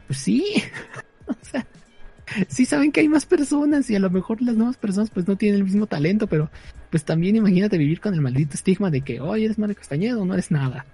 pues 0.08 0.18
sí. 0.18 0.64
o 1.28 1.36
sea, 1.42 1.68
sí 2.48 2.66
saben 2.66 2.92
que 2.92 3.02
hay 3.02 3.08
más 3.10 3.26
personas 3.26 3.90
y 3.90 3.96
a 3.96 4.00
lo 4.00 4.10
mejor 4.10 4.42
las 4.42 4.56
nuevas 4.56 4.78
personas 4.78 5.10
pues 5.10 5.28
no 5.28 5.36
tienen 5.36 5.60
el 5.60 5.66
mismo 5.66 5.88
talento, 5.88 6.28
pero 6.28 6.50
pues 6.90 7.04
también 7.04 7.36
imagínate 7.36 7.78
vivir 7.78 8.00
con 8.00 8.14
el 8.14 8.22
maldito 8.22 8.54
estigma 8.54 8.90
de 8.90 9.02
que, 9.02 9.20
oye, 9.20 9.46
eres 9.46 9.58
Mario 9.58 9.76
Castañeda 9.76 10.18
o 10.20 10.26
no 10.26 10.34
eres 10.34 10.52
nada. 10.52 10.86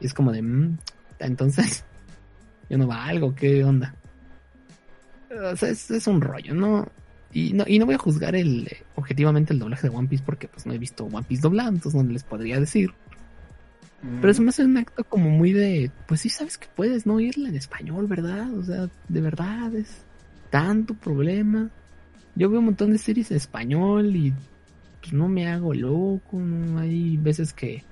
Y 0.00 0.06
es 0.06 0.14
como 0.14 0.32
de, 0.32 0.42
"Mm, 0.42 0.78
entonces, 1.18 1.84
yo 2.70 2.78
no 2.78 2.86
valgo, 2.86 3.34
¿qué 3.34 3.64
onda? 3.64 3.94
O 5.52 5.56
sea, 5.56 5.70
es, 5.70 5.90
es 5.90 6.06
un 6.06 6.20
rollo, 6.20 6.54
¿no? 6.54 6.88
Y 7.32 7.54
no, 7.54 7.64
y 7.66 7.78
no 7.78 7.86
voy 7.86 7.94
a 7.94 7.98
juzgar 7.98 8.36
el 8.36 8.66
eh, 8.66 8.82
objetivamente 8.94 9.54
el 9.54 9.58
doblaje 9.58 9.88
de 9.88 9.96
One 9.96 10.06
Piece 10.08 10.22
porque 10.24 10.48
pues 10.48 10.66
no 10.66 10.74
he 10.74 10.78
visto 10.78 11.04
One 11.04 11.24
Piece 11.26 11.40
doblado, 11.40 11.70
entonces 11.70 12.02
no 12.02 12.10
les 12.10 12.24
podría 12.24 12.60
decir. 12.60 12.92
Pero 14.20 14.34
se 14.34 14.42
me 14.42 14.48
hace 14.48 14.64
un 14.64 14.76
acto 14.76 15.04
como 15.04 15.30
muy 15.30 15.52
de, 15.52 15.92
pues 16.08 16.22
sí 16.22 16.28
sabes 16.28 16.58
que 16.58 16.66
puedes 16.74 17.06
no 17.06 17.20
irla 17.20 17.48
en 17.48 17.54
español, 17.54 18.08
¿verdad? 18.08 18.52
O 18.54 18.64
sea, 18.64 18.90
de 19.08 19.20
verdad 19.20 19.72
es 19.76 20.04
tanto 20.52 20.92
problema. 20.92 21.70
Yo 22.34 22.50
veo 22.50 22.60
un 22.60 22.66
montón 22.66 22.92
de 22.92 22.98
series 22.98 23.30
en 23.30 23.38
español 23.38 24.14
y 24.14 24.34
pues 25.00 25.14
no 25.14 25.26
me 25.26 25.48
hago 25.48 25.72
loco, 25.72 26.38
¿no? 26.38 26.78
Hay 26.78 27.16
veces 27.16 27.54
que, 27.54 27.82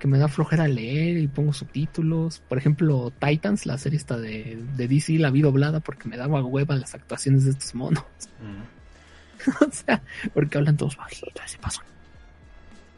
que 0.00 0.08
me 0.08 0.18
da 0.18 0.26
flojera 0.26 0.66
leer 0.66 1.16
y 1.16 1.28
pongo 1.28 1.52
subtítulos. 1.52 2.40
Por 2.40 2.58
ejemplo, 2.58 3.12
Titans, 3.20 3.66
la 3.66 3.78
serie 3.78 3.98
esta 3.98 4.18
de, 4.18 4.58
de 4.76 4.88
DC, 4.88 5.12
la 5.18 5.30
vi 5.30 5.42
doblada 5.42 5.78
porque 5.78 6.08
me 6.08 6.16
daba 6.16 6.42
hueva 6.44 6.74
las 6.74 6.94
actuaciones 6.94 7.44
de 7.44 7.52
estos 7.52 7.74
monos. 7.74 8.04
O 9.60 9.72
sea, 9.72 10.00
porque 10.34 10.56
hablan 10.56 10.76
todos 10.76 10.96
bajitos, 10.96 11.42
así 11.42 11.58
pasó. 11.58 11.82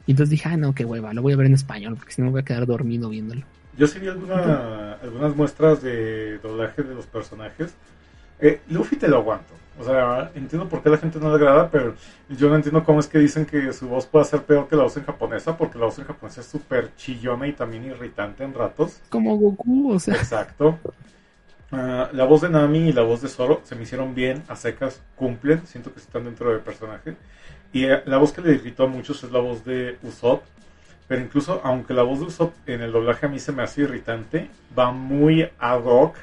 Y 0.07 0.11
entonces 0.11 0.29
dije, 0.29 0.47
ah, 0.51 0.59
no, 0.59 0.75
qué 0.75 0.85
hueva, 0.85 1.15
lo 1.15 1.23
voy 1.23 1.33
a 1.33 1.37
ver 1.37 1.47
en 1.47 1.55
español 1.55 1.97
porque 1.97 2.13
si 2.13 2.21
no 2.21 2.27
me 2.27 2.33
voy 2.33 2.41
a 2.43 2.45
quedar 2.45 2.67
dormido 2.67 3.09
viéndolo. 3.09 3.47
Yo 3.79 3.87
sí 3.87 3.99
vi 3.99 4.09
alguna, 4.09 4.93
algunas 5.03 5.35
muestras 5.35 5.81
de 5.81 6.37
doblaje 6.41 6.83
de 6.83 6.95
los 6.95 7.07
personajes. 7.07 7.75
Eh, 8.41 8.61
Luffy 8.69 8.97
te 8.97 9.09
lo 9.09 9.19
aguanto. 9.19 9.55
O 9.79 9.83
sea, 9.83 10.31
entiendo 10.35 10.69
por 10.69 10.83
qué 10.83 10.89
a 10.89 10.93
la 10.93 10.99
gente 10.99 11.19
no 11.19 11.31
le 11.31 11.35
agrada, 11.35 11.69
pero 11.69 11.95
yo 12.29 12.49
no 12.49 12.55
entiendo 12.55 12.85
cómo 12.85 13.01
es 13.01 13.09
que 13.09 13.19
dicen 13.19 13.45
que 13.45 13.73
su 13.73 13.89
voz 13.89 14.07
puede 14.07 14.25
ser 14.25 14.43
peor 14.43 14.69
que 14.69 14.77
la 14.77 14.85
voz 14.85 14.97
en 14.97 15.05
japonesa, 15.05 15.57
porque 15.57 15.79
la 15.79 15.87
voz 15.87 15.99
en 15.99 16.05
japonesa 16.05 16.43
es 16.43 16.47
súper 16.47 16.95
chillona 16.97 17.49
y 17.49 17.53
también 17.53 17.85
irritante 17.85 18.45
en 18.45 18.55
ratos. 18.55 19.01
Como 19.09 19.37
Goku, 19.37 19.93
o 19.93 19.99
sea, 19.99 20.15
Exacto. 20.15 20.79
Ah, 21.73 22.09
la 22.13 22.25
voz 22.25 22.43
de 22.43 22.51
Nami 22.51 22.91
y 22.91 22.93
la 22.93 23.03
voz 23.03 23.21
de 23.21 23.29
Zoro 23.29 23.61
se 23.65 23.75
me 23.75 23.83
hicieron 23.83 24.15
bien, 24.15 24.45
a 24.47 24.55
secas, 24.55 25.03
cumplen, 25.17 25.67
siento 25.67 25.93
que 25.93 25.99
están 25.99 26.25
dentro 26.25 26.51
del 26.51 26.61
personaje. 26.61 27.17
Y 27.73 27.87
eh, 27.87 28.01
la 28.07 28.19
voz 28.19 28.33
que 28.33 28.43
le 28.43 28.53
irritó 28.53 28.85
a 28.85 28.87
muchos 28.87 29.25
es 29.25 29.33
la 29.33 29.41
voz 29.41 29.65
de 29.65 29.99
Usopp. 30.05 30.45
Pero 31.09 31.21
incluso, 31.21 31.61
aunque 31.65 31.93
la 31.93 32.03
voz 32.03 32.21
de 32.21 32.27
Usopp 32.27 32.55
en 32.67 32.81
el 32.81 32.93
doblaje 32.93 33.27
a 33.27 33.29
mí 33.29 33.41
se 33.41 33.51
me 33.51 33.65
hace 33.65 33.83
irritante, 33.83 34.49
va 34.79 34.93
muy 34.93 35.49
ad 35.59 35.83
hoc 35.85 36.17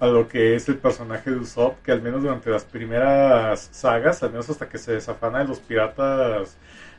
a 0.00 0.06
lo 0.06 0.26
que 0.28 0.56
es 0.56 0.68
el 0.68 0.78
personaje 0.78 1.30
de 1.30 1.36
Usopp, 1.36 1.82
que 1.82 1.92
al 1.92 2.00
menos 2.00 2.22
durante 2.22 2.50
las 2.50 2.64
primeras 2.64 3.68
sagas, 3.70 4.22
al 4.22 4.30
menos 4.30 4.48
hasta 4.48 4.68
que 4.68 4.78
se 4.78 4.92
desafana 4.92 5.40
de 5.40 5.44
los 5.44 5.60
piratas, 5.60 6.56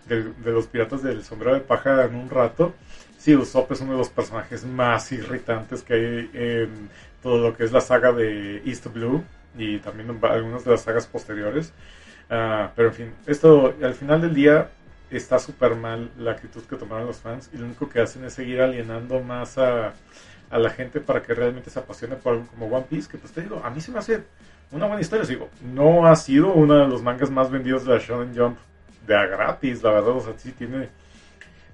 de, 0.08 0.32
los 0.46 0.68
piratas 0.68 1.02
del 1.02 1.24
sombrero 1.24 1.56
de 1.56 1.62
paja 1.62 2.06
en 2.06 2.14
un 2.14 2.30
rato, 2.30 2.76
sí, 3.18 3.36
Usopp 3.36 3.72
es 3.72 3.82
uno 3.82 3.94
de 3.94 3.98
los 3.98 4.10
personajes 4.10 4.64
más 4.64 5.12
irritantes 5.12 5.82
que 5.82 5.94
hay 5.96 6.30
en 6.34 6.90
todo 7.24 7.40
lo 7.40 7.58
que 7.58 7.64
es 7.64 7.72
la 7.72 7.82
saga 7.82 8.12
de 8.12 8.62
East 8.66 8.86
Blue 8.94 9.24
y 9.58 9.80
también 9.80 10.12
en 10.12 10.24
algunas 10.24 10.64
de 10.64 10.72
las 10.72 10.84
sagas 10.84 11.08
posteriores. 11.08 11.74
Ah, 12.30 12.72
pero 12.76 12.90
en 12.90 12.94
fin, 12.94 13.14
esto 13.26 13.74
al 13.82 13.96
final 13.96 14.22
del 14.22 14.36
día 14.36 14.70
está 15.10 15.40
súper 15.40 15.76
mal 15.76 16.12
la 16.18 16.32
actitud 16.32 16.64
que 16.64 16.76
tomaron 16.78 17.08
los 17.08 17.18
fans 17.18 17.50
y 17.52 17.58
lo 17.58 17.66
único 17.66 17.90
que 17.90 18.00
hacen 18.00 18.24
es 18.26 18.34
seguir 18.34 18.62
alienando 18.62 19.20
más 19.20 19.58
a, 19.58 19.94
a 20.52 20.60
la 20.60 20.70
gente 20.70 21.00
para 21.00 21.24
que 21.24 21.34
realmente 21.34 21.70
se 21.70 21.80
apasione 21.80 22.16
por 22.16 22.34
algo 22.34 22.48
como 22.48 22.68
One 22.68 22.86
Piece, 22.90 23.10
que 23.10 23.18
pues 23.18 23.34
te 23.34 23.42
digo, 23.42 23.62
a 23.64 23.70
mí 23.70 23.82
se 23.82 23.92
me 23.92 24.00
hace 24.00 24.24
una 24.72 24.86
buena 24.86 25.02
historia, 25.02 25.26
digo, 25.26 25.50
no 25.74 26.06
ha 26.06 26.16
sido 26.16 26.54
uno 26.54 26.76
de 26.76 26.88
los 26.88 27.02
mangas 27.02 27.32
más 27.32 27.50
vendidos 27.50 27.86
de 27.86 27.94
la 27.94 28.00
Shonen 28.00 28.38
Jump 28.38 28.58
de 29.08 29.16
a 29.16 29.26
gratis, 29.26 29.82
la 29.82 29.92
verdad, 29.92 30.10
o 30.10 30.22
sea, 30.22 30.34
sí 30.38 30.52
tiene 30.52 30.90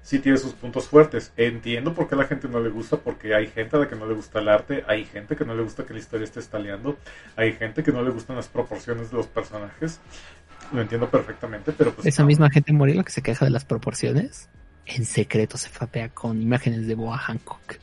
sí 0.08 0.20
tiene 0.20 0.38
sus 0.38 0.54
puntos 0.54 0.88
fuertes. 0.88 1.32
Entiendo 1.36 1.92
por 1.92 2.08
qué 2.08 2.14
a 2.14 2.18
la 2.18 2.24
gente 2.24 2.48
no 2.48 2.60
le 2.60 2.70
gusta, 2.70 2.96
porque 2.96 3.34
hay 3.34 3.46
gente 3.48 3.76
a 3.76 3.80
la 3.80 3.88
que 3.88 3.94
no 3.94 4.06
le 4.06 4.14
gusta 4.14 4.38
el 4.38 4.48
arte, 4.48 4.82
hay 4.86 5.04
gente 5.04 5.36
que 5.36 5.44
no 5.44 5.54
le 5.54 5.62
gusta 5.62 5.84
que 5.84 5.92
la 5.92 5.98
historia 5.98 6.24
esté 6.24 6.40
estaleando, 6.40 6.96
hay 7.36 7.52
gente 7.52 7.82
que 7.82 7.92
no 7.92 8.02
le 8.02 8.10
gustan 8.10 8.36
las 8.36 8.48
proporciones 8.48 9.10
de 9.10 9.18
los 9.18 9.26
personajes. 9.26 10.00
Lo 10.72 10.80
entiendo 10.80 11.10
perfectamente, 11.10 11.72
pero 11.72 11.92
pues... 11.92 12.06
esa 12.06 12.22
no. 12.22 12.28
misma 12.28 12.48
gente 12.48 12.72
morila 12.72 13.04
que 13.04 13.12
se 13.12 13.20
queja 13.20 13.44
de 13.44 13.50
las 13.50 13.66
proporciones, 13.66 14.48
en 14.86 15.04
secreto 15.04 15.58
se 15.58 15.68
fapea 15.68 16.08
con 16.08 16.40
imágenes 16.40 16.86
de 16.86 16.94
Boa 16.94 17.18
Hancock. 17.18 17.76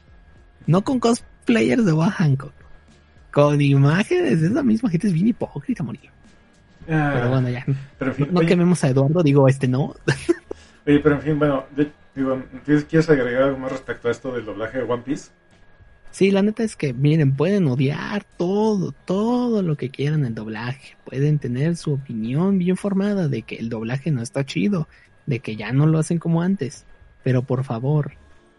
No 0.68 0.84
con 0.84 1.00
cosplayers 1.00 1.86
de 1.86 1.92
Boa 1.92 2.12
Hancock. 2.12 2.54
Con 3.32 3.62
imágenes 3.62 4.42
de 4.42 4.48
esa 4.48 4.64
misma 4.64 4.90
gente 4.90 5.08
es 5.08 5.14
bien 5.14 5.28
hipócrita, 5.28 5.84
morir. 5.84 6.10
Ah, 6.90 7.12
Pero 7.16 7.30
bueno, 7.30 7.50
ya. 7.50 7.66
pero 7.98 8.12
en 8.12 8.18
fin, 8.18 8.28
No 8.32 8.40
oye, 8.40 8.48
quememos 8.48 8.84
a 8.84 8.90
Eduardo, 8.90 9.24
digo, 9.24 9.48
este 9.48 9.68
no. 9.68 9.96
oye, 10.88 11.00
pero 11.00 11.16
en 11.16 11.22
fin, 11.22 11.40
bueno, 11.40 11.66
de- 11.76 11.92
digo, 12.16 12.42
¿tienes- 12.66 12.86
¿quieres 12.86 13.10
agregar 13.10 13.44
algo 13.44 13.58
más 13.58 13.72
respecto 13.72 14.08
a 14.08 14.12
esto 14.12 14.32
del 14.34 14.46
doblaje 14.46 14.78
de 14.78 14.84
One 14.84 15.04
Piece? 15.04 15.30
Sí, 16.12 16.32
la 16.32 16.42
neta 16.42 16.64
es 16.64 16.78
que, 16.78 16.94
miren, 16.94 17.36
pueden 17.36 17.68
odiar 17.68 18.24
todo, 18.38 18.94
todo 19.04 19.62
lo 19.62 19.76
que 19.76 19.90
quieran 19.90 20.24
el 20.26 20.34
doblaje. 20.34 20.96
Pueden 21.04 21.40
tener 21.40 21.76
su 21.76 21.94
opinión 21.94 22.58
bien 22.58 22.78
formada 22.78 23.28
de 23.28 23.42
que 23.42 23.56
el 23.56 23.68
doblaje 23.70 24.12
no 24.12 24.22
está 24.22 24.46
chido. 24.46 24.88
de 25.26 25.40
que 25.40 25.56
ya 25.56 25.72
no 25.74 25.88
lo 25.88 25.98
hacen 25.98 26.20
como 26.20 26.44
antes. 26.44 26.86
Pero 27.24 27.42
por 27.42 27.64
favor, 27.64 28.12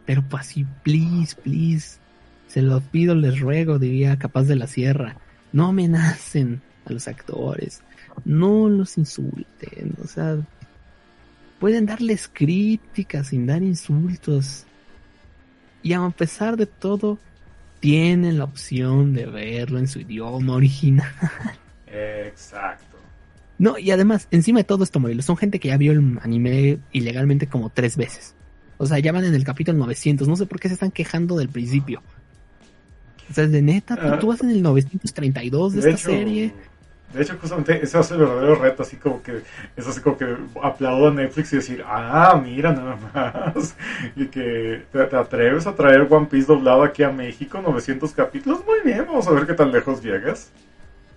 pero 0.07 0.23
pues 0.23 0.43
así, 0.43 0.65
please, 0.83 1.37
please, 1.37 1.99
se 2.47 2.63
los 2.63 2.83
pido, 2.85 3.15
les 3.15 3.41
ruego, 3.41 3.79
diría 3.79 4.19
Capaz 4.19 4.45
de 4.45 4.57
la 4.57 4.67
Sierra, 4.67 5.17
no 5.53 5.67
amenacen 5.67 6.63
a 6.87 6.93
los 6.93 7.09
actores, 7.09 7.83
no 8.25 8.69
los 8.69 8.97
insulten, 8.97 9.95
o 10.03 10.07
sea, 10.07 10.39
pueden 11.59 11.87
darles 11.87 12.31
críticas 12.33 13.29
sin 13.29 13.47
dar 13.47 13.63
insultos. 13.63 14.65
Y 15.83 15.93
a 15.93 16.09
pesar 16.11 16.57
de 16.57 16.67
todo, 16.67 17.19
tienen 17.81 18.39
la 18.39 18.45
opción 18.45 19.13
de 19.13 19.27
verlo 19.27 19.79
en 19.79 19.89
su 19.89 20.01
idioma 20.01 20.55
original. 20.55 21.13
Exacto. 21.87 22.97
No, 23.59 23.79
y 23.79 23.91
además, 23.91 24.29
encima 24.31 24.61
de 24.61 24.65
todo 24.65 24.85
esto, 24.85 25.01
Morelos, 25.01 25.25
son 25.25 25.37
gente 25.37 25.61
que 25.61 25.69
ya 25.69 25.77
vio 25.77 25.93
el 25.93 26.19
anime 26.23 26.79
ilegalmente 26.93 27.47
como 27.47 27.71
tres 27.71 27.97
veces. 27.97 28.35
O 28.79 28.87
sea, 28.87 28.99
ya 28.99 29.13
van 29.13 29.25
en 29.25 29.35
el 29.35 29.45
capítulo 29.45 29.79
900. 29.79 30.29
No 30.29 30.37
sé 30.37 30.47
por 30.47 30.61
qué 30.61 30.69
se 30.69 30.75
están 30.75 30.91
quejando 30.91 31.37
del 31.37 31.49
principio. 31.49 32.03
O 33.31 33.35
sea, 33.35 33.47
de 33.47 33.63
neta, 33.63 33.97
tú, 33.97 34.03
Ah. 34.07 34.19
tú 34.19 34.27
vas 34.29 34.43
en 34.43 34.51
el 34.51 34.63
932 34.63 35.73
de, 35.75 35.81
De 35.81 35.91
esta 35.91 36.01
hecho, 36.11 36.11
serie. 36.19 36.53
de 37.13 37.23
hecho, 37.23 37.37
justamente 37.41 37.83
ese 37.83 37.97
va 37.97 38.01
a 38.01 38.05
ser 38.07 38.21
el 38.21 38.27
verdadero 38.27 38.55
reto, 38.57 38.83
así 38.83 38.97
como 38.97 39.23
que 39.23 39.41
es 39.77 39.87
así 39.87 40.01
como 40.01 40.17
que 40.17 40.37
aplaudo 40.63 41.09
a 41.09 41.15
Netflix 41.15 41.53
y 41.53 41.57
decir, 41.57 41.83
ah, 41.87 42.41
mira 42.45 42.73
nada 42.73 42.97
más, 43.55 43.75
y 44.17 44.27
que 44.27 44.85
te, 44.93 45.05
te 45.07 45.17
atreves 45.17 45.67
a 45.67 45.75
traer 45.75 46.07
One 46.09 46.27
Piece 46.27 46.47
doblado 46.47 46.83
aquí 46.85 47.03
a 47.03 47.11
México, 47.11 47.61
900 47.61 48.13
capítulos, 48.13 48.61
muy 48.65 48.79
bien, 48.85 49.05
vamos 49.07 49.27
a 49.27 49.33
ver 49.33 49.47
qué 49.47 49.55
tan 49.55 49.73
lejos 49.73 50.03
llegas. 50.05 50.51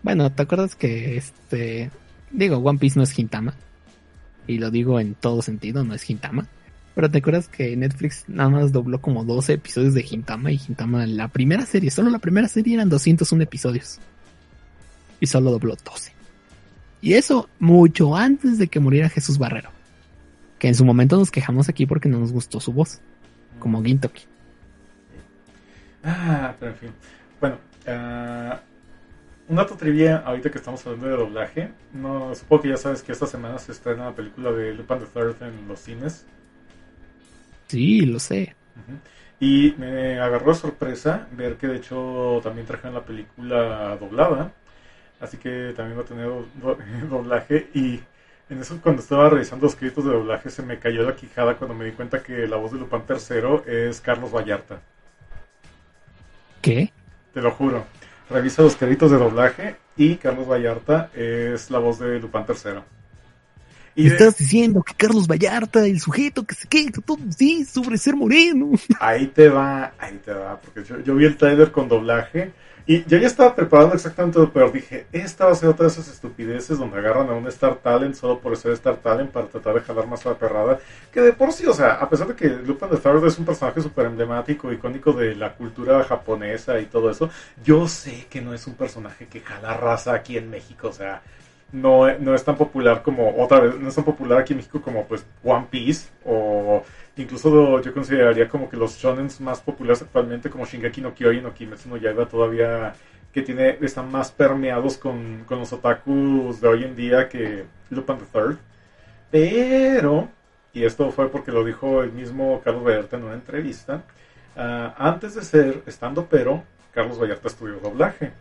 Bueno, 0.01 0.31
¿te 0.31 0.41
acuerdas 0.43 0.75
que 0.75 1.17
este. 1.17 1.91
Digo, 2.31 2.57
One 2.57 2.79
Piece 2.79 2.97
no 2.97 3.03
es 3.03 3.11
Gintama. 3.11 3.53
Y 4.47 4.57
lo 4.57 4.71
digo 4.71 4.99
en 4.99 5.13
todo 5.13 5.41
sentido, 5.43 5.83
no 5.83 5.93
es 5.93 6.01
Gintama. 6.03 6.47
Pero 6.99 7.09
¿te 7.09 7.19
acuerdas 7.19 7.47
que 7.47 7.77
Netflix 7.77 8.25
nada 8.27 8.49
más 8.49 8.73
dobló 8.73 8.99
como 8.99 9.23
12 9.23 9.53
episodios 9.53 9.93
de 9.93 10.03
Gintama? 10.03 10.51
Y 10.51 10.57
Gintama, 10.57 11.05
la 11.07 11.29
primera 11.29 11.65
serie, 11.65 11.91
solo 11.91 12.09
la 12.09 12.19
primera 12.19 12.49
serie 12.49 12.73
eran 12.73 12.89
201 12.89 13.41
episodios. 13.41 14.01
Y 15.21 15.27
solo 15.27 15.49
dobló 15.51 15.77
12. 15.77 16.11
Y 16.99 17.13
eso 17.13 17.47
mucho 17.57 18.17
antes 18.17 18.57
de 18.57 18.67
que 18.67 18.81
muriera 18.81 19.07
Jesús 19.07 19.37
Barrero. 19.37 19.69
Que 20.57 20.67
en 20.67 20.75
su 20.75 20.83
momento 20.83 21.17
nos 21.17 21.31
quejamos 21.31 21.69
aquí 21.69 21.85
porque 21.85 22.09
no 22.09 22.19
nos 22.19 22.33
gustó 22.33 22.59
su 22.59 22.73
voz. 22.73 22.99
Como 23.59 23.81
Gintoki. 23.81 24.23
Ah, 26.03 26.53
pero 26.59 26.73
en 26.73 26.77
fin. 26.79 26.89
Bueno, 27.39 27.59
ah, 27.87 28.59
un 29.47 29.55
dato 29.55 29.75
trivia, 29.75 30.17
ahorita 30.17 30.51
que 30.51 30.57
estamos 30.57 30.85
hablando 30.85 31.07
de 31.07 31.15
doblaje. 31.15 31.69
No, 31.93 32.35
supongo 32.35 32.63
que 32.63 32.69
ya 32.71 32.77
sabes 32.77 33.03
que 33.03 33.13
esta 33.13 33.25
semana 33.25 33.57
se 33.57 33.71
estrena 33.71 34.03
la 34.03 34.13
película 34.13 34.51
de 34.51 34.73
Lupin 34.73 34.99
the 34.99 35.05
Third 35.05 35.41
en 35.43 35.65
los 35.65 35.79
cines. 35.79 36.25
Sí, 37.69 38.01
lo 38.01 38.19
sé. 38.19 38.55
Y 39.39 39.73
me 39.77 40.19
agarró 40.19 40.53
sorpresa 40.53 41.27
ver 41.31 41.55
que 41.57 41.67
de 41.67 41.77
hecho 41.77 42.39
también 42.43 42.67
trajeron 42.67 42.95
la 42.95 43.05
película 43.05 43.95
doblada. 43.97 44.51
Así 45.19 45.37
que 45.37 45.73
también 45.75 45.99
va 45.99 46.03
a 46.03 46.05
tener 46.07 46.27
do- 46.27 46.47
do- 46.55 46.77
doblaje. 47.09 47.69
Y 47.75 48.01
en 48.49 48.59
eso 48.61 48.79
cuando 48.81 49.01
estaba 49.01 49.29
revisando 49.29 49.65
los 49.67 49.75
créditos 49.75 50.05
de 50.05 50.11
doblaje 50.13 50.49
se 50.49 50.63
me 50.63 50.79
cayó 50.79 51.03
la 51.03 51.15
quijada 51.15 51.57
cuando 51.57 51.75
me 51.75 51.85
di 51.85 51.91
cuenta 51.93 52.23
que 52.23 52.47
la 52.47 52.57
voz 52.57 52.73
de 52.73 52.79
Lupin 52.79 53.03
III 53.07 53.63
es 53.67 54.01
Carlos 54.01 54.31
Vallarta. 54.35 54.81
¿Qué? 56.61 56.93
Te 57.33 57.41
lo 57.41 57.49
juro. 57.51 57.85
Revisa 58.29 58.61
los 58.61 58.75
créditos 58.75 59.09
de 59.09 59.17
doblaje 59.17 59.77
y 59.95 60.17
Carlos 60.17 60.47
Vallarta 60.47 61.09
es 61.15 61.71
la 61.71 61.79
voz 61.79 61.97
de 61.99 62.19
Lupin 62.19 62.45
III. 62.45 62.83
Y 63.95 64.03
Me 64.03 64.09
de- 64.09 64.15
estás 64.15 64.37
diciendo 64.37 64.81
que 64.83 64.93
Carlos 64.93 65.27
Vallarta, 65.27 65.85
el 65.85 65.99
sujeto 65.99 66.43
que 66.45 66.55
se 66.55 66.67
queda 66.67 66.91
todo 67.05 67.17
sí 67.37 67.65
sobre 67.65 67.97
ser 67.97 68.15
moreno. 68.15 68.71
Ahí 68.99 69.27
te 69.27 69.49
va, 69.49 69.91
ahí 69.99 70.19
te 70.23 70.33
va, 70.33 70.59
porque 70.59 70.83
yo, 70.87 70.99
yo 70.99 71.15
vi 71.15 71.25
el 71.25 71.35
trailer 71.37 71.71
con 71.71 71.87
doblaje 71.89 72.51
y 72.87 73.03
yo 73.05 73.17
ya 73.19 73.27
estaba 73.27 73.53
preparando 73.55 73.93
exactamente 73.93 74.39
lo 74.39 74.51
peor. 74.51 74.71
Dije, 74.71 75.05
esta 75.11 75.45
va 75.45 75.51
a 75.51 75.55
ser 75.55 75.69
otra 75.69 75.85
de 75.85 75.91
esas 75.91 76.07
estupideces 76.07 76.77
donde 76.79 76.97
agarran 76.97 77.29
a 77.29 77.33
un 77.33 77.47
Star 77.47 77.75
Talent 77.75 78.15
solo 78.15 78.39
por 78.39 78.55
ser 78.57 78.71
Star 78.71 78.97
Talent 78.97 79.29
para 79.31 79.47
tratar 79.47 79.75
de 79.75 79.81
jalar 79.81 80.07
más 80.07 80.25
a 80.25 80.29
la 80.29 80.37
perrada. 80.39 80.79
Que 81.11 81.21
de 81.21 81.33
por 81.33 81.51
sí, 81.53 81.65
o 81.67 81.73
sea, 81.73 81.93
a 81.95 82.09
pesar 82.09 82.27
de 82.29 82.35
que 82.35 82.47
Lupin 82.47 82.89
the 82.89 82.97
Third 82.97 83.23
es 83.27 83.37
un 83.37 83.45
personaje 83.45 83.81
súper 83.81 84.07
emblemático, 84.07 84.71
icónico 84.73 85.13
de 85.13 85.35
la 85.35 85.53
cultura 85.53 86.03
japonesa 86.03 86.79
y 86.79 86.85
todo 86.85 87.11
eso, 87.11 87.29
yo 87.63 87.87
sé 87.87 88.25
que 88.29 88.41
no 88.41 88.53
es 88.55 88.65
un 88.65 88.73
personaje 88.73 89.27
que 89.27 89.41
jala 89.41 89.75
raza 89.75 90.13
aquí 90.15 90.37
en 90.37 90.49
México, 90.49 90.87
o 90.87 90.93
sea, 90.93 91.21
no, 91.71 92.11
no 92.17 92.35
es 92.35 92.43
tan 92.43 92.57
popular 92.57 93.03
como, 93.03 93.35
otra 93.41 93.59
vez, 93.59 93.75
no 93.75 93.89
es 93.89 93.95
tan 93.95 94.03
popular 94.03 94.39
aquí 94.39 94.53
en 94.53 94.57
México 94.57 94.81
como 94.81 95.05
pues 95.05 95.25
One 95.43 95.67
Piece 95.69 96.09
o 96.25 96.83
incluso 97.17 97.81
yo 97.81 97.93
consideraría 97.93 98.47
como 98.47 98.69
que 98.69 98.77
los 98.77 98.97
shonens 98.97 99.41
más 99.41 99.59
populares 99.61 100.01
actualmente 100.01 100.49
como 100.49 100.65
Shingeki 100.65 101.01
no 101.01 101.13
Kyojin 101.13 101.45
o 101.45 101.53
Kimetsu 101.53 101.89
no 101.89 101.97
Yaiba 101.97 102.25
todavía 102.25 102.93
que 103.33 103.41
tiene, 103.41 103.77
están 103.81 104.11
más 104.11 104.31
permeados 104.31 104.97
con, 104.97 105.43
con 105.45 105.59
los 105.59 105.71
otakus 105.71 106.59
de 106.61 106.67
hoy 106.67 106.83
en 106.83 106.95
día 106.95 107.29
que 107.29 107.65
Lupin 107.89 108.17
the 108.17 108.25
Third. 108.25 108.57
Pero, 109.31 110.29
y 110.73 110.83
esto 110.83 111.11
fue 111.11 111.29
porque 111.29 111.51
lo 111.51 111.63
dijo 111.63 112.01
el 112.01 112.11
mismo 112.11 112.61
Carlos 112.63 112.83
Vallarta 112.83 113.17
en 113.17 113.23
una 113.23 113.35
entrevista, 113.35 114.03
ah, 114.55 114.95
antes 114.97 115.35
de 115.35 115.43
ser 115.43 115.83
estando 115.85 116.25
pero, 116.25 116.63
Carlos 116.93 117.19
Vallarta 117.19 117.47
estudió 117.47 117.79
doblaje. 117.79 118.31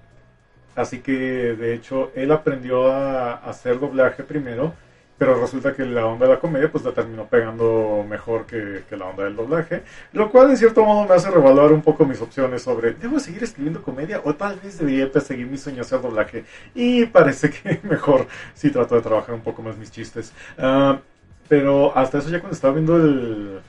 Así 0.75 1.01
que 1.01 1.12
de 1.12 1.75
hecho 1.75 2.12
él 2.14 2.31
aprendió 2.33 2.91
a, 2.93 3.35
hacer 3.35 3.81
doblaje 3.81 4.23
primero, 4.23 4.75
pero 5.19 5.41
resulta 5.41 5.75
que 5.75 5.85
la 5.85 6.07
onda 6.07 6.27
de 6.27 6.35
la 6.35 6.39
comedia 6.39 6.71
pues 6.71 6.85
la 6.85 6.93
terminó 6.93 7.27
pegando 7.27 8.07
mejor 8.09 8.47
que, 8.47 8.85
la 8.97 9.07
onda 9.07 9.25
del 9.25 9.35
doblaje, 9.35 9.83
lo 10.12 10.31
cual 10.31 10.51
en 10.51 10.57
cierto 10.57 10.85
modo 10.85 11.09
me 11.09 11.14
hace 11.14 11.31
revaluar 11.31 11.73
un 11.73 11.83
poco 11.83 12.05
mis 12.05 12.21
opciones 12.21 12.62
sobre, 12.62 12.93
¿debo 12.93 13.19
seguir 13.19 13.43
escribiendo 13.43 13.83
comedia 13.83 14.21
o 14.25 14.35
tal 14.35 14.61
vez 14.61 14.79
debería 14.79 15.11
perseguir 15.11 15.49
mi 15.49 15.59
sueño 15.59 15.83
hacer 15.83 16.01
doblaje? 16.01 16.45
Y 16.75 17.07
parece 17.07 17.51
que 17.51 17.81
mejor 17.89 18.29
si 18.55 18.71
trato 18.71 18.95
de 18.95 19.03
trabajar 19.03 19.35
un 19.35 19.43
poco 19.43 19.62
más 19.62 19.77
mis 19.77 19.91
chistes. 19.91 20.33
Ah, 20.57 21.01
pero 21.49 21.97
hasta 21.97 22.19
eso 22.19 22.29
ya 22.29 22.41
cuando 22.41 22.55
estaba 22.55 22.75
viendo 22.75 22.97
el... 22.97 23.61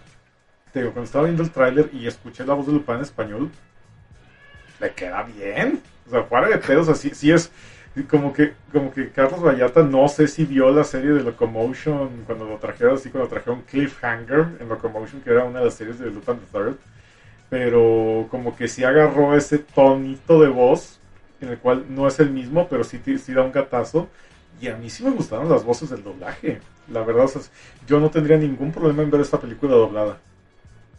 Te 0.74 0.80
digo, 0.82 0.92
cuando 0.92 1.06
estaba 1.06 1.26
viendo 1.26 1.42
el 1.42 1.50
tráiler 1.50 1.90
y 1.94 2.06
escuché 2.06 2.46
la 2.46 2.54
voz 2.54 2.68
de 2.68 2.74
Lupin 2.74 2.96
en 2.96 3.02
español, 3.02 3.50
le 4.80 4.92
queda 4.92 5.24
bien. 5.24 5.82
O 6.08 6.10
sea, 6.10 6.24
fuera 6.24 6.48
de 6.48 6.58
pedos, 6.58 6.90
así, 6.90 7.12
sí 7.14 7.32
es 7.32 7.52
como 8.04 8.34
que, 8.34 8.54
como 8.72 8.92
que 8.92 9.10
Carlos 9.10 9.42
Vallarta 9.44 9.84
no 9.84 10.08
sé 10.08 10.28
si 10.28 10.46
vio 10.46 10.70
la 10.72 10.84
serie 10.84 11.12
de 11.12 11.24
Locomotion 11.24 12.24
cuando 12.26 12.46
lo 12.46 12.58
trajeron 12.58 12.96
así, 12.96 13.10
cuando 13.10 13.30
trajeron 13.30 13.62
Cliffhanger 13.64 14.58
en 14.60 14.70
Locomotion, 14.70 15.22
que 15.22 15.32
era 15.32 15.44
una 15.44 15.60
de 15.60 15.66
las 15.66 15.74
series 15.74 16.00
de 16.00 16.12
Lupin 16.12 16.38
the 16.38 16.46
Third. 16.52 16.76
Pero 17.50 18.28
como 18.30 18.56
que 18.56 18.68
sí 18.68 18.84
agarró 18.84 19.36
ese 19.36 19.58
tonito 19.58 20.40
de 20.40 20.50
voz, 20.50 21.00
en 21.42 21.50
el 21.50 21.58
cual 21.58 21.86
no 21.90 22.08
es 22.08 22.20
el 22.20 22.30
mismo, 22.30 22.68
pero 22.70 22.84
sí, 22.84 23.00
sí 23.18 23.34
da 23.34 23.42
un 23.42 23.52
gatazo. 23.52 24.08
Y 24.62 24.68
a 24.68 24.76
mí 24.76 24.90
sí 24.90 25.04
me 25.04 25.12
gustaron 25.12 25.50
las 25.50 25.64
voces 25.64 25.90
del 25.90 26.04
doblaje. 26.04 26.60
La 26.92 27.02
verdad, 27.02 27.26
o 27.26 27.28
sea, 27.28 27.42
yo 27.88 28.00
no 28.00 28.10
tendría 28.10 28.38
ningún 28.38 28.72
problema 28.72 29.04
en 29.04 29.10
ver 29.10 29.22
esta 29.22 29.40
película 29.40 29.74
doblada. 29.74 30.20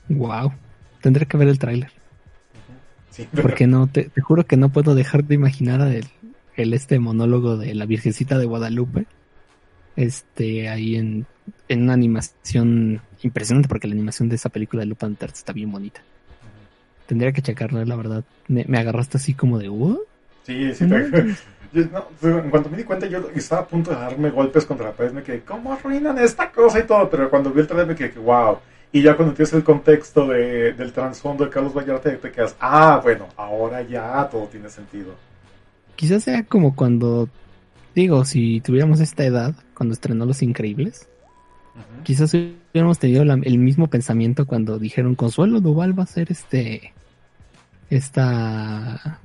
Wow. 0.08 0.52
Tendré 1.00 1.26
que 1.26 1.36
ver 1.36 1.48
el 1.48 1.58
tráiler. 1.58 1.99
Sí, 3.11 3.28
Porque 3.32 3.66
no, 3.66 3.88
te, 3.88 4.11
te 4.11 4.20
juro 4.20 4.44
que 4.44 4.56
no 4.56 4.70
puedo 4.70 4.94
dejar 4.94 5.24
de 5.24 5.34
imaginar 5.34 5.80
el, 5.88 6.06
el 6.56 6.74
este 6.74 6.98
monólogo 6.98 7.56
de 7.56 7.74
la 7.74 7.86
Virgencita 7.86 8.38
de 8.38 8.46
Guadalupe. 8.46 9.06
Este, 9.96 10.68
ahí 10.68 10.96
en, 10.96 11.26
en 11.68 11.82
una 11.82 11.94
animación 11.94 13.02
impresionante, 13.22 13.68
porque 13.68 13.88
la 13.88 13.94
animación 13.94 14.28
de 14.28 14.36
esa 14.36 14.48
película 14.50 14.80
de 14.80 14.86
Lupin 14.86 15.16
Third 15.16 15.32
está 15.34 15.52
bien 15.52 15.70
bonita. 15.70 16.02
Tendría 17.06 17.32
que 17.32 17.42
checarla, 17.42 17.84
la 17.84 17.96
verdad. 17.96 18.24
Me, 18.48 18.64
me 18.68 18.78
agarraste 18.78 19.16
así 19.18 19.34
como 19.34 19.58
de, 19.58 19.68
¿what? 19.68 19.98
Sí, 20.44 20.74
sí. 20.74 20.84
No 20.86 20.96
te- 20.96 21.34
yo, 21.72 21.84
no, 21.86 22.04
pues, 22.20 22.44
en 22.44 22.50
cuanto 22.50 22.70
me 22.70 22.76
di 22.76 22.84
cuenta, 22.84 23.06
yo 23.06 23.28
estaba 23.34 23.62
a 23.62 23.66
punto 23.66 23.90
de 23.90 23.96
darme 23.96 24.30
golpes 24.30 24.64
contra 24.64 24.86
la 24.86 24.92
pared. 24.96 25.12
Me 25.12 25.22
quedé, 25.22 25.42
¿cómo 25.44 25.72
arruinan 25.72 26.18
esta 26.18 26.50
cosa 26.50 26.78
y 26.78 26.86
todo? 26.86 27.11
Pero 27.11 27.28
cuando 27.30 27.52
vi 27.52 27.61
el 27.61 27.66
trailer 27.66 27.86
me 27.88 27.94
quedé, 27.96 28.11
wow. 28.18 28.58
Y 28.93 29.03
ya 29.03 29.14
cuando 29.16 29.32
entiendes 29.32 29.55
el 29.55 29.62
contexto 29.64 30.26
de, 30.26 30.72
del 30.72 30.93
trasfondo 30.93 31.45
de 31.45 31.51
Carlos 31.51 31.72
Vallarta, 31.72 32.16
te 32.16 32.32
quedas, 32.32 32.57
ah, 32.61 33.01
bueno, 33.03 33.26
ahora 33.36 33.82
ya 33.82 34.28
todo 34.30 34.47
tiene 34.47 34.68
sentido. 34.68 35.14
Quizás 35.95 36.24
sea 36.24 36.43
como 36.45 36.74
cuando, 36.74 37.28
digo, 37.95 38.24
si 38.24 38.61
tuviéramos 38.61 39.01
esta 39.01 39.24
edad, 39.24 39.55
cuando 39.74 39.95
estrenó 39.95 40.26
Los 40.26 40.43
Increíbles, 40.43 41.07
quizás 42.03 42.34
hubiéramos 42.34 42.99
tenido 42.99 43.24
la- 43.24 43.38
el 43.43 43.59
mismo 43.59 43.86
pensamiento 43.86 44.45
cuando 44.47 44.78
dijeron 44.78 45.14
Consuelo 45.14 45.61
Duval 45.61 45.97
va 45.99 46.03
a 46.03 46.07
ser 46.07 46.32
este, 46.32 46.93
esta 47.91 49.20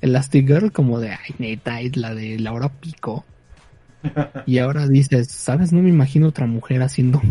Elastic 0.00 0.46
Girl, 0.46 0.72
como 0.72 1.00
de, 1.00 1.10
ay, 1.12 1.34
neta, 1.38 1.80
es 1.80 1.96
la 1.96 2.14
de 2.14 2.38
Laura 2.38 2.68
Pico. 2.68 3.24
y 4.46 4.58
ahora 4.58 4.86
dices, 4.88 5.28
¿sabes? 5.30 5.72
No 5.72 5.80
me 5.82 5.88
imagino 5.88 6.28
otra 6.28 6.46
mujer 6.46 6.82
haciendo. 6.82 7.22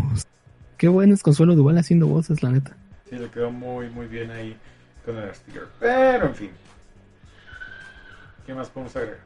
Qué 0.76 0.88
bueno 0.88 1.14
es 1.14 1.22
Consuelo 1.22 1.54
Duval 1.54 1.78
haciendo 1.78 2.06
voces, 2.06 2.42
la 2.42 2.50
neta. 2.50 2.76
Sí, 3.08 3.16
le 3.16 3.28
quedó 3.28 3.50
muy, 3.50 3.88
muy 3.88 4.06
bien 4.06 4.30
ahí 4.30 4.56
con 5.04 5.16
el 5.16 5.34
sticker. 5.34 5.68
Pero, 5.80 6.26
en 6.26 6.34
fin. 6.34 6.50
¿Qué 8.44 8.54
más 8.54 8.68
podemos 8.68 8.94
agregar? 8.96 9.20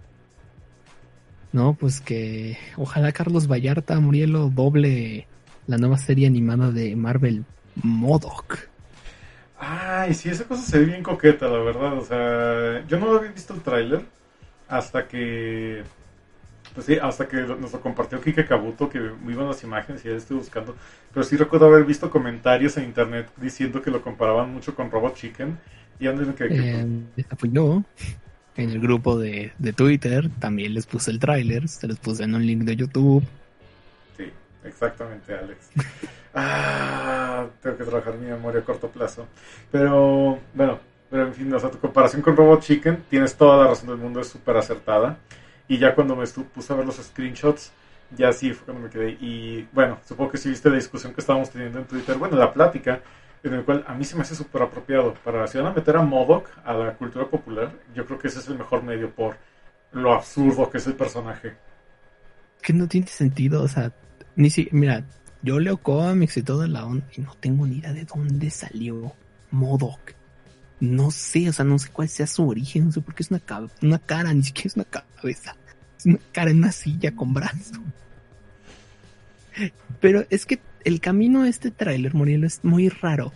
No, 1.53 1.75
pues 1.75 2.01
que 2.01 2.57
ojalá 2.77 3.11
Carlos 3.13 3.49
Vallarta, 3.51 3.99
Murielo, 3.99 4.51
doble 4.51 5.27
la 5.67 5.79
nueva 5.79 5.99
serie 5.99 6.27
animada 6.27 6.71
de 6.71 6.95
Marvel, 6.95 7.45
Modoc. 7.83 8.69
Ay, 9.59 10.15
sí, 10.15 10.29
esa 10.29 10.45
cosa 10.45 10.63
se 10.63 10.79
ve 10.79 10.87
bien 10.87 11.03
coqueta, 11.03 11.49
la 11.49 11.59
verdad. 11.59 11.95
O 11.99 12.05
sea, 12.05 12.87
yo 12.87 12.99
no 12.99 13.17
había 13.17 13.33
visto 13.33 13.53
el 13.53 13.61
tráiler 13.61 14.05
hasta 14.69 15.07
que 15.09 15.83
pues 16.75 16.87
sí, 16.87 16.99
hasta 17.01 17.27
que 17.27 17.37
nos 17.37 17.73
lo 17.73 17.81
compartió 17.81 18.21
Kike 18.21 18.47
Kabuto, 18.47 18.89
que 18.89 18.99
iban 18.99 19.49
las 19.49 19.63
imágenes 19.65 20.05
y 20.05 20.09
ya 20.09 20.15
estoy 20.15 20.37
buscando. 20.37 20.77
Pero 21.13 21.25
sí 21.25 21.37
recuerdo 21.37 21.67
haber 21.67 21.85
visto 21.85 22.11
comentarios 22.11 22.77
en 22.77 22.85
internet 22.85 23.29
diciendo 23.37 23.83
que 23.83 23.91
lo 23.91 24.03
comparaban 24.03 24.53
mucho 24.53 24.75
con 24.75 24.91
Robot 24.91 25.15
Chicken. 25.15 25.59
Y 25.99 26.07
andan 26.07 26.33
que. 26.35 26.47
Eh, 26.51 27.25
fui 27.37 27.51
yo. 27.53 27.83
En 28.57 28.71
el 28.71 28.81
grupo 28.81 29.19
de, 29.19 29.53
de 29.59 29.73
Twitter 29.73 30.29
también 30.39 30.75
les 30.75 30.85
puse 30.87 31.11
el 31.11 31.19
tráiler, 31.19 31.69
se 31.69 31.87
los 31.87 31.99
puse 31.99 32.25
en 32.25 32.35
un 32.35 32.45
link 32.45 32.63
de 32.63 32.77
YouTube. 32.77 33.25
Sí, 34.17 34.31
exactamente, 34.65 35.35
Alex. 35.35 35.71
ah, 36.35 37.47
tengo 37.63 37.77
que 37.77 37.85
trabajar 37.85 38.17
mi 38.19 38.27
memoria 38.27 38.61
a 38.61 38.65
corto 38.65 38.89
plazo. 38.89 39.27
Pero, 39.71 40.39
bueno, 40.53 40.79
pero 41.11 41.27
en 41.27 41.35
fin, 41.35 41.53
o 41.53 41.59
sea, 41.59 41.71
tu 41.71 41.79
comparación 41.79 42.23
con 42.23 42.37
Robot 42.37 42.61
Chicken, 42.61 43.05
tienes 43.09 43.35
toda 43.35 43.63
la 43.63 43.71
razón 43.71 43.89
del 43.89 43.99
mundo, 43.99 44.21
es 44.21 44.29
súper 44.29 44.57
acertada. 44.57 45.17
Y 45.71 45.79
ya 45.79 45.95
cuando 45.95 46.17
me 46.17 46.27
puse 46.27 46.73
a 46.73 46.77
ver 46.77 46.85
los 46.85 46.97
screenshots, 46.97 47.71
ya 48.17 48.33
sí 48.33 48.53
fue 48.53 48.65
cuando 48.65 48.83
me 48.83 48.91
quedé. 48.91 49.11
Y 49.21 49.69
bueno, 49.73 50.01
supongo 50.05 50.33
que 50.33 50.39
sí 50.39 50.49
viste 50.49 50.69
la 50.69 50.75
discusión 50.75 51.15
que 51.15 51.21
estábamos 51.21 51.49
teniendo 51.49 51.79
en 51.79 51.85
Twitter, 51.85 52.19
bueno, 52.19 52.37
la 52.37 52.53
plática, 52.53 53.01
en 53.45 53.55
el 53.55 53.65
cual 53.65 53.85
a 53.87 53.95
mí 53.95 54.03
se 54.05 54.17
me 54.17 54.23
hace 54.23 54.35
súper 54.35 54.63
apropiado. 54.63 55.15
Para 55.25 55.47
si 55.47 55.59
van 55.59 55.69
a 55.69 55.73
meter 55.73 55.97
a 55.97 56.03
Modoc 56.03 56.49
a 56.65 56.75
la 56.75 56.95
cultura 56.95 57.25
popular, 57.25 57.71
yo 57.95 58.05
creo 58.05 58.19
que 58.19 58.27
ese 58.27 58.41
es 58.41 58.49
el 58.49 58.59
mejor 58.59 58.83
medio 58.83 59.11
por 59.11 59.37
lo 59.93 60.13
absurdo 60.13 60.69
que 60.69 60.79
es 60.79 60.87
el 60.89 60.95
personaje. 60.95 61.55
Que 62.61 62.73
no 62.73 62.89
tiene 62.89 63.07
sentido, 63.07 63.63
o 63.63 63.69
sea, 63.69 63.93
ni 64.35 64.51
si, 64.51 64.69
mira, 64.73 65.05
yo 65.41 65.61
leo 65.61 65.77
cómics 65.77 66.37
y 66.37 66.43
todo 66.43 66.67
la 66.67 66.85
onda 66.85 67.07
y 67.17 67.21
no 67.21 67.37
tengo 67.39 67.65
ni 67.65 67.77
idea 67.77 67.93
de 67.93 68.07
dónde 68.07 68.51
salió 68.51 69.13
Modoc 69.53 70.17
no 70.81 71.11
sé, 71.11 71.49
o 71.49 71.53
sea, 71.53 71.65
no 71.65 71.79
sé 71.79 71.91
cuál 71.91 72.09
sea 72.09 72.27
su 72.27 72.49
origen, 72.49 72.87
no 72.87 72.93
sé 72.93 73.01
por 73.03 73.15
qué 73.15 73.23
es 73.23 73.31
una, 73.31 73.41
una 73.83 73.99
cara, 73.99 74.33
ni 74.33 74.43
siquiera 74.43 74.69
es 74.69 74.77
una 74.77 74.85
cabeza, 74.85 75.55
cara 76.33 76.51
en 76.51 76.59
una 76.59 76.73
silla 76.73 77.15
con 77.15 77.35
brazo. 77.35 77.81
Pero 80.01 80.25
es 80.31 80.47
que 80.47 80.61
el 80.85 81.01
camino 81.01 81.43
a 81.43 81.49
este 81.49 81.71
tráiler, 81.71 82.15
Muriel, 82.15 82.45
es 82.45 82.65
muy 82.65 82.89
raro, 82.89 83.33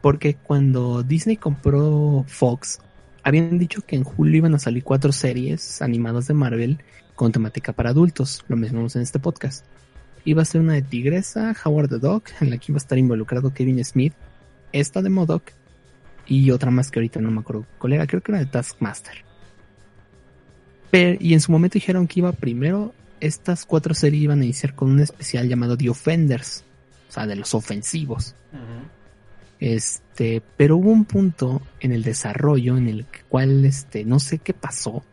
porque 0.00 0.34
cuando 0.34 1.02
Disney 1.02 1.36
compró 1.36 2.24
Fox, 2.26 2.80
habían 3.22 3.58
dicho 3.58 3.82
que 3.82 3.96
en 3.96 4.04
julio 4.04 4.38
iban 4.38 4.54
a 4.54 4.58
salir 4.58 4.82
cuatro 4.82 5.12
series 5.12 5.82
animadas 5.82 6.26
de 6.26 6.34
Marvel 6.34 6.78
con 7.14 7.32
temática 7.32 7.72
para 7.72 7.90
adultos, 7.90 8.44
lo 8.48 8.56
mencionamos 8.56 8.96
en 8.96 9.02
este 9.02 9.18
podcast. 9.18 9.64
Iba 10.24 10.42
a 10.42 10.46
ser 10.46 10.60
una 10.60 10.74
de 10.74 10.82
Tigresa, 10.82 11.54
Howard 11.64 11.88
the 11.88 11.98
Dog, 11.98 12.24
en 12.40 12.50
la 12.50 12.58
que 12.58 12.72
iba 12.72 12.76
a 12.76 12.82
estar 12.82 12.98
involucrado 12.98 13.52
Kevin 13.52 13.84
Smith, 13.84 14.14
esta 14.72 15.02
de 15.02 15.10
Modoc 15.10 15.52
y 16.26 16.50
otra 16.50 16.70
más 16.70 16.90
que 16.90 16.98
ahorita 16.98 17.20
no 17.20 17.30
me 17.30 17.40
acuerdo 17.40 17.66
cuál 17.78 17.94
era, 17.94 18.06
creo 18.06 18.22
que 18.22 18.32
era 18.32 18.38
de 18.38 18.46
Taskmaster. 18.46 19.29
Pero, 20.90 21.18
y 21.20 21.34
en 21.34 21.40
su 21.40 21.52
momento 21.52 21.74
dijeron 21.74 22.06
que 22.06 22.20
iba 22.20 22.32
primero, 22.32 22.94
estas 23.20 23.64
cuatro 23.64 23.94
series 23.94 24.22
iban 24.24 24.40
a 24.40 24.44
iniciar 24.44 24.74
con 24.74 24.90
un 24.90 25.00
especial 25.00 25.48
llamado 25.48 25.76
The 25.76 25.90
Offenders, 25.90 26.64
o 27.08 27.12
sea, 27.12 27.26
de 27.26 27.36
los 27.36 27.54
ofensivos. 27.54 28.34
Este, 29.60 30.42
pero 30.56 30.78
hubo 30.78 30.90
un 30.90 31.04
punto 31.04 31.60
en 31.80 31.92
el 31.92 32.02
desarrollo 32.02 32.76
en 32.76 32.88
el 32.88 33.06
cual, 33.28 33.64
este, 33.64 34.04
no 34.04 34.18
sé 34.18 34.38
qué 34.38 34.54
pasó, 34.54 35.04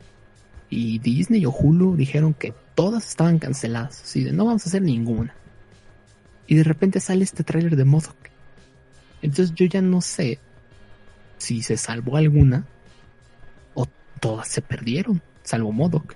y 0.69 0.99
Disney 0.99 1.45
o 1.45 1.51
Hulu 1.51 1.95
dijeron 1.95 2.33
que 2.33 2.53
todas 2.75 3.07
estaban 3.07 3.39
canceladas, 3.39 4.01
así 4.03 4.23
de 4.23 4.33
no 4.33 4.45
vamos 4.45 4.65
a 4.65 4.69
hacer 4.69 4.81
ninguna. 4.81 5.33
Y 6.45 6.55
de 6.55 6.63
repente 6.63 6.99
sale 6.99 7.23
este 7.23 7.43
tráiler 7.43 7.75
de 7.75 7.85
Modoc. 7.85 8.15
Entonces 9.21 9.53
yo 9.55 9.65
ya 9.65 9.81
no 9.81 10.01
sé 10.01 10.39
si 11.37 11.61
se 11.61 11.77
salvó 11.77 12.17
alguna 12.17 12.65
o 13.73 13.87
todas 14.19 14.47
se 14.47 14.61
perdieron, 14.61 15.21
salvo 15.47 15.71
Modoc. 15.71 16.15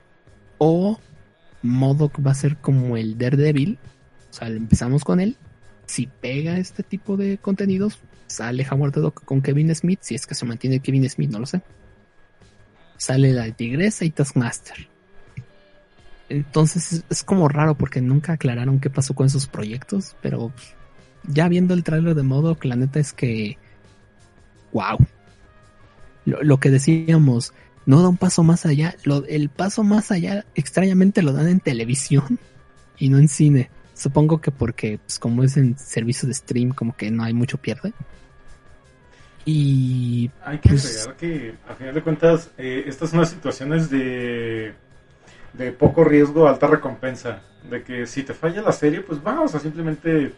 O 0.57 0.99
Modoc 1.61 2.19
va 2.25 2.31
a 2.31 2.35
ser 2.35 2.57
como 2.57 2.97
el 2.97 3.17
Daredevil, 3.17 3.79
o 4.29 4.33
sea, 4.33 4.49
empezamos 4.49 5.05
con 5.05 5.21
él. 5.21 5.37
Si 5.85 6.07
pega 6.07 6.57
este 6.57 6.83
tipo 6.83 7.15
de 7.15 7.37
contenidos, 7.37 7.99
sale 8.27 8.67
Howard 8.69 8.91
the 8.91 9.11
con 9.25 9.41
Kevin 9.41 9.73
Smith, 9.73 9.99
si 10.01 10.15
es 10.15 10.27
que 10.27 10.35
se 10.35 10.45
mantiene 10.45 10.81
Kevin 10.81 11.09
Smith, 11.09 11.31
no 11.31 11.39
lo 11.39 11.45
sé. 11.45 11.61
Sale 12.97 13.31
la 13.31 13.49
Tigresa 13.51 14.03
y 14.03 14.11
Taskmaster. 14.11 14.89
Entonces 16.27 17.03
es, 17.09 17.23
como 17.23 17.47
raro 17.47 17.75
porque 17.75 18.01
nunca 18.01 18.33
aclararon 18.33 18.79
qué 18.79 18.89
pasó 18.89 19.13
con 19.13 19.27
esos 19.27 19.47
proyectos, 19.47 20.15
pero 20.21 20.51
ya 21.23 21.47
viendo 21.47 21.73
el 21.73 21.83
trailer 21.83 22.15
de 22.15 22.23
Modoc, 22.23 22.65
la 22.65 22.75
neta 22.75 22.99
es 22.99 23.13
que 23.13 23.57
wow. 24.73 24.97
Lo, 26.25 26.59
que 26.59 26.69
decíamos, 26.69 27.53
no 27.85 28.01
da 28.01 28.09
un 28.09 28.17
paso 28.17 28.43
más 28.43 28.65
allá. 28.65 28.95
Lo, 29.03 29.25
el 29.25 29.49
paso 29.49 29.83
más 29.83 30.11
allá, 30.11 30.45
extrañamente, 30.55 31.21
lo 31.21 31.33
dan 31.33 31.47
en 31.47 31.59
televisión 31.59 32.39
y 32.97 33.09
no 33.09 33.17
en 33.17 33.27
cine. 33.27 33.69
Supongo 33.93 34.41
que 34.41 34.51
porque, 34.51 34.99
pues, 34.99 35.19
como 35.19 35.43
es 35.43 35.57
en 35.57 35.77
servicio 35.77 36.27
de 36.27 36.33
stream, 36.33 36.71
como 36.71 36.95
que 36.95 37.11
no 37.11 37.23
hay 37.23 37.33
mucho 37.33 37.57
pierde. 37.57 37.93
Y. 39.45 40.29
Hay 40.43 40.59
que 40.59 40.69
pues, 40.69 40.85
agregar 40.85 41.15
que, 41.17 41.55
a 41.67 41.73
final 41.75 41.93
de 41.95 42.01
cuentas, 42.01 42.51
eh, 42.57 42.83
estas 42.87 43.09
son 43.09 43.19
las 43.19 43.29
situaciones 43.29 43.89
de. 43.89 44.73
de 45.53 45.71
poco 45.71 46.03
riesgo, 46.03 46.47
alta 46.47 46.67
recompensa. 46.67 47.41
De 47.69 47.83
que 47.83 48.07
si 48.07 48.23
te 48.23 48.33
falla 48.33 48.61
la 48.61 48.71
serie, 48.71 49.01
pues 49.01 49.21
vamos 49.21 49.53
a 49.53 49.59
simplemente 49.59 50.33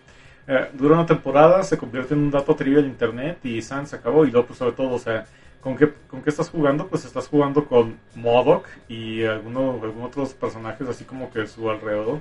eh, 0.46 0.70
dura 0.74 0.96
una 0.96 1.06
temporada, 1.06 1.64
se 1.64 1.78
convierte 1.78 2.14
en 2.14 2.20
un 2.22 2.32
dato 2.32 2.54
trivial 2.56 2.84
en 2.84 2.92
internet 2.92 3.40
y 3.44 3.62
San 3.62 3.88
se 3.88 3.96
acabó. 3.96 4.26
Y 4.26 4.32
luego, 4.32 4.48
pues 4.48 4.60
sobre 4.60 4.74
todo, 4.74 4.92
o 4.92 5.00
sea, 5.00 5.26
¿con 5.64 5.78
qué, 5.78 5.94
¿con 6.10 6.22
qué 6.22 6.30
estás 6.30 6.50
jugando? 6.50 6.88
Pues 6.88 7.06
estás 7.06 7.28
jugando 7.28 7.66
con 7.66 7.98
Modoc 8.16 8.68
y 8.90 9.24
algunos 9.24 9.82
algún 9.82 10.04
otros 10.04 10.34
personajes 10.34 10.88
así 10.90 11.06
como 11.06 11.32
que 11.32 11.48
su 11.48 11.70
alrededor, 11.70 12.20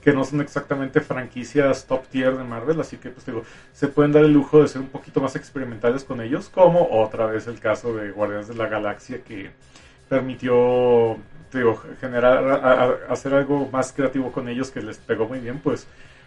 que 0.00 0.12
no 0.12 0.24
son 0.24 0.40
exactamente 0.40 1.00
franquicias 1.00 1.86
top 1.86 2.06
tier 2.06 2.36
de 2.36 2.44
Marvel, 2.44 2.80
así 2.80 2.96
que 2.96 3.10
pues 3.10 3.26
digo, 3.26 3.42
se 3.72 3.88
pueden 3.88 4.12
dar 4.12 4.24
el 4.24 4.32
lujo 4.32 4.62
de 4.62 4.68
ser 4.68 4.82
un 4.82 4.88
poquito 4.88 5.20
más 5.20 5.34
experimentales 5.34 6.04
con 6.04 6.20
ellos, 6.20 6.48
como 6.48 6.88
otra 6.90 7.26
vez 7.26 7.48
el 7.48 7.58
caso 7.58 7.94
de 7.94 8.12
Guardianes 8.12 8.48
de 8.48 8.54
la 8.54 8.68
Galaxia 8.68 9.22
que 9.22 9.50
permitió 10.08 11.16
digo, 11.52 11.80
generar, 12.00 13.06
hacer 13.08 13.34
algo 13.34 13.68
más 13.72 13.92
creativo 13.92 14.30
con 14.30 14.48
ellos 14.48 14.70
que 14.70 14.82
les 14.82 14.98
pegó 14.98 15.26
muy 15.26 15.40
bien, 15.40 15.58
pues 15.58 15.86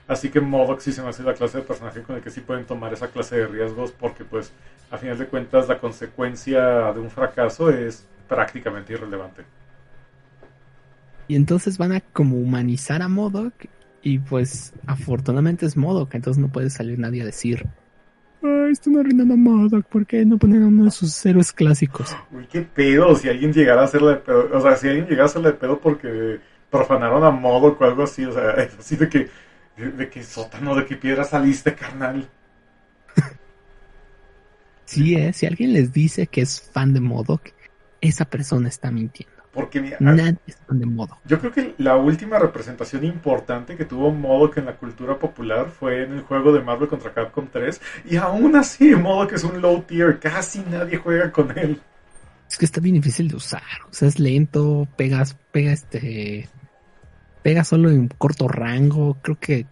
Así 0.10 0.30
que 0.30 0.42
Modoc 0.42 0.80
sí 0.80 0.92
se 0.92 1.04
me 1.04 1.10
hace 1.10 1.22
la 1.22 1.36
clase 1.36 1.60
de 1.60 1.64
personaje 1.64 2.02
con 2.02 2.16
el 2.16 2.24
que 2.24 2.32
sí 2.32 2.42
pueden 2.42 2.66
tomar 2.66 2.92
esa 2.92 3.10
clase 3.10 3.38
de 3.38 3.46
riesgos 3.46 3.92
porque 3.92 4.26
pues 4.26 4.52
a 4.90 4.98
final 4.98 5.20
de 5.20 5.28
cuentas 5.28 5.68
la 5.68 5.78
consecuencia 5.80 6.92
de 6.92 7.00
un 7.00 7.12
fracaso 7.12 7.70
es 7.70 8.08
prácticamente 8.28 8.94
irrelevante. 8.94 9.44
Y 11.28 11.36
entonces 11.36 11.78
van 11.78 11.92
a 11.92 12.02
como 12.02 12.38
humanizar 12.38 13.04
a 13.04 13.08
Modoc 13.08 13.54
y 14.02 14.18
pues 14.18 14.74
afortunadamente 14.88 15.68
es 15.68 15.78
Modoc, 15.78 16.16
entonces 16.16 16.42
no 16.42 16.52
puede 16.52 16.72
salir 16.72 16.98
nadie 16.98 17.22
a 17.22 17.26
decir 17.26 17.68
Ay, 18.42 18.72
están 18.72 18.98
arruinando 18.98 19.36
a 19.36 19.38
Modoc, 19.38 19.86
¿por 19.86 20.08
qué 20.08 20.26
no 20.26 20.40
ponen 20.40 20.64
a 20.64 20.68
uno 20.68 20.86
de 20.86 20.92
sus 20.92 21.24
héroes 21.24 21.52
clásicos? 21.52 22.18
Uy, 22.32 22.48
qué 22.52 22.62
pedo, 22.62 23.14
si 23.16 23.30
alguien 23.30 23.54
llegara 23.54 23.82
a 23.82 23.86
hacerle 23.86 24.10
de 24.10 24.16
pedo, 24.16 24.50
o 24.52 24.60
sea, 24.60 24.76
si 24.76 24.88
alguien 24.88 25.06
llegara 25.06 25.24
a 25.24 25.26
hacerle 25.28 25.52
de 25.52 25.58
pedo 25.58 25.80
porque 25.80 26.40
profanaron 26.72 27.24
a 27.24 27.30
Modoc 27.30 27.80
o 27.80 27.86
algo 27.86 28.02
así, 28.02 28.26
o 28.26 28.32
sea, 28.32 28.52
así 28.80 28.96
de 28.96 29.08
que 29.08 29.30
¿De, 29.80 30.10
qué 30.10 30.24
sótano, 30.24 30.76
de 30.76 30.86
qué 30.86 30.98
piedra 30.98 31.24
saliste, 31.24 31.74
carnal? 31.74 32.28
sí, 34.86 35.16
eh, 35.16 35.32
si 35.32 35.46
alguien 35.46 35.72
les 35.72 35.94
dice 35.94 36.28
que 36.28 36.42
es 36.42 36.62
fan 36.62 36.94
de 36.94 37.00
Modoc, 37.00 37.52
esa 38.02 38.26
persona 38.26 38.68
está 38.68 38.92
mintiendo. 38.92 39.36
Porque 39.54 39.80
mira, 39.80 39.96
nadie 40.02 40.36
es 40.46 40.58
fan 40.68 40.80
de 40.80 40.86
Modoc. 40.86 41.18
Yo 41.26 41.40
creo 41.40 41.54
que 41.54 41.76
la 41.78 41.96
última 41.96 42.38
representación 42.40 43.06
importante 43.06 43.78
que 43.78 43.86
tuvo 43.86 44.12
Modoc 44.12 44.58
en 44.58 44.66
la 44.66 44.76
cultura 44.76 45.18
popular 45.18 45.70
fue 45.70 46.04
en 46.04 46.12
el 46.12 46.22
juego 46.24 46.52
de 46.52 46.62
Marvel 46.62 46.90
contra 46.90 47.14
Capcom 47.14 47.48
3. 47.50 47.82
Y 48.10 48.18
aún 48.18 48.58
así, 48.58 48.94
Modoc 48.96 49.32
es 49.32 49.46
un 49.46 49.62
low 49.62 49.82
tier, 49.84 50.20
casi 50.20 50.60
nadie 50.70 50.98
juega 50.98 51.32
con 51.32 51.58
él. 51.58 51.80
Es 52.50 52.58
que 52.58 52.66
está 52.66 52.82
bien 52.82 52.96
difícil 52.96 53.30
de 53.30 53.38
usar. 53.38 53.64
O 53.90 53.94
sea, 53.94 54.10
es 54.10 54.20
lento, 54.20 54.90
pegas, 54.98 55.38
pega 55.52 55.72
este 55.72 56.50
pega 57.42 57.64
solo 57.64 57.90
en 57.90 58.08
corto 58.08 58.48
rango. 58.48 59.18
Creo 59.22 59.40
que 59.40 59.66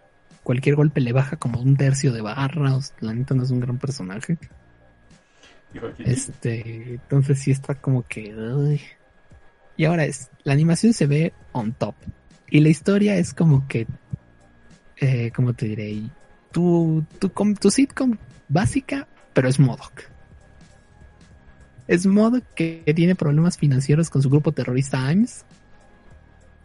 cualquier 0.43 0.76
golpe 0.76 1.01
le 1.01 1.13
baja 1.13 1.38
como 1.38 1.61
un 1.61 1.76
tercio 1.76 2.11
de 2.11 2.22
barra. 2.22 2.76
O 2.76 2.82
sea, 2.82 2.95
la 3.01 3.13
neta 3.13 3.36
no 3.36 3.43
es 3.43 3.51
un 3.51 3.59
gran 3.59 3.78
personaje. 3.78 4.38
Este, 5.99 6.93
entonces 6.93 7.39
sí 7.39 7.51
está 7.51 7.76
como 7.76 8.03
que. 8.03 8.80
Y 9.76 9.86
ahora 9.86 10.05
es, 10.05 10.30
la 10.43 10.53
animación 10.53 10.93
se 10.93 11.05
ve 11.05 11.34
on 11.51 11.74
top. 11.74 11.95
Y 12.49 12.61
la 12.61 12.70
historia 12.70 13.18
es 13.18 13.34
como 13.34 13.68
que. 13.68 13.88
Eh, 14.99 15.32
¿Cómo 15.36 15.53
te 15.53 15.68
diré? 15.68 16.01
Tu, 16.51 17.05
tu, 17.20 17.30
tu 17.30 17.70
sitcom 17.70 18.18
básica, 18.47 19.07
pero 19.34 19.47
es 19.47 19.59
Modoc. 19.59 20.03
Es 21.88 22.05
Modoc 22.05 22.43
que 22.55 22.82
tiene 22.95 23.15
problemas 23.15 23.57
financieros 23.57 24.09
con 24.09 24.22
su 24.22 24.30
grupo 24.30 24.51
terrorista 24.51 25.05
AIMS 25.05 25.45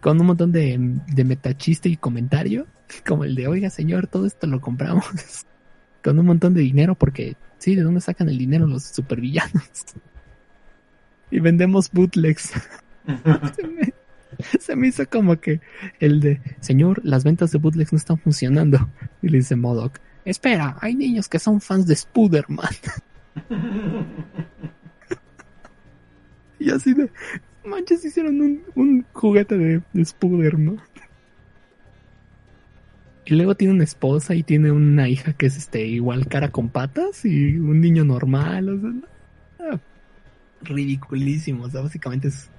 con 0.02 0.20
un 0.20 0.26
montón 0.26 0.50
de, 0.50 0.98
de 1.06 1.24
metachiste 1.24 1.88
y 1.88 1.96
comentario, 1.96 2.66
como 3.06 3.24
el 3.24 3.34
de, 3.34 3.46
oiga 3.46 3.70
señor, 3.70 4.08
todo 4.08 4.26
esto 4.26 4.46
lo 4.46 4.60
compramos 4.60 5.06
con 6.04 6.18
un 6.18 6.26
montón 6.26 6.52
de 6.52 6.60
dinero 6.60 6.94
porque, 6.96 7.36
sí, 7.56 7.74
¿de 7.76 7.82
dónde 7.82 8.02
sacan 8.02 8.28
el 8.28 8.36
dinero 8.36 8.66
los 8.66 8.82
supervillanos? 8.82 9.70
y 11.30 11.38
vendemos 11.40 11.90
bootlegs. 11.90 12.52
se, 13.56 13.66
me, 13.66 13.94
se 14.58 14.76
me 14.76 14.88
hizo 14.88 15.08
como 15.08 15.36
que 15.40 15.60
el 16.00 16.20
de, 16.20 16.40
señor, 16.60 17.00
las 17.04 17.22
ventas 17.22 17.52
de 17.52 17.58
bootlegs 17.58 17.92
no 17.92 17.98
están 17.98 18.18
funcionando. 18.18 18.90
Y 19.22 19.28
le 19.28 19.38
dice 19.38 19.54
Modoc, 19.54 20.00
espera, 20.24 20.76
hay 20.80 20.96
niños 20.96 21.28
que 21.28 21.38
son 21.38 21.60
fans 21.60 21.86
de 21.86 21.94
Spooderman. 21.94 22.74
y 26.58 26.70
así 26.70 26.92
de, 26.92 27.08
manches, 27.64 28.04
hicieron 28.04 28.40
un, 28.40 28.62
un 28.74 29.06
juguete 29.12 29.56
de, 29.56 29.82
de 29.92 30.04
Spooderman. 30.04 30.80
Y 33.24 33.34
luego 33.34 33.54
tiene 33.54 33.74
una 33.74 33.84
esposa 33.84 34.34
y 34.34 34.42
tiene 34.42 34.72
una 34.72 35.08
hija 35.08 35.32
que 35.32 35.46
es 35.46 35.56
este 35.56 35.86
igual 35.86 36.26
cara 36.26 36.50
con 36.50 36.68
patas 36.68 37.24
y 37.24 37.56
un 37.56 37.80
niño 37.80 38.04
normal. 38.04 38.68
O 38.68 38.80
sea, 38.80 38.90
ah, 39.60 39.78
ridiculísimo. 40.62 41.64
O 41.64 41.70
sea, 41.70 41.82
básicamente 41.82 42.28
es 42.28 42.50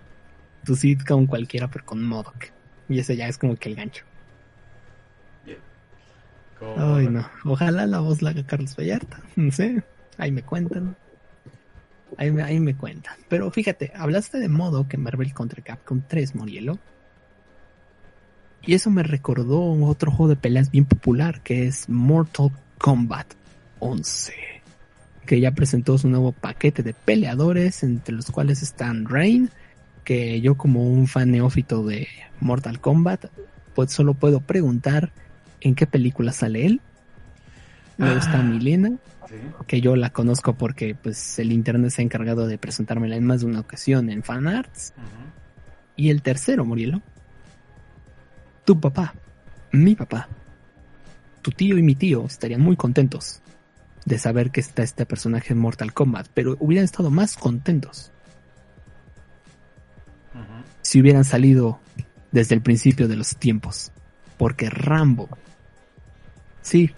tu 0.63 0.75
sitcom 0.75 1.27
cualquiera, 1.27 1.69
pero 1.69 1.85
con 1.85 2.03
Modoc. 2.03 2.45
Y 2.87 2.99
ese 2.99 3.17
ya 3.17 3.27
es 3.27 3.37
como 3.37 3.57
que 3.57 3.69
el 3.69 3.75
gancho. 3.75 4.05
Ay, 6.77 7.09
no. 7.09 7.27
Ojalá 7.43 7.85
la 7.85 7.99
voz 7.99 8.21
la 8.21 8.29
haga 8.29 8.43
Carlos 8.45 8.75
Vallarta. 8.77 9.19
No 9.35 9.51
sé. 9.51 9.83
Ahí 10.17 10.31
me 10.31 10.43
cuentan. 10.43 10.95
Ahí 12.17 12.31
me, 12.31 12.43
ahí 12.43 12.59
me 12.59 12.75
cuentan. 12.75 13.15
Pero 13.29 13.49
fíjate, 13.51 13.91
hablaste 13.95 14.39
de 14.39 14.49
Modoc 14.49 14.93
en 14.93 15.03
Marvel 15.03 15.33
contra 15.33 15.63
Capcom 15.63 16.01
3, 16.07 16.35
Morielo. 16.35 16.79
Y 18.65 18.75
eso 18.75 18.89
me 18.89 19.03
recordó 19.03 19.61
otro 19.85 20.11
juego 20.11 20.29
de 20.29 20.35
peleas 20.37 20.71
bien 20.71 20.85
popular 20.85 21.41
que 21.41 21.67
es 21.67 21.89
Mortal 21.89 22.51
Kombat 22.77 23.27
11. 23.79 24.33
Que 25.25 25.39
ya 25.39 25.51
presentó 25.51 25.97
su 25.97 26.07
nuevo 26.09 26.31
paquete 26.31 26.83
de 26.83 26.93
peleadores, 26.93 27.83
entre 27.83 28.15
los 28.15 28.31
cuales 28.31 28.61
están 28.61 29.05
Rain, 29.05 29.49
que 30.03 30.39
yo 30.41 30.55
como 30.55 30.83
un 30.87 31.07
fan 31.07 31.31
neófito 31.31 31.85
de 31.85 32.07
Mortal 32.39 32.79
Kombat, 32.79 33.25
pues 33.75 33.91
solo 33.91 34.13
puedo 34.13 34.39
preguntar 34.39 35.11
en 35.61 35.75
qué 35.75 35.87
película 35.87 36.31
sale 36.31 36.65
él. 36.65 36.81
Luego 37.97 38.17
está 38.17 38.39
Ah. 38.39 38.43
Milena, 38.43 38.93
Sí. 39.33 39.65
que 39.65 39.81
yo 39.81 39.95
la 39.95 40.11
conozco 40.11 40.53
porque 40.53 40.93
pues 40.93 41.39
el 41.39 41.51
internet 41.51 41.89
se 41.89 42.01
ha 42.01 42.05
encargado 42.05 42.45
de 42.45 42.59
presentármela 42.59 43.15
en 43.15 43.25
más 43.25 43.41
de 43.41 43.47
una 43.47 43.61
ocasión 43.61 44.11
en 44.11 44.21
fanarts. 44.21 44.93
Ujú. 44.95 45.31
Y 45.95 46.09
el 46.11 46.21
tercero, 46.21 46.65
Murielo. 46.65 47.01
Tu 48.63 48.79
papá, 48.79 49.15
mi 49.71 49.95
papá, 49.95 50.27
tu 51.41 51.49
tío 51.51 51.77
y 51.79 51.83
mi 51.83 51.95
tío 51.95 52.25
estarían 52.25 52.61
muy 52.61 52.75
contentos 52.75 53.41
de 54.05 54.19
saber 54.19 54.51
que 54.51 54.59
está 54.59 54.83
este 54.83 55.05
personaje 55.05 55.53
en 55.53 55.59
Mortal 55.59 55.93
Kombat, 55.93 56.27
pero 56.33 56.55
hubieran 56.59 56.85
estado 56.85 57.09
más 57.09 57.35
contentos 57.35 58.11
si 60.81 61.01
hubieran 61.01 61.23
salido 61.23 61.79
desde 62.31 62.53
el 62.53 62.61
principio 62.61 63.07
de 63.07 63.15
los 63.15 63.35
tiempos. 63.37 63.91
Porque 64.37 64.69
Rambo, 64.69 65.29
sí, 66.61 66.91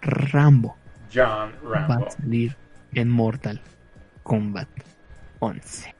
Rambo 0.00 0.76
John 1.12 1.52
va 1.64 1.86
Rambo. 1.86 2.06
a 2.06 2.10
salir 2.10 2.56
en 2.94 3.08
Mortal 3.08 3.60
Kombat 4.22 4.68
11. 5.40 5.94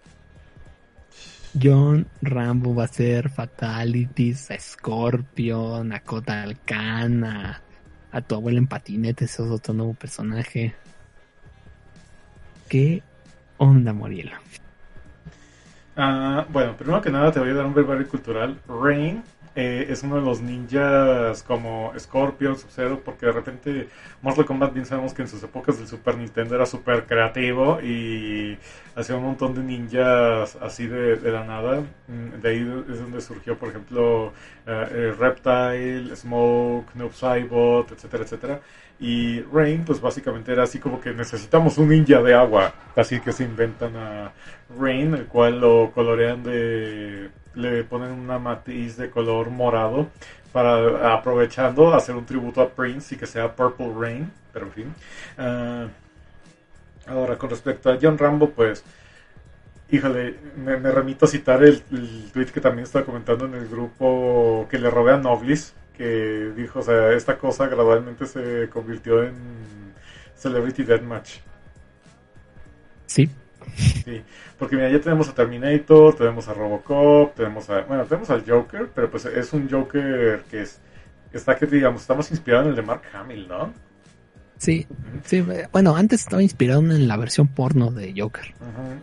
John 1.55 2.07
Rambo 2.23 2.75
va 2.75 2.85
a 2.85 2.89
ser 2.89 3.29
Fatalities, 3.29 4.51
a 4.51 4.59
Scorpion, 4.59 5.93
a 5.93 6.01
Kota 6.01 6.45
a, 6.45 8.21
tu 8.21 8.35
abuela 8.35 8.59
en 8.59 8.67
patinetes, 8.67 9.33
ese 9.33 9.43
es 9.43 9.51
otro 9.51 9.75
nuevo 9.75 9.95
personaje. 9.95 10.75
¿Qué 12.69 13.03
onda, 13.59 13.93
Morielo? 13.93 14.37
Ah, 15.95 16.47
bueno, 16.49 16.75
primero 16.75 17.03
que 17.03 17.11
nada 17.11 17.31
te 17.31 17.41
voy 17.41 17.51
a 17.51 17.55
dar 17.55 17.67
un 17.67 17.75
brevario 17.75 18.09
cultural. 18.09 18.59
Rain 18.67 19.23
eh, 19.55 19.87
es 19.91 20.03
uno 20.03 20.17
de 20.17 20.23
los 20.23 20.41
ninjas 20.41 21.43
como 21.43 21.93
Scorpion, 21.99 22.57
Sub-Zero, 22.59 23.01
porque 23.05 23.27
de 23.27 23.33
repente 23.33 23.89
Mortal 24.23 24.47
Kombat 24.47 24.73
bien 24.73 24.87
sabemos 24.87 25.13
que 25.15 25.23
en 25.23 25.29
sus 25.29 25.43
épocas 25.43 25.79
del 25.79 25.87
Super 25.89 26.17
Nintendo 26.17 26.55
era 26.55 26.67
súper 26.67 27.07
creativo 27.07 27.81
y 27.83 28.59
hacía 28.97 29.17
un 29.17 29.25
montón 29.25 29.55
de 29.55 29.63
ninjas 29.63 30.57
así 30.61 30.87
de, 30.87 31.17
de 31.17 31.31
la 31.33 31.45
nada. 31.45 31.81
Mm, 32.09 32.41
De 32.41 32.49
ahí 32.49 32.85
es 32.91 32.99
donde 33.01 33.21
surgió, 33.21 33.59
por 33.59 33.69
ejemplo, 33.71 34.33
eh, 34.67 34.87
eh, 34.91 35.15
Reptile, 35.19 36.15
Smoke, 36.17 36.95
Noob 36.95 37.13
Saibot, 37.13 37.93
etcétera, 37.93 38.25
etcétera. 38.25 38.61
Y 38.99 39.41
Rain, 39.53 39.85
pues 39.85 40.01
básicamente 40.01 40.53
era 40.53 40.63
así 40.65 40.79
como 40.79 41.01
que 41.01 41.13
necesitamos 41.13 41.77
un 41.79 41.89
ninja 41.89 42.23
de 42.23 42.35
agua. 42.35 42.75
Así 42.95 43.21
que 43.21 43.33
se 43.33 43.45
inventan 43.45 43.97
a 43.97 44.33
Rain, 44.79 45.15
el 45.15 45.27
cual 45.27 45.61
lo 45.61 45.91
colorean 45.93 46.43
de. 46.43 47.31
Le 47.55 47.85
ponen 47.85 48.13
una 48.13 48.39
matiz 48.39 48.97
de 48.97 49.11
color 49.11 49.51
morado 49.51 50.09
para 50.53 51.15
aprovechando 51.15 51.95
hacer 51.95 52.15
un 52.15 52.27
tributo 52.27 52.61
a 52.61 52.69
Prince 52.69 53.15
y 53.15 53.19
que 53.19 53.27
sea 53.27 53.55
Purple 53.55 53.93
Rain. 53.99 54.31
Pero 54.53 54.67
en 54.67 54.73
fin. 54.73 54.95
Ah, 55.39 55.87
ahora, 57.07 57.37
con 57.39 57.51
respecto 57.51 57.91
a 57.91 57.99
John 58.01 58.19
Rambo, 58.19 58.51
pues. 58.51 58.85
Híjole, 59.91 60.37
me, 60.57 60.79
remito 60.79 61.27
a 61.27 61.29
citar 61.29 61.63
el, 61.63 61.83
el 61.93 62.31
tweet 62.33 62.47
que 62.47 62.63
también 62.63 62.85
estaba 62.85 63.05
comentando 63.05 63.45
en 63.45 63.55
el 63.55 63.69
grupo 63.69 64.67
que 64.71 64.79
le 64.79 64.89
robé 64.89 65.13
a 65.13 65.19
Noblis, 65.19 65.75
que 65.99 66.51
dijo, 66.57 66.79
o 66.79 66.83
sea, 66.83 67.13
esta 67.13 67.37
cosa 67.37 67.67
gradualmente 67.67 68.25
se 68.25 68.71
convirtió 68.71 69.23
en 69.23 69.35
Celebrity 70.35 70.85
Deathmatch. 70.85 71.41
Sí, 73.05 73.29
Sí, 73.77 74.23
porque 74.59 74.77
mira, 74.77 74.91
ya 74.91 75.01
tenemos 75.01 75.29
a 75.29 75.35
Terminator, 75.35 76.15
tenemos 76.17 76.49
a 76.49 76.55
Robocop, 76.55 77.35
tenemos 77.35 77.69
a, 77.71 77.83
bueno, 77.83 78.05
tenemos 78.05 78.31
al 78.31 78.45
Joker, 78.49 78.89
pero 78.95 79.11
pues 79.11 79.25
es 79.27 79.53
un 79.53 79.69
Joker 79.71 80.43
que 80.51 80.63
es, 80.63 80.81
está 81.33 81.57
que 81.57 81.67
digamos, 81.67 82.03
está 82.03 82.15
más 82.15 82.31
inspirado 82.31 82.65
en 82.65 82.71
el 82.71 82.77
de 82.77 82.83
Mark 82.83 83.03
Hamill, 83.13 83.49
¿no? 83.49 83.73
sí, 84.59 84.87
sí. 85.25 85.45
Bueno, 85.73 85.97
antes 85.97 86.21
estaba 86.21 86.43
inspirado 86.43 86.81
en 86.81 87.09
la 87.09 87.17
versión 87.17 87.49
porno 87.49 87.91
de 87.91 88.15
Joker, 88.17 88.55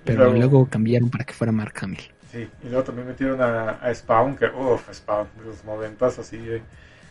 pero 0.05 0.33
luego 0.33 0.67
cambiaron 0.67 1.09
para 1.09 1.25
que 1.25 1.33
fuera 1.33 1.51
Mark 1.51 1.73
Hamill. 1.81 2.01
Sí, 2.31 2.47
y 2.63 2.69
luego 2.69 2.83
también 2.83 3.07
metieron 3.07 3.41
a, 3.41 3.71
a 3.71 3.93
Spawn, 3.93 4.35
que, 4.35 4.45
uff, 4.45 4.87
Spawn, 4.93 5.27
de 5.37 5.45
los 5.45 5.65
noventas, 5.65 6.19
así, 6.19 6.37
eh, 6.37 6.61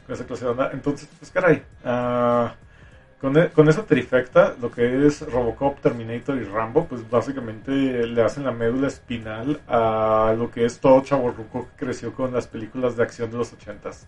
con 0.06 0.14
esa 0.14 0.24
clase 0.24 0.44
de 0.44 0.50
onda. 0.52 0.70
Entonces, 0.72 1.08
pues 1.18 1.30
caray, 1.30 1.62
ah, 1.84 2.54
con, 3.20 3.36
e- 3.36 3.50
con 3.50 3.68
esa 3.68 3.84
trifecta, 3.84 4.54
lo 4.60 4.70
que 4.70 5.06
es 5.06 5.20
Robocop, 5.30 5.80
Terminator 5.80 6.36
y 6.38 6.44
Rambo, 6.44 6.86
pues 6.86 7.08
básicamente 7.10 7.70
le 8.06 8.22
hacen 8.22 8.44
la 8.44 8.52
médula 8.52 8.88
espinal 8.88 9.60
a 9.66 10.34
lo 10.38 10.50
que 10.50 10.64
es 10.64 10.78
todo 10.80 11.02
chavorruco 11.02 11.68
que 11.68 11.86
creció 11.86 12.14
con 12.14 12.32
las 12.32 12.46
películas 12.46 12.96
de 12.96 13.02
acción 13.02 13.30
de 13.30 13.38
los 13.38 13.52
ochentas. 13.52 14.06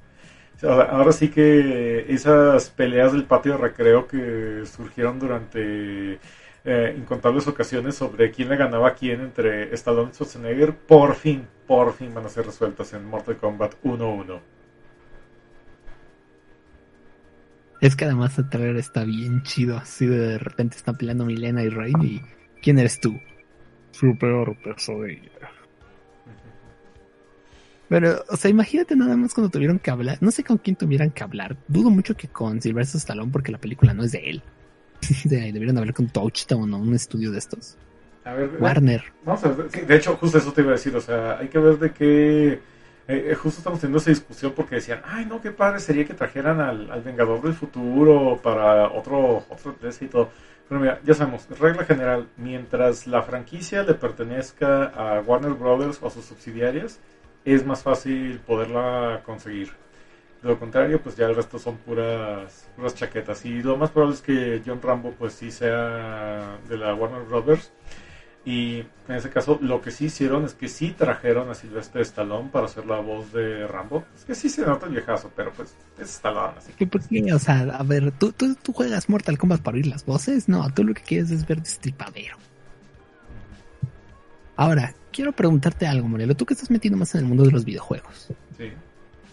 Sea, 0.56 0.82
ahora 0.82 1.12
sí 1.12 1.30
que 1.30 2.12
esas 2.12 2.70
peleas 2.70 3.12
del 3.12 3.24
patio 3.24 3.52
de 3.52 3.58
recreo 3.58 4.06
que 4.06 4.64
surgieron 4.66 5.18
durante 5.18 6.20
eh, 6.64 6.94
incontables 6.98 7.46
ocasiones 7.48 7.94
sobre 7.96 8.30
quién 8.30 8.48
le 8.50 8.56
ganaba 8.56 8.88
a 8.88 8.94
quién 8.94 9.20
entre 9.22 9.72
Stallone 9.74 10.10
y 10.10 10.14
Schwarzenegger, 10.14 10.76
por 10.76 11.14
fin, 11.14 11.46
por 11.66 11.92
fin 11.94 12.12
van 12.14 12.26
a 12.26 12.28
ser 12.28 12.46
resueltas 12.46 12.92
en 12.92 13.06
Mortal 13.06 13.38
Kombat 13.38 13.74
1-1. 13.82 14.40
Es 17.80 17.96
que 17.96 18.04
además 18.04 18.38
el 18.38 18.48
trailer 18.48 18.76
está 18.76 19.04
bien 19.04 19.42
chido, 19.42 19.76
así 19.78 20.06
de 20.06 20.38
repente 20.38 20.76
están 20.76 20.96
peleando 20.96 21.24
Milena 21.24 21.62
y 21.62 21.68
Rain 21.70 22.02
y 22.02 22.20
¿quién 22.60 22.78
eres 22.78 23.00
tú? 23.00 23.18
Su 23.92 24.16
peor 24.18 24.56
pesadilla. 24.62 25.30
Pero, 27.88 28.24
o 28.28 28.36
sea, 28.36 28.50
imagínate 28.50 28.94
nada 28.94 29.16
más 29.16 29.34
cuando 29.34 29.50
tuvieron 29.50 29.78
que 29.80 29.90
hablar, 29.90 30.18
no 30.20 30.30
sé 30.30 30.44
con 30.44 30.58
quién 30.58 30.76
tuvieran 30.76 31.10
que 31.10 31.24
hablar, 31.24 31.56
dudo 31.66 31.90
mucho 31.90 32.16
que 32.16 32.28
con 32.28 32.60
Sylvester 32.62 32.98
Stallone 32.98 33.32
porque 33.32 33.50
la 33.50 33.58
película 33.58 33.94
no 33.94 34.04
es 34.04 34.12
de 34.12 34.30
él. 34.30 34.42
De- 35.24 35.50
Debieron 35.52 35.76
hablar 35.78 35.94
con 35.94 36.08
Touchstone 36.08 36.72
o 36.74 36.78
un 36.78 36.94
estudio 36.94 37.32
de 37.32 37.38
estos. 37.38 37.76
A 38.24 38.34
ver, 38.34 38.50
Warner. 38.60 39.02
Vamos 39.24 39.42
a 39.44 39.48
ver, 39.48 39.70
de 39.70 39.96
hecho, 39.96 40.14
justo 40.16 40.38
eso 40.38 40.52
te 40.52 40.60
iba 40.60 40.70
a 40.70 40.74
decir, 40.74 40.94
o 40.94 41.00
sea, 41.00 41.38
hay 41.38 41.48
que 41.48 41.58
ver 41.58 41.78
de 41.78 41.90
qué... 41.92 42.60
eh, 43.10 43.32
eh, 43.32 43.34
justo 43.34 43.58
estamos 43.58 43.80
teniendo 43.80 43.98
esa 43.98 44.10
discusión 44.10 44.52
porque 44.54 44.76
decían, 44.76 45.02
ay, 45.04 45.26
no, 45.26 45.40
qué 45.40 45.50
padre 45.50 45.80
sería 45.80 46.04
que 46.04 46.14
trajeran 46.14 46.60
al, 46.60 46.90
al 46.90 47.02
Vengador 47.02 47.42
del 47.42 47.54
Futuro 47.54 48.38
para 48.42 48.88
otro, 48.90 49.44
otro 49.48 49.76
y 50.00 50.06
todo. 50.06 50.30
Pero 50.68 50.80
mira, 50.80 51.00
ya 51.04 51.14
sabemos, 51.14 51.48
regla 51.58 51.84
general, 51.84 52.28
mientras 52.36 53.08
la 53.08 53.22
franquicia 53.22 53.82
le 53.82 53.94
pertenezca 53.94 54.84
a 54.84 55.20
Warner 55.20 55.54
Brothers 55.54 55.98
o 56.00 56.06
a 56.06 56.10
sus 56.10 56.24
subsidiarias, 56.24 57.00
es 57.44 57.66
más 57.66 57.82
fácil 57.82 58.38
poderla 58.40 59.22
conseguir. 59.24 59.70
De 60.42 60.48
lo 60.48 60.58
contrario, 60.58 61.00
pues 61.02 61.16
ya 61.16 61.26
el 61.26 61.34
resto 61.34 61.58
son 61.58 61.76
puras, 61.78 62.68
puras 62.76 62.94
chaquetas. 62.94 63.44
Y 63.44 63.62
lo 63.62 63.76
más 63.76 63.90
probable 63.90 64.14
es 64.14 64.22
que 64.22 64.62
John 64.64 64.80
Rambo, 64.80 65.12
pues 65.18 65.34
sí 65.34 65.50
sea 65.50 66.58
de 66.68 66.78
la 66.78 66.94
Warner 66.94 67.22
Brothers. 67.22 67.72
Y 68.44 68.78
en 69.08 69.16
ese 69.16 69.28
caso, 69.28 69.58
lo 69.60 69.82
que 69.82 69.90
sí 69.90 70.06
hicieron 70.06 70.44
es 70.44 70.54
que 70.54 70.68
sí 70.68 70.94
trajeron 70.96 71.50
a 71.50 71.54
Silvestre 71.54 72.00
Stallone 72.02 72.48
para 72.50 72.66
hacer 72.66 72.86
la 72.86 72.98
voz 73.00 73.32
de 73.32 73.66
Rambo. 73.66 74.04
Es 74.16 74.24
que 74.24 74.34
sí 74.34 74.48
se 74.48 74.62
nota 74.62 74.86
el 74.86 74.92
viejazo, 74.92 75.30
pero 75.36 75.52
pues 75.52 75.74
es 75.98 76.08
Stallone, 76.08 76.54
así 76.56 76.72
que... 76.72 76.86
¿Por 76.86 77.06
qué? 77.06 77.32
O 77.34 77.38
sea, 77.38 77.60
a 77.60 77.82
ver, 77.82 78.12
¿tú, 78.12 78.32
tú, 78.32 78.54
tú 78.54 78.72
juegas 78.72 79.10
Mortal 79.10 79.36
Kombat 79.36 79.60
para 79.60 79.76
oír 79.76 79.86
las 79.86 80.06
voces? 80.06 80.48
No, 80.48 80.72
tú 80.72 80.84
lo 80.84 80.94
que 80.94 81.02
quieres 81.02 81.30
es 81.30 81.46
ver 81.46 81.60
destripadero. 81.60 82.36
Ahora, 84.56 84.94
quiero 85.12 85.32
preguntarte 85.32 85.86
algo, 85.86 86.08
Morelo. 86.08 86.34
Tú 86.34 86.46
que 86.46 86.54
estás 86.54 86.70
metiendo 86.70 86.98
más 86.98 87.14
en 87.14 87.22
el 87.22 87.26
mundo 87.26 87.44
de 87.44 87.50
los 87.50 87.64
videojuegos. 87.64 88.28
Sí. 88.56 88.70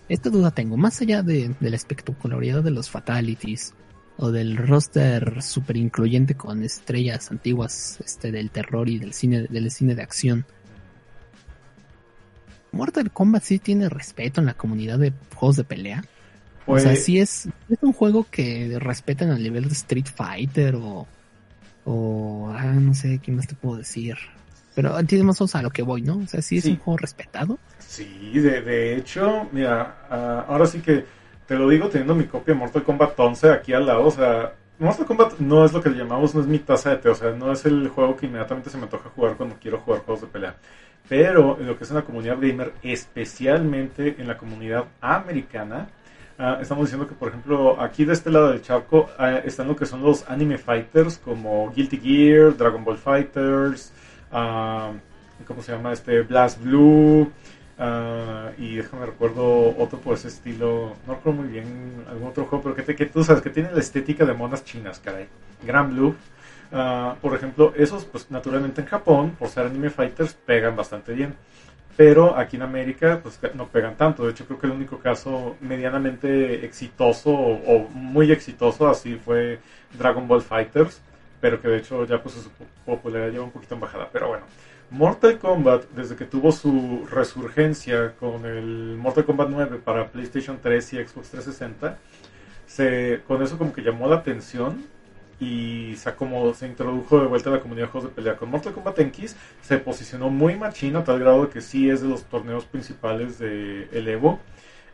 Esta 0.10 0.30
duda 0.30 0.52
tengo. 0.52 0.76
Más 0.76 1.02
allá 1.02 1.22
de, 1.22 1.54
de 1.60 1.70
la 1.70 1.76
espectacularidad 1.76 2.62
de 2.62 2.72
los 2.72 2.90
fatalities 2.90 3.74
o 4.18 4.32
del 4.32 4.58
roster 4.58 5.42
super 5.44 5.78
incluyente 5.78 6.36
con 6.36 6.64
estrellas 6.64 7.30
antiguas 7.32 8.00
este 8.04 8.32
del 8.32 8.50
terror 8.50 8.90
y 8.90 8.98
del 9.00 9.14
cine 9.14 9.44
del 9.50 9.70
cine 9.72 9.94
de 9.96 10.02
acción. 10.02 10.46
Mortal 12.72 13.12
Kombat 13.12 13.44
sí 13.44 13.60
tiene 13.60 13.90
respeto 13.90 14.40
en 14.42 14.48
la 14.48 14.54
comunidad 14.54 15.00
de 15.00 15.14
juegos 15.36 15.56
de 15.58 15.64
pelea. 15.64 16.04
o 16.66 16.78
sea, 16.80 16.90
Pues- 16.92 17.06
sí 17.06 17.20
es, 17.20 17.48
es 17.70 17.78
un 17.82 17.94
juego 17.94 18.26
que 18.30 18.78
respetan 18.80 19.30
al 19.32 19.42
nivel 19.42 19.66
de 19.68 19.74
Street 19.74 20.06
Fighter 20.14 20.76
o 20.76 21.08
o 21.90 22.50
ah, 22.54 22.66
no 22.74 22.94
sé 22.94 23.20
qué 23.20 23.32
más 23.32 23.48
te 23.48 23.56
puedo 23.56 23.78
decir. 23.78 24.18
Pero 24.76 25.00
entiendes 25.00 25.40
más 25.42 25.56
a 25.56 25.62
lo 25.62 25.70
que 25.70 25.82
voy, 25.82 26.02
¿no? 26.02 26.18
O 26.18 26.28
sea, 26.28 26.42
sí 26.42 26.58
es 26.58 26.66
Sí. 26.66 26.72
un 26.72 26.78
juego 26.80 26.98
respetado. 26.98 27.58
Sí, 27.80 28.06
de, 28.34 28.62
de 28.62 28.98
hecho, 28.98 29.48
mira, 29.54 30.06
ah, 30.10 30.46
ahora 30.50 30.66
sí 30.66 30.80
que 30.80 31.06
te 31.48 31.56
lo 31.56 31.70
digo 31.70 31.88
teniendo 31.88 32.14
mi 32.14 32.26
copia 32.26 32.54
Mortal 32.54 32.84
Kombat 32.84 33.18
11 33.18 33.52
aquí 33.52 33.74
al 33.74 33.86
lado, 33.86 34.06
o 34.06 34.12
sea, 34.12 34.54
Mortal 34.80 35.06
Kombat 35.06 35.40
no 35.40 35.66
es 35.66 35.74
lo 35.74 35.82
que 35.82 35.90
le 35.90 35.98
llamamos, 35.98 36.36
no 36.36 36.42
es 36.42 36.48
mi 36.48 36.60
taza 36.60 36.92
de 36.92 36.98
té, 36.98 37.10
o 37.10 37.16
sea, 37.16 37.32
no 37.32 37.52
es 37.52 37.66
el 37.66 37.88
juego 37.88 38.16
que 38.16 38.28
inmediatamente 38.28 38.70
se 38.70 38.78
me 38.78 38.88
toca 38.88 39.10
jugar 39.10 39.36
cuando 39.36 39.56
quiero 39.60 39.80
jugar 39.80 40.02
juegos 40.02 40.22
de 40.22 40.28
pelea. 40.28 40.56
Pero 41.08 41.58
lo 41.60 41.78
que 41.78 41.86
es 41.86 41.90
en 41.90 41.96
la 41.96 42.04
comunidad 42.04 42.38
gamer, 42.40 42.74
especialmente 42.84 44.16
en 44.20 44.28
la 44.28 44.38
comunidad 44.38 44.86
americana, 45.00 45.88
ah, 46.38 46.60
estamos 46.62 46.86
diciendo 46.86 47.08
que, 47.08 47.16
por 47.16 47.30
ejemplo, 47.30 47.82
aquí 47.82 48.04
de 48.04 48.14
este 48.14 48.30
lado 48.30 48.50
del 48.50 48.62
charco 48.62 49.10
ah, 49.18 49.38
están 49.38 49.70
lo 49.70 49.76
que 49.76 49.86
son 49.86 50.04
los 50.04 50.30
anime 50.30 50.58
fighters 50.58 51.18
como 51.18 51.72
Guilty 51.72 51.98
Gear, 51.98 52.58
Dragon 52.58 52.84
Ball 52.84 52.98
Fighters, 52.98 53.94
ah, 54.34 54.92
¿cómo 55.48 55.62
se 55.62 55.72
llama? 55.72 55.94
Este 55.94 56.22
Blast 56.24 56.62
Blue. 56.62 57.32
Ah, 57.80 58.52
y 58.58 58.76
déjame 58.78 59.06
recuerdo 59.06 59.76
otro 59.78 60.00
por 60.00 60.16
ese 60.16 60.28
estilo, 60.30 60.96
no 61.06 61.16
recuerdo 61.16 61.42
muy 61.44 61.50
bien 61.52 62.06
algún 62.10 62.28
otro 62.30 62.46
juego, 62.46 62.64
pero 62.64 62.76
que, 62.76 62.84
te- 62.84 62.96
que 62.96 63.06
tú 63.06 63.24
sabes 63.24 63.42
que 63.42 63.50
tiene 63.50 63.72
la 63.72 63.80
estética 63.80 64.26
de 64.26 64.34
monas 64.34 64.64
chinas, 64.64 65.00
caray. 65.00 65.28
Gran 65.66 65.90
Blue. 65.94 66.16
Ah, 66.72 67.16
por 67.22 67.34
ejemplo, 67.36 67.74
esos, 67.78 68.06
pues 68.06 68.30
naturalmente 68.32 68.82
en 68.82 68.88
Japón, 68.88 69.32
por 69.40 69.48
ser 69.50 69.66
anime 69.68 69.90
fighters, 69.90 70.34
pegan 70.34 70.76
bastante 70.76 71.14
bien. 71.14 71.36
Pero 71.96 72.38
aquí 72.38 72.58
en 72.58 72.62
América, 72.62 73.20
pues 73.24 73.40
no 73.56 73.68
pegan 73.68 73.96
tanto. 73.98 74.24
De 74.26 74.32
hecho, 74.32 74.46
creo 74.46 74.60
que 74.60 74.68
el 74.68 74.74
único 74.74 75.00
caso 75.00 75.56
medianamente 75.62 76.64
exitoso 76.66 77.32
o, 77.32 77.54
o 77.76 77.90
muy 77.90 78.32
exitoso 78.32 78.88
así 78.88 79.16
fue 79.16 79.60
Dragon 79.98 80.28
Ball 80.28 80.42
Fighters. 80.42 81.02
Pero 81.42 81.62
que 81.62 81.68
de 81.68 81.78
hecho 81.78 82.06
ya 82.06 82.22
pues 82.22 82.36
su 82.36 82.50
popularidad 82.86 83.32
lleva 83.32 83.46
un 83.46 83.52
poquito 83.52 83.76
en 83.76 83.82
bajada. 83.82 84.10
Pero 84.12 84.28
bueno, 84.30 84.46
Mortal 84.90 85.38
Kombat, 85.38 85.86
desde 85.96 86.16
que 86.16 86.26
tuvo 86.26 86.52
su 86.52 87.06
resurgencia 87.12 88.16
con 88.16 88.46
el 88.46 88.96
Mortal 88.98 89.26
Kombat 89.26 89.50
9 89.50 89.82
para 89.84 90.08
PlayStation 90.12 90.60
3 90.62 90.94
y 90.94 90.98
Xbox 90.98 91.30
360, 91.32 91.98
se, 92.66 93.22
con 93.28 93.42
eso 93.44 93.58
como 93.58 93.74
que 93.74 93.82
llamó 93.82 94.08
la 94.08 94.18
atención 94.18 94.86
y 95.40 95.96
se 95.96 96.14
se 96.56 96.68
introdujo 96.68 97.20
de 97.20 97.28
vuelta 97.28 97.50
a 97.50 97.54
la 97.54 97.60
comunidad 97.60 97.88
de 97.88 97.92
juegos 97.92 98.10
de 98.10 98.16
pelea. 98.16 98.38
Con 98.38 98.50
Mortal 98.50 98.74
Kombat 98.74 99.00
X 99.00 99.36
se 99.62 99.78
posicionó 99.78 100.30
muy 100.30 100.56
machino 100.56 101.00
a 101.00 101.04
tal 101.04 101.20
grado 101.20 101.50
que 101.50 101.62
sí 101.62 101.90
es 101.90 102.02
de 102.02 102.08
los 102.08 102.24
torneos 102.24 102.66
principales 102.66 103.38
de 103.38 103.88
el 103.92 104.08
Evo. 104.08 104.40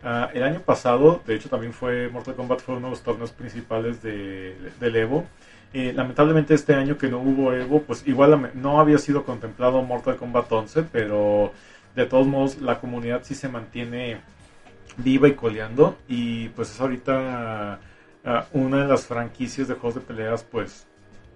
Ah, 0.03 0.29
el 0.33 0.43
año 0.43 0.59
pasado, 0.59 1.21
de 1.25 1.35
hecho 1.35 1.49
también 1.49 1.71
fue 1.71 2.09
Mortal 2.09 2.35
Kombat 2.35 2.61
fue 2.61 2.75
uno 2.75 2.87
de 2.87 2.91
los 2.91 3.03
torneos 3.03 3.31
principales 3.31 4.01
de, 4.01 4.57
del 4.79 4.95
Evo. 4.95 5.25
Eh, 5.73 5.91
lamentablemente 5.93 6.53
este 6.53 6.75
año 6.75 6.97
que 6.97 7.09
no 7.09 7.19
hubo 7.19 7.51
Evo, 7.53 7.81
pues 7.81 8.07
igual 8.07 8.51
no 8.53 8.79
había 8.79 8.99
sido 8.99 9.23
contemplado 9.25 9.81
Mortal 9.81 10.17
Kombat 10.17 10.51
11, 10.51 10.83
pero 10.83 11.51
de 11.95 12.05
todos 12.05 12.27
modos 12.27 12.61
la 12.61 12.79
comunidad 12.79 13.21
sí 13.23 13.33
se 13.33 13.49
mantiene 13.49 14.21
viva 14.97 15.27
y 15.27 15.33
coleando. 15.33 15.97
Y 16.07 16.49
pues 16.49 16.71
es 16.71 16.79
ahorita 16.79 17.79
ah, 18.25 18.45
una 18.53 18.83
de 18.83 18.87
las 18.87 19.05
franquicias 19.07 19.67
de 19.67 19.73
juegos 19.75 19.95
de 19.95 20.01
peleas, 20.01 20.43
pues 20.43 20.85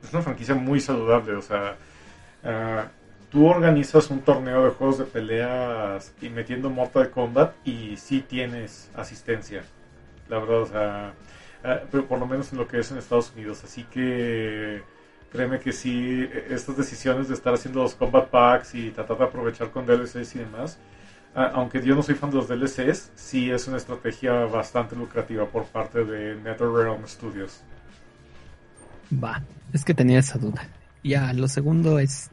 es 0.04 0.14
una 0.14 0.22
franquicia 0.22 0.56
muy 0.56 0.80
saludable, 0.80 1.34
o 1.36 1.42
sea, 1.42 1.76
ah, 2.44 2.88
tú 3.32 3.48
organizas 3.48 4.10
un 4.10 4.22
torneo 4.22 4.66
de 4.66 4.72
juegos 4.72 5.00
de 5.00 5.06
peleas 5.06 6.14
y 6.22 6.30
metiendo 6.30 6.70
Mortal 6.70 7.10
Kombat 7.10 7.56
y 7.66 7.98
sí 7.98 8.22
tienes 8.22 8.90
asistencia, 8.96 9.64
la 10.30 10.40
verdad, 10.40 10.62
o 10.62 10.66
sea, 10.66 11.14
pero 11.91 12.05
por 12.07 12.20
lo 12.20 12.26
menos 12.28 12.51
en 12.51 12.59
lo 12.59 12.68
que 12.68 12.80
es 12.80 12.91
en 12.91 12.97
Estados 12.97 13.32
Unidos, 13.36 13.63
así 13.63 13.84
que 13.84 14.82
créeme 15.32 15.59
que 15.59 15.72
sí, 15.74 16.22
e- 16.24 16.47
estas 16.49 16.78
decisiones 16.78 17.28
de 17.28 17.34
estar 17.34 17.53
haciendo 17.53 17.82
los 17.84 17.95
combat 17.95 18.30
packs 18.30 18.76
y 18.76 18.91
tratar 18.91 19.18
de 19.18 19.24
aprovechar 19.26 19.72
con 19.72 19.86
DLCs 19.86 20.36
y 20.36 20.39
demás, 20.39 20.78
Ah, 21.39 21.51
aunque 21.53 21.86
yo 21.86 21.93
no 21.93 22.01
soy 22.01 22.15
fan 22.15 22.32
de 22.32 22.38
los 22.38 22.47
DLCs, 22.47 23.11
sí 23.13 23.51
es 23.51 23.68
una 23.68 23.78
estrategia 23.78 24.34
bastante 24.45 24.95
lucrativa 24.95 25.45
por 25.45 25.65
parte 25.65 26.03
de 26.03 26.34
NetherRealm 26.36 27.05
Studios. 27.07 27.61
Va, 29.24 29.43
es 29.72 29.86
que 29.86 29.93
tenía 29.93 30.18
esa 30.18 30.39
duda. 30.39 30.68
Ya, 31.03 31.32
lo 31.34 31.47
segundo 31.47 31.99
es. 31.99 32.32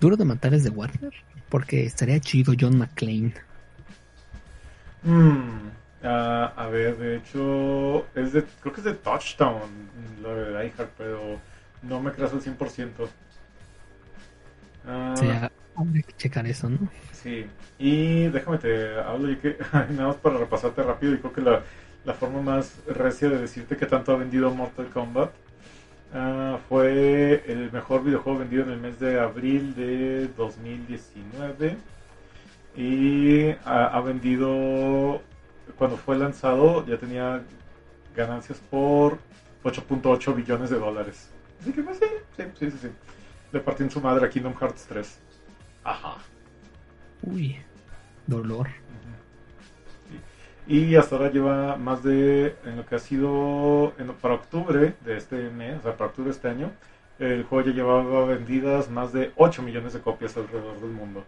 Duro 0.00 0.18
de 0.18 0.26
matar 0.26 0.52
es 0.52 0.64
de 0.64 0.70
Warner, 0.70 1.14
porque 1.48 1.86
estaría 1.86 2.20
chido 2.20 2.52
John 2.60 2.76
McClane. 2.76 3.32
Hmm, 5.02 5.70
ah, 6.02 6.54
a 6.56 6.68
ver, 6.68 6.96
de 6.98 7.16
hecho, 7.16 8.10
es 8.14 8.32
de, 8.32 8.44
creo 8.60 8.72
que 8.74 8.80
es 8.80 8.84
de 8.84 8.94
Touchdown, 8.94 9.90
lo 10.22 10.34
de 10.36 10.50
Diehard, 10.50 10.90
pero 10.96 11.42
no 11.82 12.00
me 12.02 12.12
creas 12.12 12.32
al 12.32 12.40
100%. 12.42 13.14
Ah, 14.84 15.14
O 15.14 15.16
sea, 15.16 15.52
habría 15.74 16.02
que 16.02 16.14
checar 16.14 16.46
eso, 16.46 16.68
¿no? 16.70 16.92
Sí, 17.10 17.50
y 17.78 18.28
déjame 18.28 18.58
te 18.58 18.98
hablo 19.00 19.30
y 19.30 19.38
que 19.40 19.56
nada 19.90 20.08
más 20.08 20.16
para 20.18 20.38
repasarte 20.38 20.82
rápido 20.82 21.14
y 21.14 21.18
creo 21.20 21.32
que 21.32 21.40
la, 21.40 21.64
la 22.04 22.14
forma 22.14 22.42
más 22.42 22.82
recia 22.86 23.28
de 23.28 23.38
decirte 23.38 23.76
que 23.76 23.86
tanto 23.86 24.12
ha 24.12 24.16
vendido 24.16 24.54
Mortal 24.54 24.90
Kombat 24.90 25.34
ah, 26.12 26.60
fue 26.68 27.44
el 27.50 27.72
mejor 27.72 28.04
videojuego 28.04 28.40
vendido 28.40 28.64
en 28.64 28.70
el 28.72 28.80
mes 28.80 28.98
de 29.00 29.20
abril 29.20 29.74
de 29.74 30.28
2019 30.28 31.84
y 32.74 33.50
ha, 33.64 33.86
ha 33.96 34.00
vendido 34.02 35.27
cuando 35.76 35.96
fue 35.96 36.16
lanzado 36.16 36.84
ya 36.86 36.96
tenía 36.96 37.42
ganancias 38.14 38.60
por 38.70 39.18
8.8 39.64 40.34
billones 40.34 40.70
de 40.70 40.78
dólares. 40.78 41.28
Así 41.60 41.72
que 41.72 41.82
pues 41.82 41.98
sí, 41.98 42.04
sí, 42.36 42.44
sí, 42.58 42.70
sí, 42.70 42.78
sí. 42.82 42.88
Le 43.52 43.60
partió 43.60 43.84
en 43.84 43.90
su 43.90 44.00
madre 44.00 44.26
a 44.26 44.28
Kingdom 44.28 44.54
Hearts 44.54 44.86
3. 44.88 45.18
Ajá. 45.84 46.16
Uy, 47.22 47.56
dolor. 48.26 48.68
Y 50.66 50.96
hasta 50.96 51.16
ahora 51.16 51.30
lleva 51.30 51.76
más 51.76 52.02
de, 52.02 52.54
en 52.64 52.76
lo 52.76 52.84
que 52.84 52.94
ha 52.96 52.98
sido, 52.98 53.94
en- 53.98 54.12
para 54.20 54.34
octubre 54.34 54.94
de 55.00 55.16
este 55.16 55.48
mes, 55.50 55.78
o 55.78 55.82
sea, 55.82 55.96
para 55.96 56.10
octubre 56.10 56.26
de 56.30 56.36
este 56.36 56.48
año, 56.48 56.70
el 57.18 57.42
juego 57.44 57.70
ya 57.70 57.74
llevaba 57.74 58.26
vendidas 58.26 58.90
más 58.90 59.12
de 59.12 59.32
8 59.36 59.62
millones 59.62 59.94
de 59.94 60.00
copias 60.00 60.36
alrededor 60.36 60.78
del 60.80 60.90
mundo. 60.90 61.24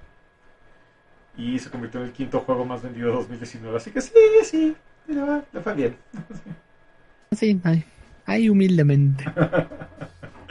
Y 1.41 1.59
se 1.59 1.70
convirtió 1.70 2.01
en 2.01 2.07
el 2.09 2.12
quinto 2.12 2.41
juego 2.41 2.64
más 2.66 2.82
vendido 2.82 3.09
de 3.09 3.14
2019. 3.14 3.76
Así 3.76 3.91
que 3.91 4.01
sí, 4.01 4.12
sí, 4.45 4.76
le, 5.09 5.20
va- 5.22 5.43
le 5.53 5.61
fue 5.61 5.74
bien. 5.74 5.97
Sí, 7.32 7.61
ay, 7.62 7.84
ay, 8.26 8.49
humildemente. 8.49 9.24
Bueno. 9.36 9.68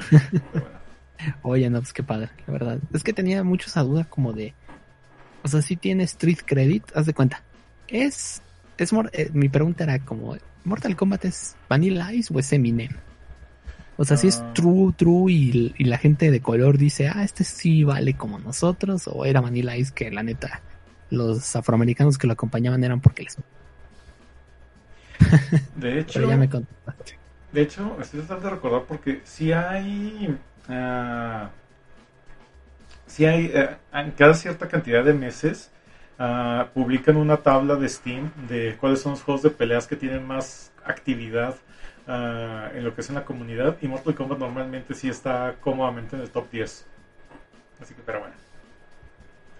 Oye, 1.42 1.70
no, 1.70 1.80
pues 1.80 1.92
qué 1.92 2.04
padre, 2.04 2.30
la 2.48 2.54
verdad. 2.54 2.80
Es 2.94 3.04
que 3.04 3.12
tenía 3.14 3.44
mucho 3.44 3.68
esa 3.68 3.84
duda 3.84 4.06
como 4.06 4.32
de... 4.32 4.54
O 5.44 5.48
sea, 5.50 5.62
si 5.62 5.76
tiene 5.76 6.04
Street 6.04 6.40
Credit, 6.46 6.84
haz 6.96 7.06
de 7.06 7.14
cuenta. 7.14 7.44
Es... 7.90 8.42
es 8.78 8.94
eh, 9.12 9.30
mi 9.34 9.50
pregunta 9.50 9.84
era 9.84 10.00
como... 10.00 10.38
¿Mortal 10.64 10.96
Kombat 10.96 11.26
es 11.26 11.56
Vanilla 11.68 12.14
Ice 12.14 12.34
o 12.34 12.40
es 12.40 12.52
Eminem? 12.54 12.92
O 13.98 14.06
sea, 14.06 14.16
si 14.16 14.28
es 14.30 14.38
Ah. 14.40 14.54
true, 14.54 14.94
true 14.96 15.30
y, 15.32 15.74
y 15.78 15.84
la 15.84 15.98
gente 15.98 16.32
de 16.32 16.40
color 16.42 16.78
dice, 16.78 17.10
ah, 17.10 17.24
este 17.26 17.44
sí 17.44 17.84
vale 17.84 18.14
como 18.14 18.40
nosotros, 18.40 19.10
o 19.12 19.26
era 19.26 19.42
Vanilla 19.42 19.76
Ice 19.76 19.92
que 19.94 20.10
la 20.12 20.24
neta, 20.24 20.62
los 21.10 21.55
afroamericanos 21.55 22.18
que 22.18 22.28
lo 22.28 22.34
acompañaban 22.34 22.84
eran 22.84 23.01
porque 23.01 23.24
les... 23.24 23.38
De 25.76 25.99
hecho, 25.99 26.24
ya 26.24 26.38
me 26.38 26.49
contaste. 26.49 27.20
De 27.51 27.62
hecho, 27.62 27.97
estoy 28.01 28.22
tratando 28.22 28.49
de 28.49 28.55
recordar 28.55 28.84
porque 28.88 29.22
si 29.26 29.51
hay. 29.53 30.38
ah, 30.68 31.49
si 33.07 33.26
hay. 33.26 33.51
eh, 33.53 33.78
en 33.93 34.12
cada 34.12 34.34
cierta 34.34 34.68
cantidad 34.68 35.03
de 35.03 35.14
meses. 35.14 35.72
ah, 36.20 36.70
publican 36.74 37.18
una 37.18 37.38
tabla 37.38 37.76
de 37.76 37.89
Steam 37.89 38.32
de 38.47 38.78
cuáles 38.80 39.01
son 39.01 39.14
los 39.14 39.24
juegos 39.24 39.43
de 39.43 39.51
peleas 39.51 39.88
que 39.88 39.95
tienen 39.95 40.26
más 40.28 40.72
actividad 40.86 41.55
ah, 42.07 42.70
en 42.74 42.84
lo 42.84 42.93
que 42.95 43.01
es 43.01 43.10
en 43.10 43.16
la 43.16 43.26
comunidad. 43.26 43.78
Y 43.82 43.88
Mortal 43.88 44.16
Kombat 44.16 44.39
normalmente 44.39 44.93
sí 44.93 45.10
está 45.10 45.55
cómodamente 45.62 46.16
en 46.16 46.22
el 46.24 46.30
top 46.32 46.49
10. 46.51 46.86
Así 47.82 47.93
que, 47.95 48.01
pero 48.03 48.20
bueno. 48.22 48.36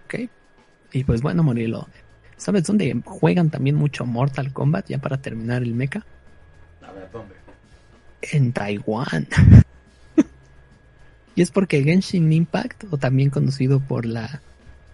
Ok. 0.06 0.30
Y 0.92 1.04
pues 1.04 1.22
bueno, 1.22 1.44
Morilo. 1.44 1.88
¿Sabes 2.38 2.64
dónde 2.64 3.02
juegan 3.06 3.50
también 3.50 3.76
mucho 3.76 4.06
Mortal 4.06 4.54
Kombat 4.54 4.88
ya 4.88 4.98
para 4.98 5.18
terminar 5.18 5.62
el 5.62 5.74
mecha? 5.74 6.06
A 6.82 6.92
ver, 6.94 7.10
¿dónde? 7.12 7.36
En 8.22 8.54
Taiwán. 8.54 9.28
y 11.36 11.42
es 11.42 11.52
porque 11.52 11.84
Genshin 11.84 12.32
Impact, 12.32 12.86
o 12.92 12.98
también 12.98 13.30
conocido 13.30 13.82
por 13.82 14.06
la 14.06 14.42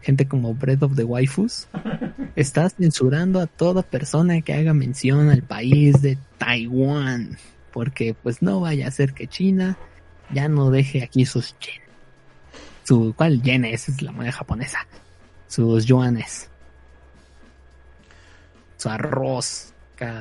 gente 0.02 0.28
como 0.28 0.56
Breath 0.56 0.84
of 0.84 0.96
the 0.96 1.04
Waifus, 1.04 1.68
está 2.36 2.68
censurando 2.70 3.40
a 3.40 3.48
toda 3.48 3.84
persona 3.84 4.42
que 4.42 4.54
haga 4.54 4.74
mención 4.74 5.30
al 5.30 5.44
país 5.44 6.02
de 6.02 6.18
Taiwán. 6.40 7.38
Porque 7.72 8.16
pues 8.16 8.42
no 8.42 8.60
vaya 8.60 8.88
a 8.88 8.92
ser 8.92 9.14
que 9.14 9.28
China 9.28 9.78
ya 10.34 10.48
no 10.48 10.72
deje 10.72 11.04
aquí 11.04 11.26
sus 11.26 11.56
yen. 11.60 11.82
Su, 12.84 13.14
¿cuál 13.16 13.42
yen? 13.44 13.66
Esa 13.66 13.92
es 13.92 14.02
la 14.02 14.12
moneda 14.12 14.32
japonesa. 14.32 14.80
Sus 15.48 15.86
yuanes. 15.86 16.50
Su 18.78 18.90
arroz. 18.90 19.74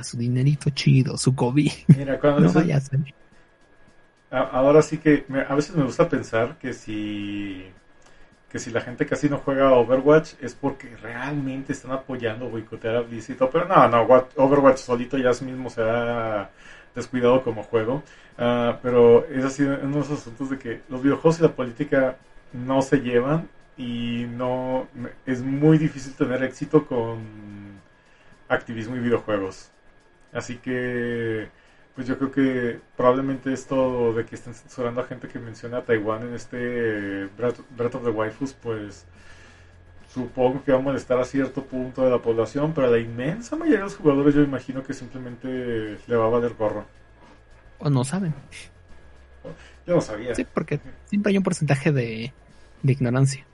Su 0.02 0.16
dinerito 0.16 0.70
chido. 0.70 1.16
Su 1.18 1.34
kobe. 1.34 1.70
Mira, 1.88 2.18
cuando 2.20 2.40
No 2.48 2.52
vaya 2.52 2.76
a 2.76 2.80
Ahora 4.30 4.82
sí 4.82 4.98
que 4.98 5.24
me- 5.28 5.42
a 5.42 5.54
veces 5.54 5.76
me 5.76 5.84
gusta 5.84 6.08
pensar 6.08 6.58
que 6.58 6.72
si 6.72 7.64
que 8.50 8.58
si 8.60 8.70
la 8.70 8.80
gente 8.82 9.06
casi 9.06 9.28
no 9.28 9.38
juega 9.38 9.72
Overwatch 9.74 10.34
es 10.40 10.54
porque 10.54 10.96
realmente 10.96 11.72
están 11.72 11.92
apoyando 11.92 12.48
boicotear 12.50 12.96
a 12.96 13.00
Blizzard 13.02 13.50
pero 13.52 13.66
no, 13.68 13.88
no, 13.88 14.06
Wat- 14.08 14.30
Overwatch 14.36 14.78
solito 14.78 15.18
ya 15.18 15.30
mismo 15.44 15.70
se 15.70 15.82
ha 15.82 16.50
descuidado 16.94 17.42
como 17.44 17.62
juego, 17.64 18.02
Ah, 18.38 18.78
pero 18.82 19.26
es 19.28 19.44
así 19.44 19.62
uno 19.64 19.96
de 19.96 20.00
esos 20.02 20.20
asuntos 20.20 20.50
de 20.50 20.58
que 20.58 20.82
los 20.88 21.02
videojuegos 21.02 21.40
y 21.40 21.42
la 21.42 21.52
política 21.54 22.16
no 22.52 22.82
se 22.82 22.98
llevan 22.98 23.48
y 23.76 24.26
no 24.28 24.88
es 25.26 25.42
muy 25.42 25.78
difícil 25.78 26.14
tener 26.14 26.42
éxito 26.42 26.86
con 26.86 27.20
activismo 28.48 28.96
y 28.96 29.00
videojuegos. 29.00 29.70
Así 30.32 30.56
que 30.56 31.48
pues 31.94 32.08
yo 32.08 32.18
creo 32.18 32.32
que 32.32 32.80
probablemente 32.96 33.52
esto 33.52 34.12
de 34.14 34.24
que 34.24 34.34
estén 34.34 34.54
censurando 34.54 35.00
a 35.00 35.04
gente 35.04 35.28
que 35.28 35.38
menciona 35.38 35.78
a 35.78 35.82
Taiwán 35.82 36.22
en 36.22 36.34
este 36.34 37.26
Breath, 37.36 37.94
of 37.94 38.02
the 38.02 38.10
Waifus, 38.10 38.52
pues 38.54 39.06
supongo 40.12 40.64
que 40.64 40.72
va 40.72 40.78
a 40.78 40.82
molestar 40.82 41.20
a 41.20 41.24
cierto 41.24 41.64
punto 41.64 42.04
de 42.04 42.10
la 42.10 42.18
población, 42.18 42.72
pero 42.74 42.88
a 42.88 42.90
la 42.90 42.98
inmensa 42.98 43.54
mayoría 43.54 43.78
de 43.78 43.84
los 43.84 43.96
jugadores 43.96 44.34
yo 44.34 44.42
imagino 44.42 44.82
que 44.82 44.92
simplemente 44.92 45.98
le 46.06 46.16
va 46.16 46.26
a 46.26 46.28
valer 46.28 46.54
gorro. 46.54 46.84
O 47.78 47.90
no 47.90 48.02
saben. 48.02 48.34
Yo 49.86 49.94
no 49.94 50.00
sabía. 50.00 50.34
Sí, 50.34 50.44
porque 50.44 50.80
siempre 51.06 51.30
hay 51.30 51.38
un 51.38 51.44
porcentaje 51.44 51.92
de, 51.92 52.32
de 52.82 52.92
ignorancia. 52.92 53.44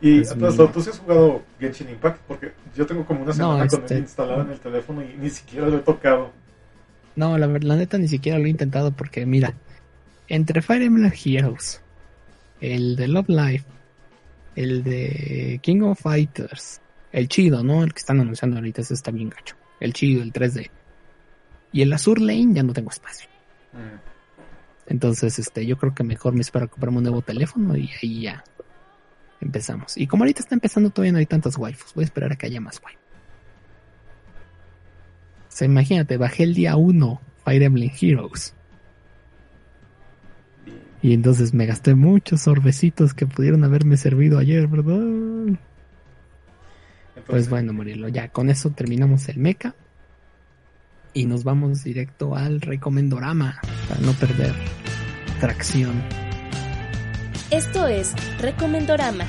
Y 0.00 0.20
Pues. 0.20 0.56
¿tú 0.72 0.82
sí 0.82 0.90
has 0.90 0.98
jugado 0.98 1.42
Genshin 1.58 1.88
Impact? 1.88 2.20
Porque 2.28 2.52
yo 2.76 2.84
tengo 2.86 3.04
como 3.06 3.22
una 3.22 3.32
semana 3.32 3.66
con 3.66 3.80
este- 3.80 3.94
él 3.94 4.00
instalado 4.00 4.42
en 4.42 4.50
el 4.50 4.60
teléfono 4.60 5.02
y 5.02 5.16
ni 5.16 5.30
siquiera 5.30 5.68
lo 5.68 5.76
he 5.78 5.80
tocado. 5.80 6.32
No, 7.14 7.38
la, 7.38 7.46
ver- 7.46 7.64
la 7.64 7.76
neta 7.76 7.96
ni 7.96 8.08
siquiera 8.08 8.38
lo 8.38 8.44
he 8.44 8.50
intentado 8.50 8.90
porque, 8.92 9.24
mira, 9.24 9.54
entre 10.28 10.60
Fire 10.60 10.82
Emblem 10.82 11.10
Heroes, 11.24 11.80
el 12.60 12.96
de 12.96 13.08
Love 13.08 13.28
Life, 13.30 13.64
el 14.54 14.82
de 14.84 15.58
King 15.62 15.80
of 15.82 16.00
Fighters, 16.00 16.80
el 17.12 17.28
chido, 17.28 17.62
¿no? 17.64 17.82
El 17.82 17.94
que 17.94 17.98
están 18.00 18.20
anunciando 18.20 18.58
ahorita, 18.58 18.82
ese 18.82 18.92
está 18.94 19.10
bien 19.10 19.30
gacho. 19.30 19.56
El 19.80 19.94
chido, 19.94 20.22
el 20.22 20.32
3D. 20.32 20.70
Y 21.72 21.82
el 21.82 21.92
Azur 21.92 22.20
Lane 22.20 22.48
ya 22.52 22.62
no 22.62 22.72
tengo 22.74 22.90
espacio. 22.90 23.28
Mm. 23.72 23.98
Entonces, 24.88 25.38
este, 25.38 25.64
yo 25.66 25.76
creo 25.78 25.94
que 25.94 26.04
mejor 26.04 26.34
me 26.34 26.40
espero 26.42 26.66
a 26.66 26.68
comprarme 26.68 26.98
un 26.98 27.04
nuevo 27.04 27.22
teléfono 27.22 27.76
y 27.76 27.90
ahí 28.02 28.20
ya 28.22 28.44
empezamos. 29.40 29.96
Y 29.96 30.06
como 30.06 30.24
ahorita 30.24 30.40
está 30.40 30.54
empezando, 30.54 30.90
todavía 30.90 31.12
no 31.12 31.18
hay 31.18 31.26
tantas 31.26 31.56
waifus. 31.56 31.94
Voy 31.94 32.02
a 32.02 32.06
esperar 32.06 32.32
a 32.32 32.36
que 32.36 32.46
haya 32.46 32.60
más 32.60 32.80
waifus. 32.82 33.02
O 35.48 35.58
sea, 35.58 35.66
imagínate, 35.66 36.16
bajé 36.16 36.42
el 36.42 36.54
día 36.54 36.76
1 36.76 37.20
Fire 37.44 37.62
Emblem 37.62 37.90
Heroes. 38.00 38.54
Y 41.00 41.12
entonces 41.12 41.54
me 41.54 41.66
gasté 41.66 41.94
muchos 41.94 42.42
sorbecitos 42.42 43.14
que 43.14 43.26
pudieron 43.26 43.62
haberme 43.64 43.96
servido 43.96 44.38
ayer, 44.38 44.66
¿verdad? 44.66 45.56
Pues 47.26 47.48
bueno, 47.48 47.72
Murilo, 47.72 48.08
ya 48.08 48.28
con 48.28 48.50
eso 48.50 48.70
terminamos 48.70 49.28
el 49.28 49.38
mecha. 49.38 49.74
Y 51.12 51.26
nos 51.26 51.44
vamos 51.44 51.84
directo 51.84 52.36
al 52.36 52.60
recomendorama 52.60 53.60
para 53.88 54.00
no 54.00 54.12
perder 54.12 54.54
tracción. 55.40 56.25
Esto 57.52 57.86
es 57.86 58.12
Recomendorama, 58.40 59.24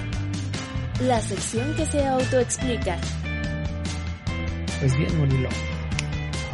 la 1.01 1.21
sección 1.21 1.75
que 1.75 1.85
se 1.85 2.03
autoexplica. 2.03 2.97
Pues 4.79 4.97
bien, 4.97 5.15
Murilo. 5.19 5.49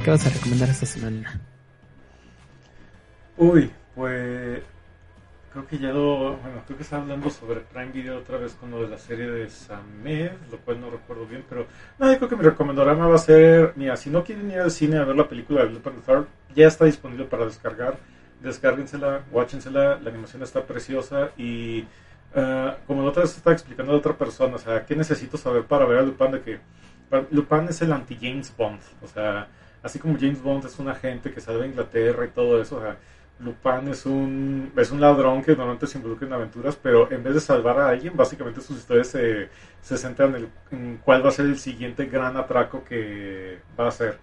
¿Qué 0.03 0.11
vas 0.11 0.27
a 0.27 0.29
recomendar 0.29 0.67
esta 0.67 0.85
semana? 0.85 1.39
Uy, 3.37 3.71
pues 3.95 4.61
creo 5.53 5.67
que 5.67 5.77
ya 5.77 5.93
lo, 5.93 6.35
bueno, 6.35 6.63
creo 6.65 6.75
que 6.75 6.83
estaba 6.83 7.03
hablando 7.03 7.29
sobre 7.29 7.61
Prime 7.61 7.93
Video 7.93 8.17
otra 8.17 8.39
vez 8.39 8.53
con 8.55 8.69
lo 8.69 8.81
de 8.81 8.89
la 8.89 8.97
serie 8.97 9.27
de 9.29 9.49
Samed, 9.49 10.31
lo 10.51 10.57
cual 10.57 10.81
no 10.81 10.89
recuerdo 10.89 11.25
bien, 11.25 11.45
pero 11.47 11.65
no, 11.97 12.11
yo 12.11 12.17
creo 12.17 12.29
que 12.29 12.35
mi 12.35 12.43
recomendorama 12.43 13.07
va 13.07 13.15
a 13.15 13.19
ser, 13.19 13.71
mira, 13.77 13.95
si 13.95 14.09
no 14.09 14.21
quieren 14.21 14.51
ir 14.51 14.59
al 14.59 14.71
cine 14.71 14.97
a 14.97 15.05
ver 15.05 15.15
la 15.15 15.29
película 15.29 15.63
de 15.63 15.69
Lupin 15.69 15.93
the 15.93 16.01
Third, 16.01 16.25
ya 16.53 16.67
está 16.67 16.83
disponible 16.83 17.23
para 17.23 17.45
descargar, 17.45 17.97
descárguensela, 18.43 19.23
watchensela, 19.31 19.99
la 20.01 20.09
animación 20.09 20.43
está 20.43 20.65
preciosa 20.65 21.31
y 21.37 21.85
eh, 22.35 22.73
como 22.87 23.03
la 23.03 23.09
otra 23.09 23.23
estaba 23.23 23.53
explicando 23.53 23.93
a 23.93 23.97
otra 23.97 24.17
persona, 24.17 24.55
o 24.55 24.59
sea, 24.59 24.85
¿qué 24.85 24.95
necesito 24.95 25.37
saber 25.37 25.63
para 25.65 25.85
ver 25.85 25.99
a 25.99 26.01
Lupin 26.03 26.31
de 26.31 26.41
que 26.41 26.59
Lupin 27.31 27.67
es 27.69 27.81
el 27.81 27.91
anti-James 27.93 28.53
Bond, 28.57 28.79
o 29.01 29.07
sea, 29.07 29.47
así 29.83 29.99
como 29.99 30.17
James 30.19 30.41
Bond 30.41 30.65
es 30.65 30.79
un 30.79 30.89
agente 30.89 31.31
que 31.31 31.41
sale 31.41 31.59
de 31.59 31.67
Inglaterra 31.67 32.25
y 32.25 32.29
todo 32.29 32.59
eso, 32.61 32.77
o 32.77 32.81
sea, 32.81 32.97
Lupin 33.39 33.87
es 33.89 34.05
un, 34.05 34.71
es 34.77 34.91
un 34.91 35.01
ladrón 35.01 35.43
que 35.43 35.51
normalmente 35.51 35.87
se 35.87 35.97
involucra 35.97 36.27
en 36.27 36.33
aventuras, 36.33 36.75
pero 36.81 37.11
en 37.11 37.23
vez 37.23 37.33
de 37.35 37.39
salvar 37.41 37.79
a 37.79 37.89
alguien, 37.89 38.15
básicamente 38.15 38.61
sus 38.61 38.77
historias 38.77 39.07
se, 39.07 39.49
se 39.81 39.97
centran 39.97 40.29
en, 40.29 40.35
el- 40.35 40.49
en 40.71 40.97
cuál 41.03 41.23
va 41.25 41.29
a 41.29 41.31
ser 41.31 41.45
el 41.47 41.57
siguiente 41.59 42.05
gran 42.05 42.37
atraco 42.37 42.83
que 42.83 43.59
va 43.79 43.85
a 43.85 43.89
hacer. 43.89 44.17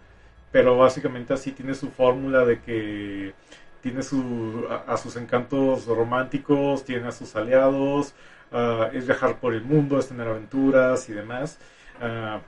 Pero 0.53 0.77
básicamente 0.77 1.33
así 1.35 1.53
tiene 1.53 1.75
su 1.75 1.91
fórmula 1.91 2.45
de 2.45 2.61
que 2.61 3.35
tiene 3.83 4.03
su, 4.03 4.67
a, 4.87 4.97
sus 4.97 5.17
encantos 5.17 5.87
románticos, 5.87 6.85
tiene 6.85 7.09
a 7.09 7.13
sus 7.13 7.35
aliados, 7.37 8.15
ah, 8.53 8.91
es 8.93 9.07
viajar 9.07 9.39
por 9.41 9.55
el 9.55 9.63
mundo, 9.65 9.99
es 9.99 10.09
tener 10.09 10.29
aventuras 10.29 11.09
y 11.09 11.13
demás. 11.13 11.59
Ah, 12.01 12.41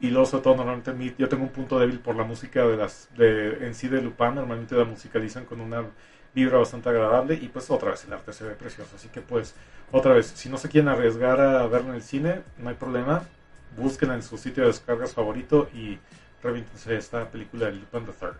y 0.00 0.10
luego 0.10 0.26
sobre 0.26 0.42
todo 0.44 0.56
normalmente 0.56 0.92
mi- 0.92 1.14
yo 1.18 1.28
tengo 1.28 1.44
un 1.44 1.50
punto 1.50 1.78
débil 1.78 1.98
por 2.00 2.16
la 2.16 2.24
música 2.24 2.66
de 2.66 2.76
las 2.76 3.08
de 3.16 3.66
en 3.66 3.74
sí 3.74 3.88
de 3.88 4.02
Lupin. 4.02 4.34
Normalmente 4.34 4.74
la 4.76 4.84
musicalizan 4.84 5.44
con 5.46 5.60
una 5.60 5.84
vibra 6.34 6.58
bastante 6.58 6.88
agradable 6.90 7.34
y 7.34 7.48
pues 7.48 7.70
otra 7.70 7.90
vez 7.90 8.04
el 8.04 8.12
arte 8.12 8.32
se 8.32 8.44
ve 8.44 8.54
precioso. 8.54 8.96
Así 8.96 9.08
que 9.08 9.20
pues 9.22 9.54
otra 9.92 10.12
vez 10.14 10.26
si 10.26 10.48
no 10.48 10.58
se 10.58 10.68
quieren 10.68 10.88
arriesgar 10.88 11.40
a 11.40 11.66
verlo 11.66 11.90
en 11.90 11.96
el 11.96 12.02
cine 12.02 12.42
no 12.58 12.68
hay 12.68 12.74
problema. 12.76 13.22
Búsquenla 13.76 14.14
en 14.14 14.22
su 14.22 14.36
sitio 14.38 14.62
de 14.64 14.68
descargas 14.68 15.14
favorito 15.14 15.68
y 15.74 15.98
reviéntense 16.42 16.96
esta 16.96 17.30
película 17.30 17.66
de 17.66 17.72
Lupin 17.72 18.04
the 18.06 18.12
Third 18.12 18.36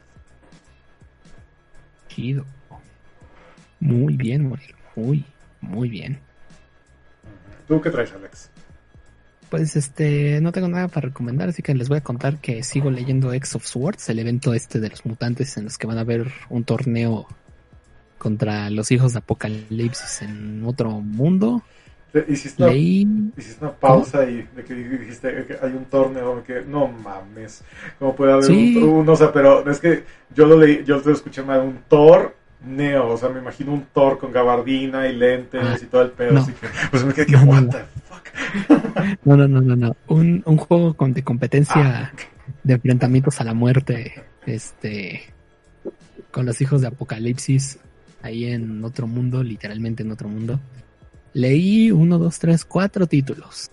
Chido. 2.16 2.47
Muy 3.78 4.16
bien. 4.16 4.51
Muy, 4.94 5.24
muy 5.60 5.90
bien. 5.90 6.18
¿tú 7.68 7.78
qué 7.82 7.90
traes 7.90 8.10
Alex? 8.12 8.48
Pues 9.51 9.76
este, 9.76 10.40
no 10.40 10.51
tengo 10.51 10.68
nada 10.68 10.88
para 10.88 11.09
recomendar, 11.09 11.51
así 11.51 11.62
que 11.62 11.74
les 11.74 11.90
voy 11.90 11.98
a 11.98 12.01
contar 12.01 12.38
que 12.38 12.62
sigo 12.62 12.90
leyendo 12.90 13.34
X 13.34 13.56
of 13.56 13.66
Swords, 13.66 14.09
el 14.09 14.18
evento 14.18 14.55
este 14.55 14.80
de 14.80 14.88
los 14.88 15.05
mutantes 15.05 15.59
en 15.59 15.64
los 15.64 15.76
que 15.76 15.86
van 15.86 15.98
a 15.98 16.05
ver 16.05 16.32
un 16.48 16.64
torneo 16.64 17.28
contra 18.16 18.70
los 18.70 18.90
hijos 18.93 19.12
de 19.12 19.18
Apocalipsis 19.18 20.22
en 20.22 20.64
otro 20.64 20.90
mundo. 20.93 21.62
Te- 22.24 22.32
hiciste 22.32 22.62
una, 22.62 22.72
Leí, 22.72 23.06
hiciste 23.36 23.64
una 23.64 23.74
pausa 23.74 24.24
y 24.24 24.47
de 24.56 24.64
que 24.64 24.74
dijiste 24.74 25.44
que 25.47 25.56
hay 25.60 25.72
un 25.72 25.84
torneo 25.84 26.43
que 26.44 26.62
no 26.66 26.88
mames 26.88 27.62
cómo 27.98 28.14
puede 28.16 28.32
haber 28.32 28.44
Sí. 28.44 28.76
un, 28.78 28.88
un- 28.88 29.09
o 29.09 29.16
sea 29.16 29.32
pero 29.32 29.68
es 29.70 29.78
que 29.80 30.05
yo 30.34 30.47
lo 30.47 30.56
leí 30.59 30.82
yo 30.84 31.01
lo 31.05 31.12
escuché 31.12 31.43
mal 31.43 31.60
un 31.60 31.78
Thor 31.88 32.34
Neo, 32.64 33.09
o 33.10 33.16
sea, 33.18 33.28
me 33.28 33.38
imagino 33.40 33.72
un 33.74 33.84
Thor 33.93 34.18
con 34.18 34.32
gabardina 34.32 35.06
y 35.09 35.14
lentes 35.14 35.60
Ah, 35.62 35.76
y 35.80 35.84
todo 35.86 36.02
el 36.02 36.10
pedo, 36.10 36.32
no. 36.32 36.40
así 36.40 36.52
que, 36.52 36.66
pues 36.90 37.05
me 37.05 37.12
quedé 37.12 37.26
que, 37.26 37.32
No, 37.32 37.43
what 37.44 37.60
no. 37.62 37.68
the 37.70 37.78
fuck. 38.09 39.18
no, 39.24 39.36
no, 39.36 39.47
no, 39.47 39.60
no, 39.60 39.76
no, 39.76 39.97
un, 40.09 40.43
un 40.47 40.56
juego 40.56 40.94
con 40.94 41.12
de 41.12 41.22
competencia 41.22 42.12
de 42.64 42.74
enfrentamientos 42.74 43.40
a 43.40 43.44
la 43.44 43.52
muerte, 43.55 44.14
este, 44.47 45.22
con 46.30 46.47
los 46.47 46.60
hijos 46.62 46.80
de 46.80 46.86
Apocalipsis, 46.88 47.78
ahí 48.22 48.47
en 48.47 48.82
otro 48.82 49.06
mundo, 49.06 49.43
literalmente 49.44 50.02
en 50.02 50.10
otro 50.12 50.28
mundo. 50.28 50.59
Leí 51.36 51.90
uno, 51.90 52.18
dos, 52.18 52.38
tres, 52.38 52.64
cuatro 52.64 53.06
títulos. 53.06 53.70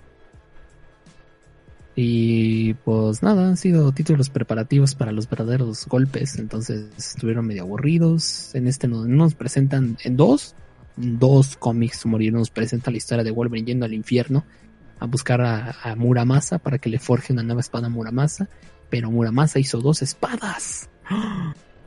Y 1.95 2.73
pues 2.73 3.23
nada, 3.23 3.47
han 3.47 3.55
sido 3.55 3.93
títulos 3.93 4.29
preparativos 4.29 4.95
para 4.95 5.13
los 5.13 5.29
verdaderos 5.29 5.87
golpes, 5.87 6.37
entonces 6.39 6.87
estuvieron 6.97 7.47
medio 7.47 7.61
aburridos. 7.61 8.53
En 8.53 8.67
este 8.67 8.89
no, 8.89 9.05
nos 9.05 9.35
presentan 9.35 9.97
en 10.03 10.17
dos, 10.17 10.55
dos 10.97 11.55
cómics 11.55 12.05
morir 12.05 12.33
nos 12.33 12.49
presenta 12.49 12.91
la 12.91 12.97
historia 12.97 13.23
de 13.23 13.31
Wolverine 13.31 13.67
yendo 13.67 13.85
al 13.85 13.93
infierno 13.93 14.43
a 14.99 15.05
buscar 15.05 15.39
a, 15.39 15.73
a, 15.83 15.95
Muramasa 15.95 16.59
para 16.59 16.79
que 16.79 16.89
le 16.89 16.99
forje 16.99 17.31
una 17.31 17.43
nueva 17.43 17.61
espada 17.61 17.87
a 17.87 17.89
Muramasa, 17.89 18.49
pero 18.89 19.09
Muramasa 19.09 19.59
hizo 19.59 19.79
dos 19.79 20.01
espadas. 20.01 20.89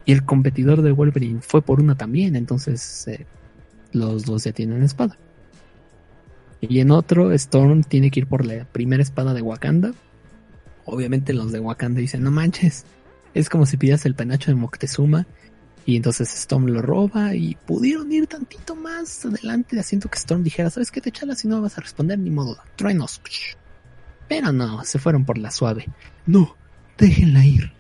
Y 0.07 0.13
el 0.13 0.25
competidor 0.25 0.81
de 0.81 0.93
Wolverine 0.93 1.43
fue 1.43 1.61
por 1.61 1.81
una 1.81 1.97
también, 1.97 2.35
entonces 2.35 3.09
eh, 3.09 3.27
los 3.93 4.25
dos 4.25 4.45
ya 4.45 4.53
tienen 4.53 4.83
espada. 4.83 5.19
Y 6.69 6.81
en 6.81 6.91
otro, 6.91 7.33
Storm 7.33 7.83
tiene 7.83 8.11
que 8.11 8.21
ir 8.21 8.27
por 8.27 8.45
la 8.45 8.65
primera 8.65 9.03
espada 9.03 9.35
de 9.35 9.43
Wakanda. 9.43 9.93
Obviamente 10.85 11.33
los 11.33 11.53
de 11.53 11.61
Wakanda 11.61 12.01
dicen, 12.01 12.23
no 12.23 12.31
manches, 12.31 12.85
es 13.35 13.49
como 13.49 13.67
si 13.67 13.77
pidas 13.77 14.07
el 14.07 14.15
penacho 14.15 14.51
de 14.51 14.57
Moctezuma. 14.57 15.27
Y 15.85 15.95
entonces 15.97 16.35
Storm 16.35 16.67
lo 16.67 16.83
roba 16.83 17.35
y 17.35 17.55
pudieron 17.55 18.11
ir 18.11 18.27
tantito 18.27 18.75
más 18.75 19.25
adelante 19.25 19.79
haciendo 19.79 20.09
que 20.09 20.19
Storm 20.19 20.43
dijera, 20.43 20.71
¿sabes 20.71 20.91
qué 20.91 21.01
te 21.01 21.13
chalas 21.13 21.41
si 21.41 21.49
no 21.49 21.63
vas 21.63 21.79
a 21.79 21.81
responder 21.81 22.19
ni 22.19 22.31
modo? 22.31 22.59
Truenos. 22.75 23.21
Pero 24.29 24.53
no, 24.53 24.83
se 24.85 24.99
fueron 24.99 25.25
por 25.25 25.39
la 25.39 25.51
suave. 25.53 25.87
No, 26.27 26.57
déjenla 26.99 27.45
ir. 27.45 27.73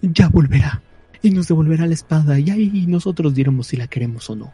Ya 0.00 0.28
volverá. 0.28 0.82
Y 1.22 1.30
nos 1.30 1.46
devolverá 1.46 1.86
la 1.86 1.94
espada 1.94 2.38
y 2.40 2.50
ahí 2.50 2.86
nosotros 2.88 3.32
diremos 3.34 3.68
si 3.68 3.76
la 3.76 3.86
queremos 3.86 4.28
o 4.28 4.34
no. 4.34 4.52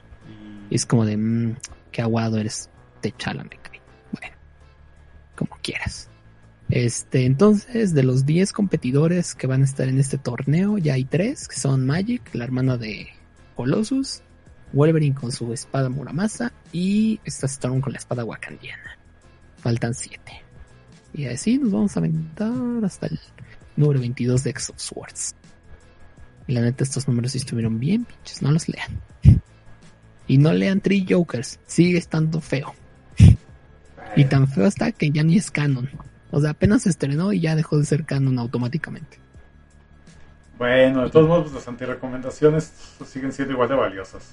Y 0.68 0.74
es 0.74 0.84
como 0.84 1.06
de, 1.06 1.16
mmm, 1.16 1.56
qué 1.90 2.02
aguado 2.02 2.36
eres. 2.36 2.68
Te 3.00 3.14
chala, 3.16 3.44
me 3.44 3.50
cae. 3.50 3.67
Bueno, 3.67 3.67
como 5.38 5.56
quieras. 5.62 6.08
Este, 6.68 7.24
entonces, 7.24 7.94
de 7.94 8.02
los 8.02 8.26
10 8.26 8.52
competidores 8.52 9.34
que 9.34 9.46
van 9.46 9.62
a 9.62 9.64
estar 9.64 9.88
en 9.88 9.98
este 9.98 10.18
torneo, 10.18 10.76
ya 10.76 10.94
hay 10.94 11.04
3, 11.04 11.48
que 11.48 11.56
son 11.56 11.86
Magic, 11.86 12.34
la 12.34 12.44
hermana 12.44 12.76
de 12.76 13.08
Colossus, 13.56 14.22
Wolverine 14.72 15.14
con 15.14 15.32
su 15.32 15.50
espada 15.52 15.88
Muramasa 15.88 16.52
y 16.72 17.20
esta 17.24 17.46
Storm 17.46 17.80
con 17.80 17.92
la 17.92 17.98
espada 17.98 18.24
wakandiana. 18.24 18.98
Faltan 19.56 19.94
7. 19.94 20.20
Y 21.14 21.24
así 21.24 21.56
nos 21.56 21.72
vamos 21.72 21.96
a 21.96 22.00
aventar 22.00 22.84
hasta 22.84 23.06
el 23.06 23.18
número 23.76 24.00
22 24.00 24.44
de 24.44 24.50
Exo 24.50 24.74
Swords. 24.76 25.34
Y 26.46 26.52
la 26.52 26.60
neta, 26.60 26.84
estos 26.84 27.08
números 27.08 27.32
sí 27.32 27.38
estuvieron 27.38 27.78
bien, 27.78 28.04
pinches, 28.04 28.42
no 28.42 28.50
los 28.50 28.68
lean. 28.68 29.00
Y 30.30 30.36
no 30.36 30.52
lean 30.52 30.82
Three 30.82 31.06
Jokers, 31.08 31.58
sigue 31.66 31.96
estando 31.96 32.42
feo. 32.42 32.74
Y 34.16 34.24
tan 34.24 34.48
feo 34.48 34.66
está 34.66 34.92
que 34.92 35.10
ya 35.10 35.22
ni 35.22 35.36
es 35.36 35.50
canon. 35.50 35.88
O 36.30 36.40
sea, 36.40 36.50
apenas 36.50 36.82
se 36.82 36.90
estrenó 36.90 37.32
y 37.32 37.40
ya 37.40 37.56
dejó 37.56 37.78
de 37.78 37.84
ser 37.84 38.04
canon 38.04 38.38
automáticamente. 38.38 39.18
Bueno, 40.58 41.04
de 41.04 41.10
todos 41.10 41.28
modos, 41.28 41.52
las 41.52 41.68
antirecomendaciones 41.68 42.72
siguen 43.06 43.32
siendo 43.32 43.54
igual 43.54 43.68
de 43.68 43.76
valiosas. 43.76 44.32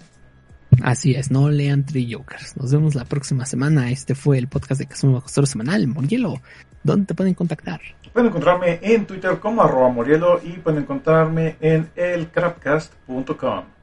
Así 0.81 1.13
es, 1.13 1.31
no 1.31 1.49
lean 1.49 1.85
Three 1.85 2.11
Jokers. 2.11 2.57
Nos 2.57 2.71
vemos 2.71 2.95
la 2.95 3.05
próxima 3.05 3.45
semana. 3.45 3.91
Este 3.91 4.15
fue 4.15 4.37
el 4.37 4.47
podcast 4.47 4.79
de 4.79 4.87
Kazuma 4.87 5.21
Costero 5.21 5.45
Semanal. 5.45 5.87
Morielo, 5.87 6.41
¿dónde 6.83 7.05
te 7.05 7.13
pueden 7.13 7.33
contactar? 7.33 7.79
Pueden 8.11 8.29
encontrarme 8.29 8.79
en 8.81 9.05
Twitter 9.05 9.39
como 9.39 9.61
arroba 9.61 9.89
Morielo 9.89 10.41
y 10.43 10.53
pueden 10.53 10.81
encontrarme 10.81 11.57
en 11.59 11.89
elcrapcast.com. 11.95 13.74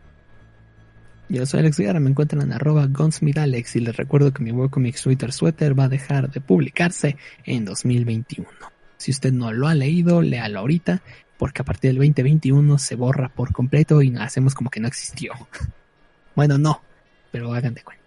Yo 1.28 1.46
soy 1.46 1.60
Alex 1.60 1.78
Guerra, 1.78 2.00
me 2.00 2.10
encuentran 2.10 2.42
en 2.42 2.52
arroba 2.52 2.86
gunsmithalex 2.86 3.76
y 3.76 3.80
les 3.80 3.96
recuerdo 3.96 4.32
que 4.32 4.42
mi 4.42 4.52
webcomics 4.52 5.02
Twitter 5.02 5.32
Sweater 5.32 5.78
va 5.78 5.84
a 5.84 5.88
dejar 5.88 6.30
de 6.30 6.40
publicarse 6.40 7.16
en 7.44 7.64
2021. 7.64 8.48
Si 8.98 9.10
usted 9.10 9.32
no 9.32 9.52
lo 9.52 9.66
ha 9.68 9.74
leído, 9.74 10.20
léalo 10.20 10.60
ahorita, 10.60 11.02
porque 11.38 11.62
a 11.62 11.64
partir 11.64 11.90
del 11.90 11.98
2021 11.98 12.78
se 12.78 12.96
borra 12.96 13.28
por 13.28 13.52
completo 13.52 14.02
y 14.02 14.14
hacemos 14.16 14.54
como 14.54 14.70
que 14.70 14.80
no 14.80 14.88
existió. 14.88 15.32
bueno, 16.36 16.58
no, 16.58 16.82
pero 17.30 17.52
hagan 17.54 17.74
de 17.74 17.82
cuenta. 17.82 18.04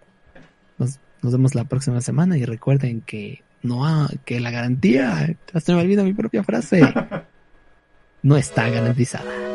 Nos, 0.77 0.99
nos 1.21 1.31
vemos 1.31 1.55
la 1.55 1.63
próxima 1.63 2.01
semana 2.01 2.37
y 2.37 2.45
recuerden 2.45 3.01
que 3.01 3.43
no 3.63 3.85
ha, 3.85 4.09
que 4.23 4.39
la 4.39 4.51
garantía, 4.51 5.35
hasta 5.53 5.73
me 5.73 5.81
olvida 5.81 6.03
mi 6.03 6.13
propia 6.13 6.43
frase, 6.43 6.81
no 8.21 8.37
está 8.37 8.69
garantizada. 8.69 9.55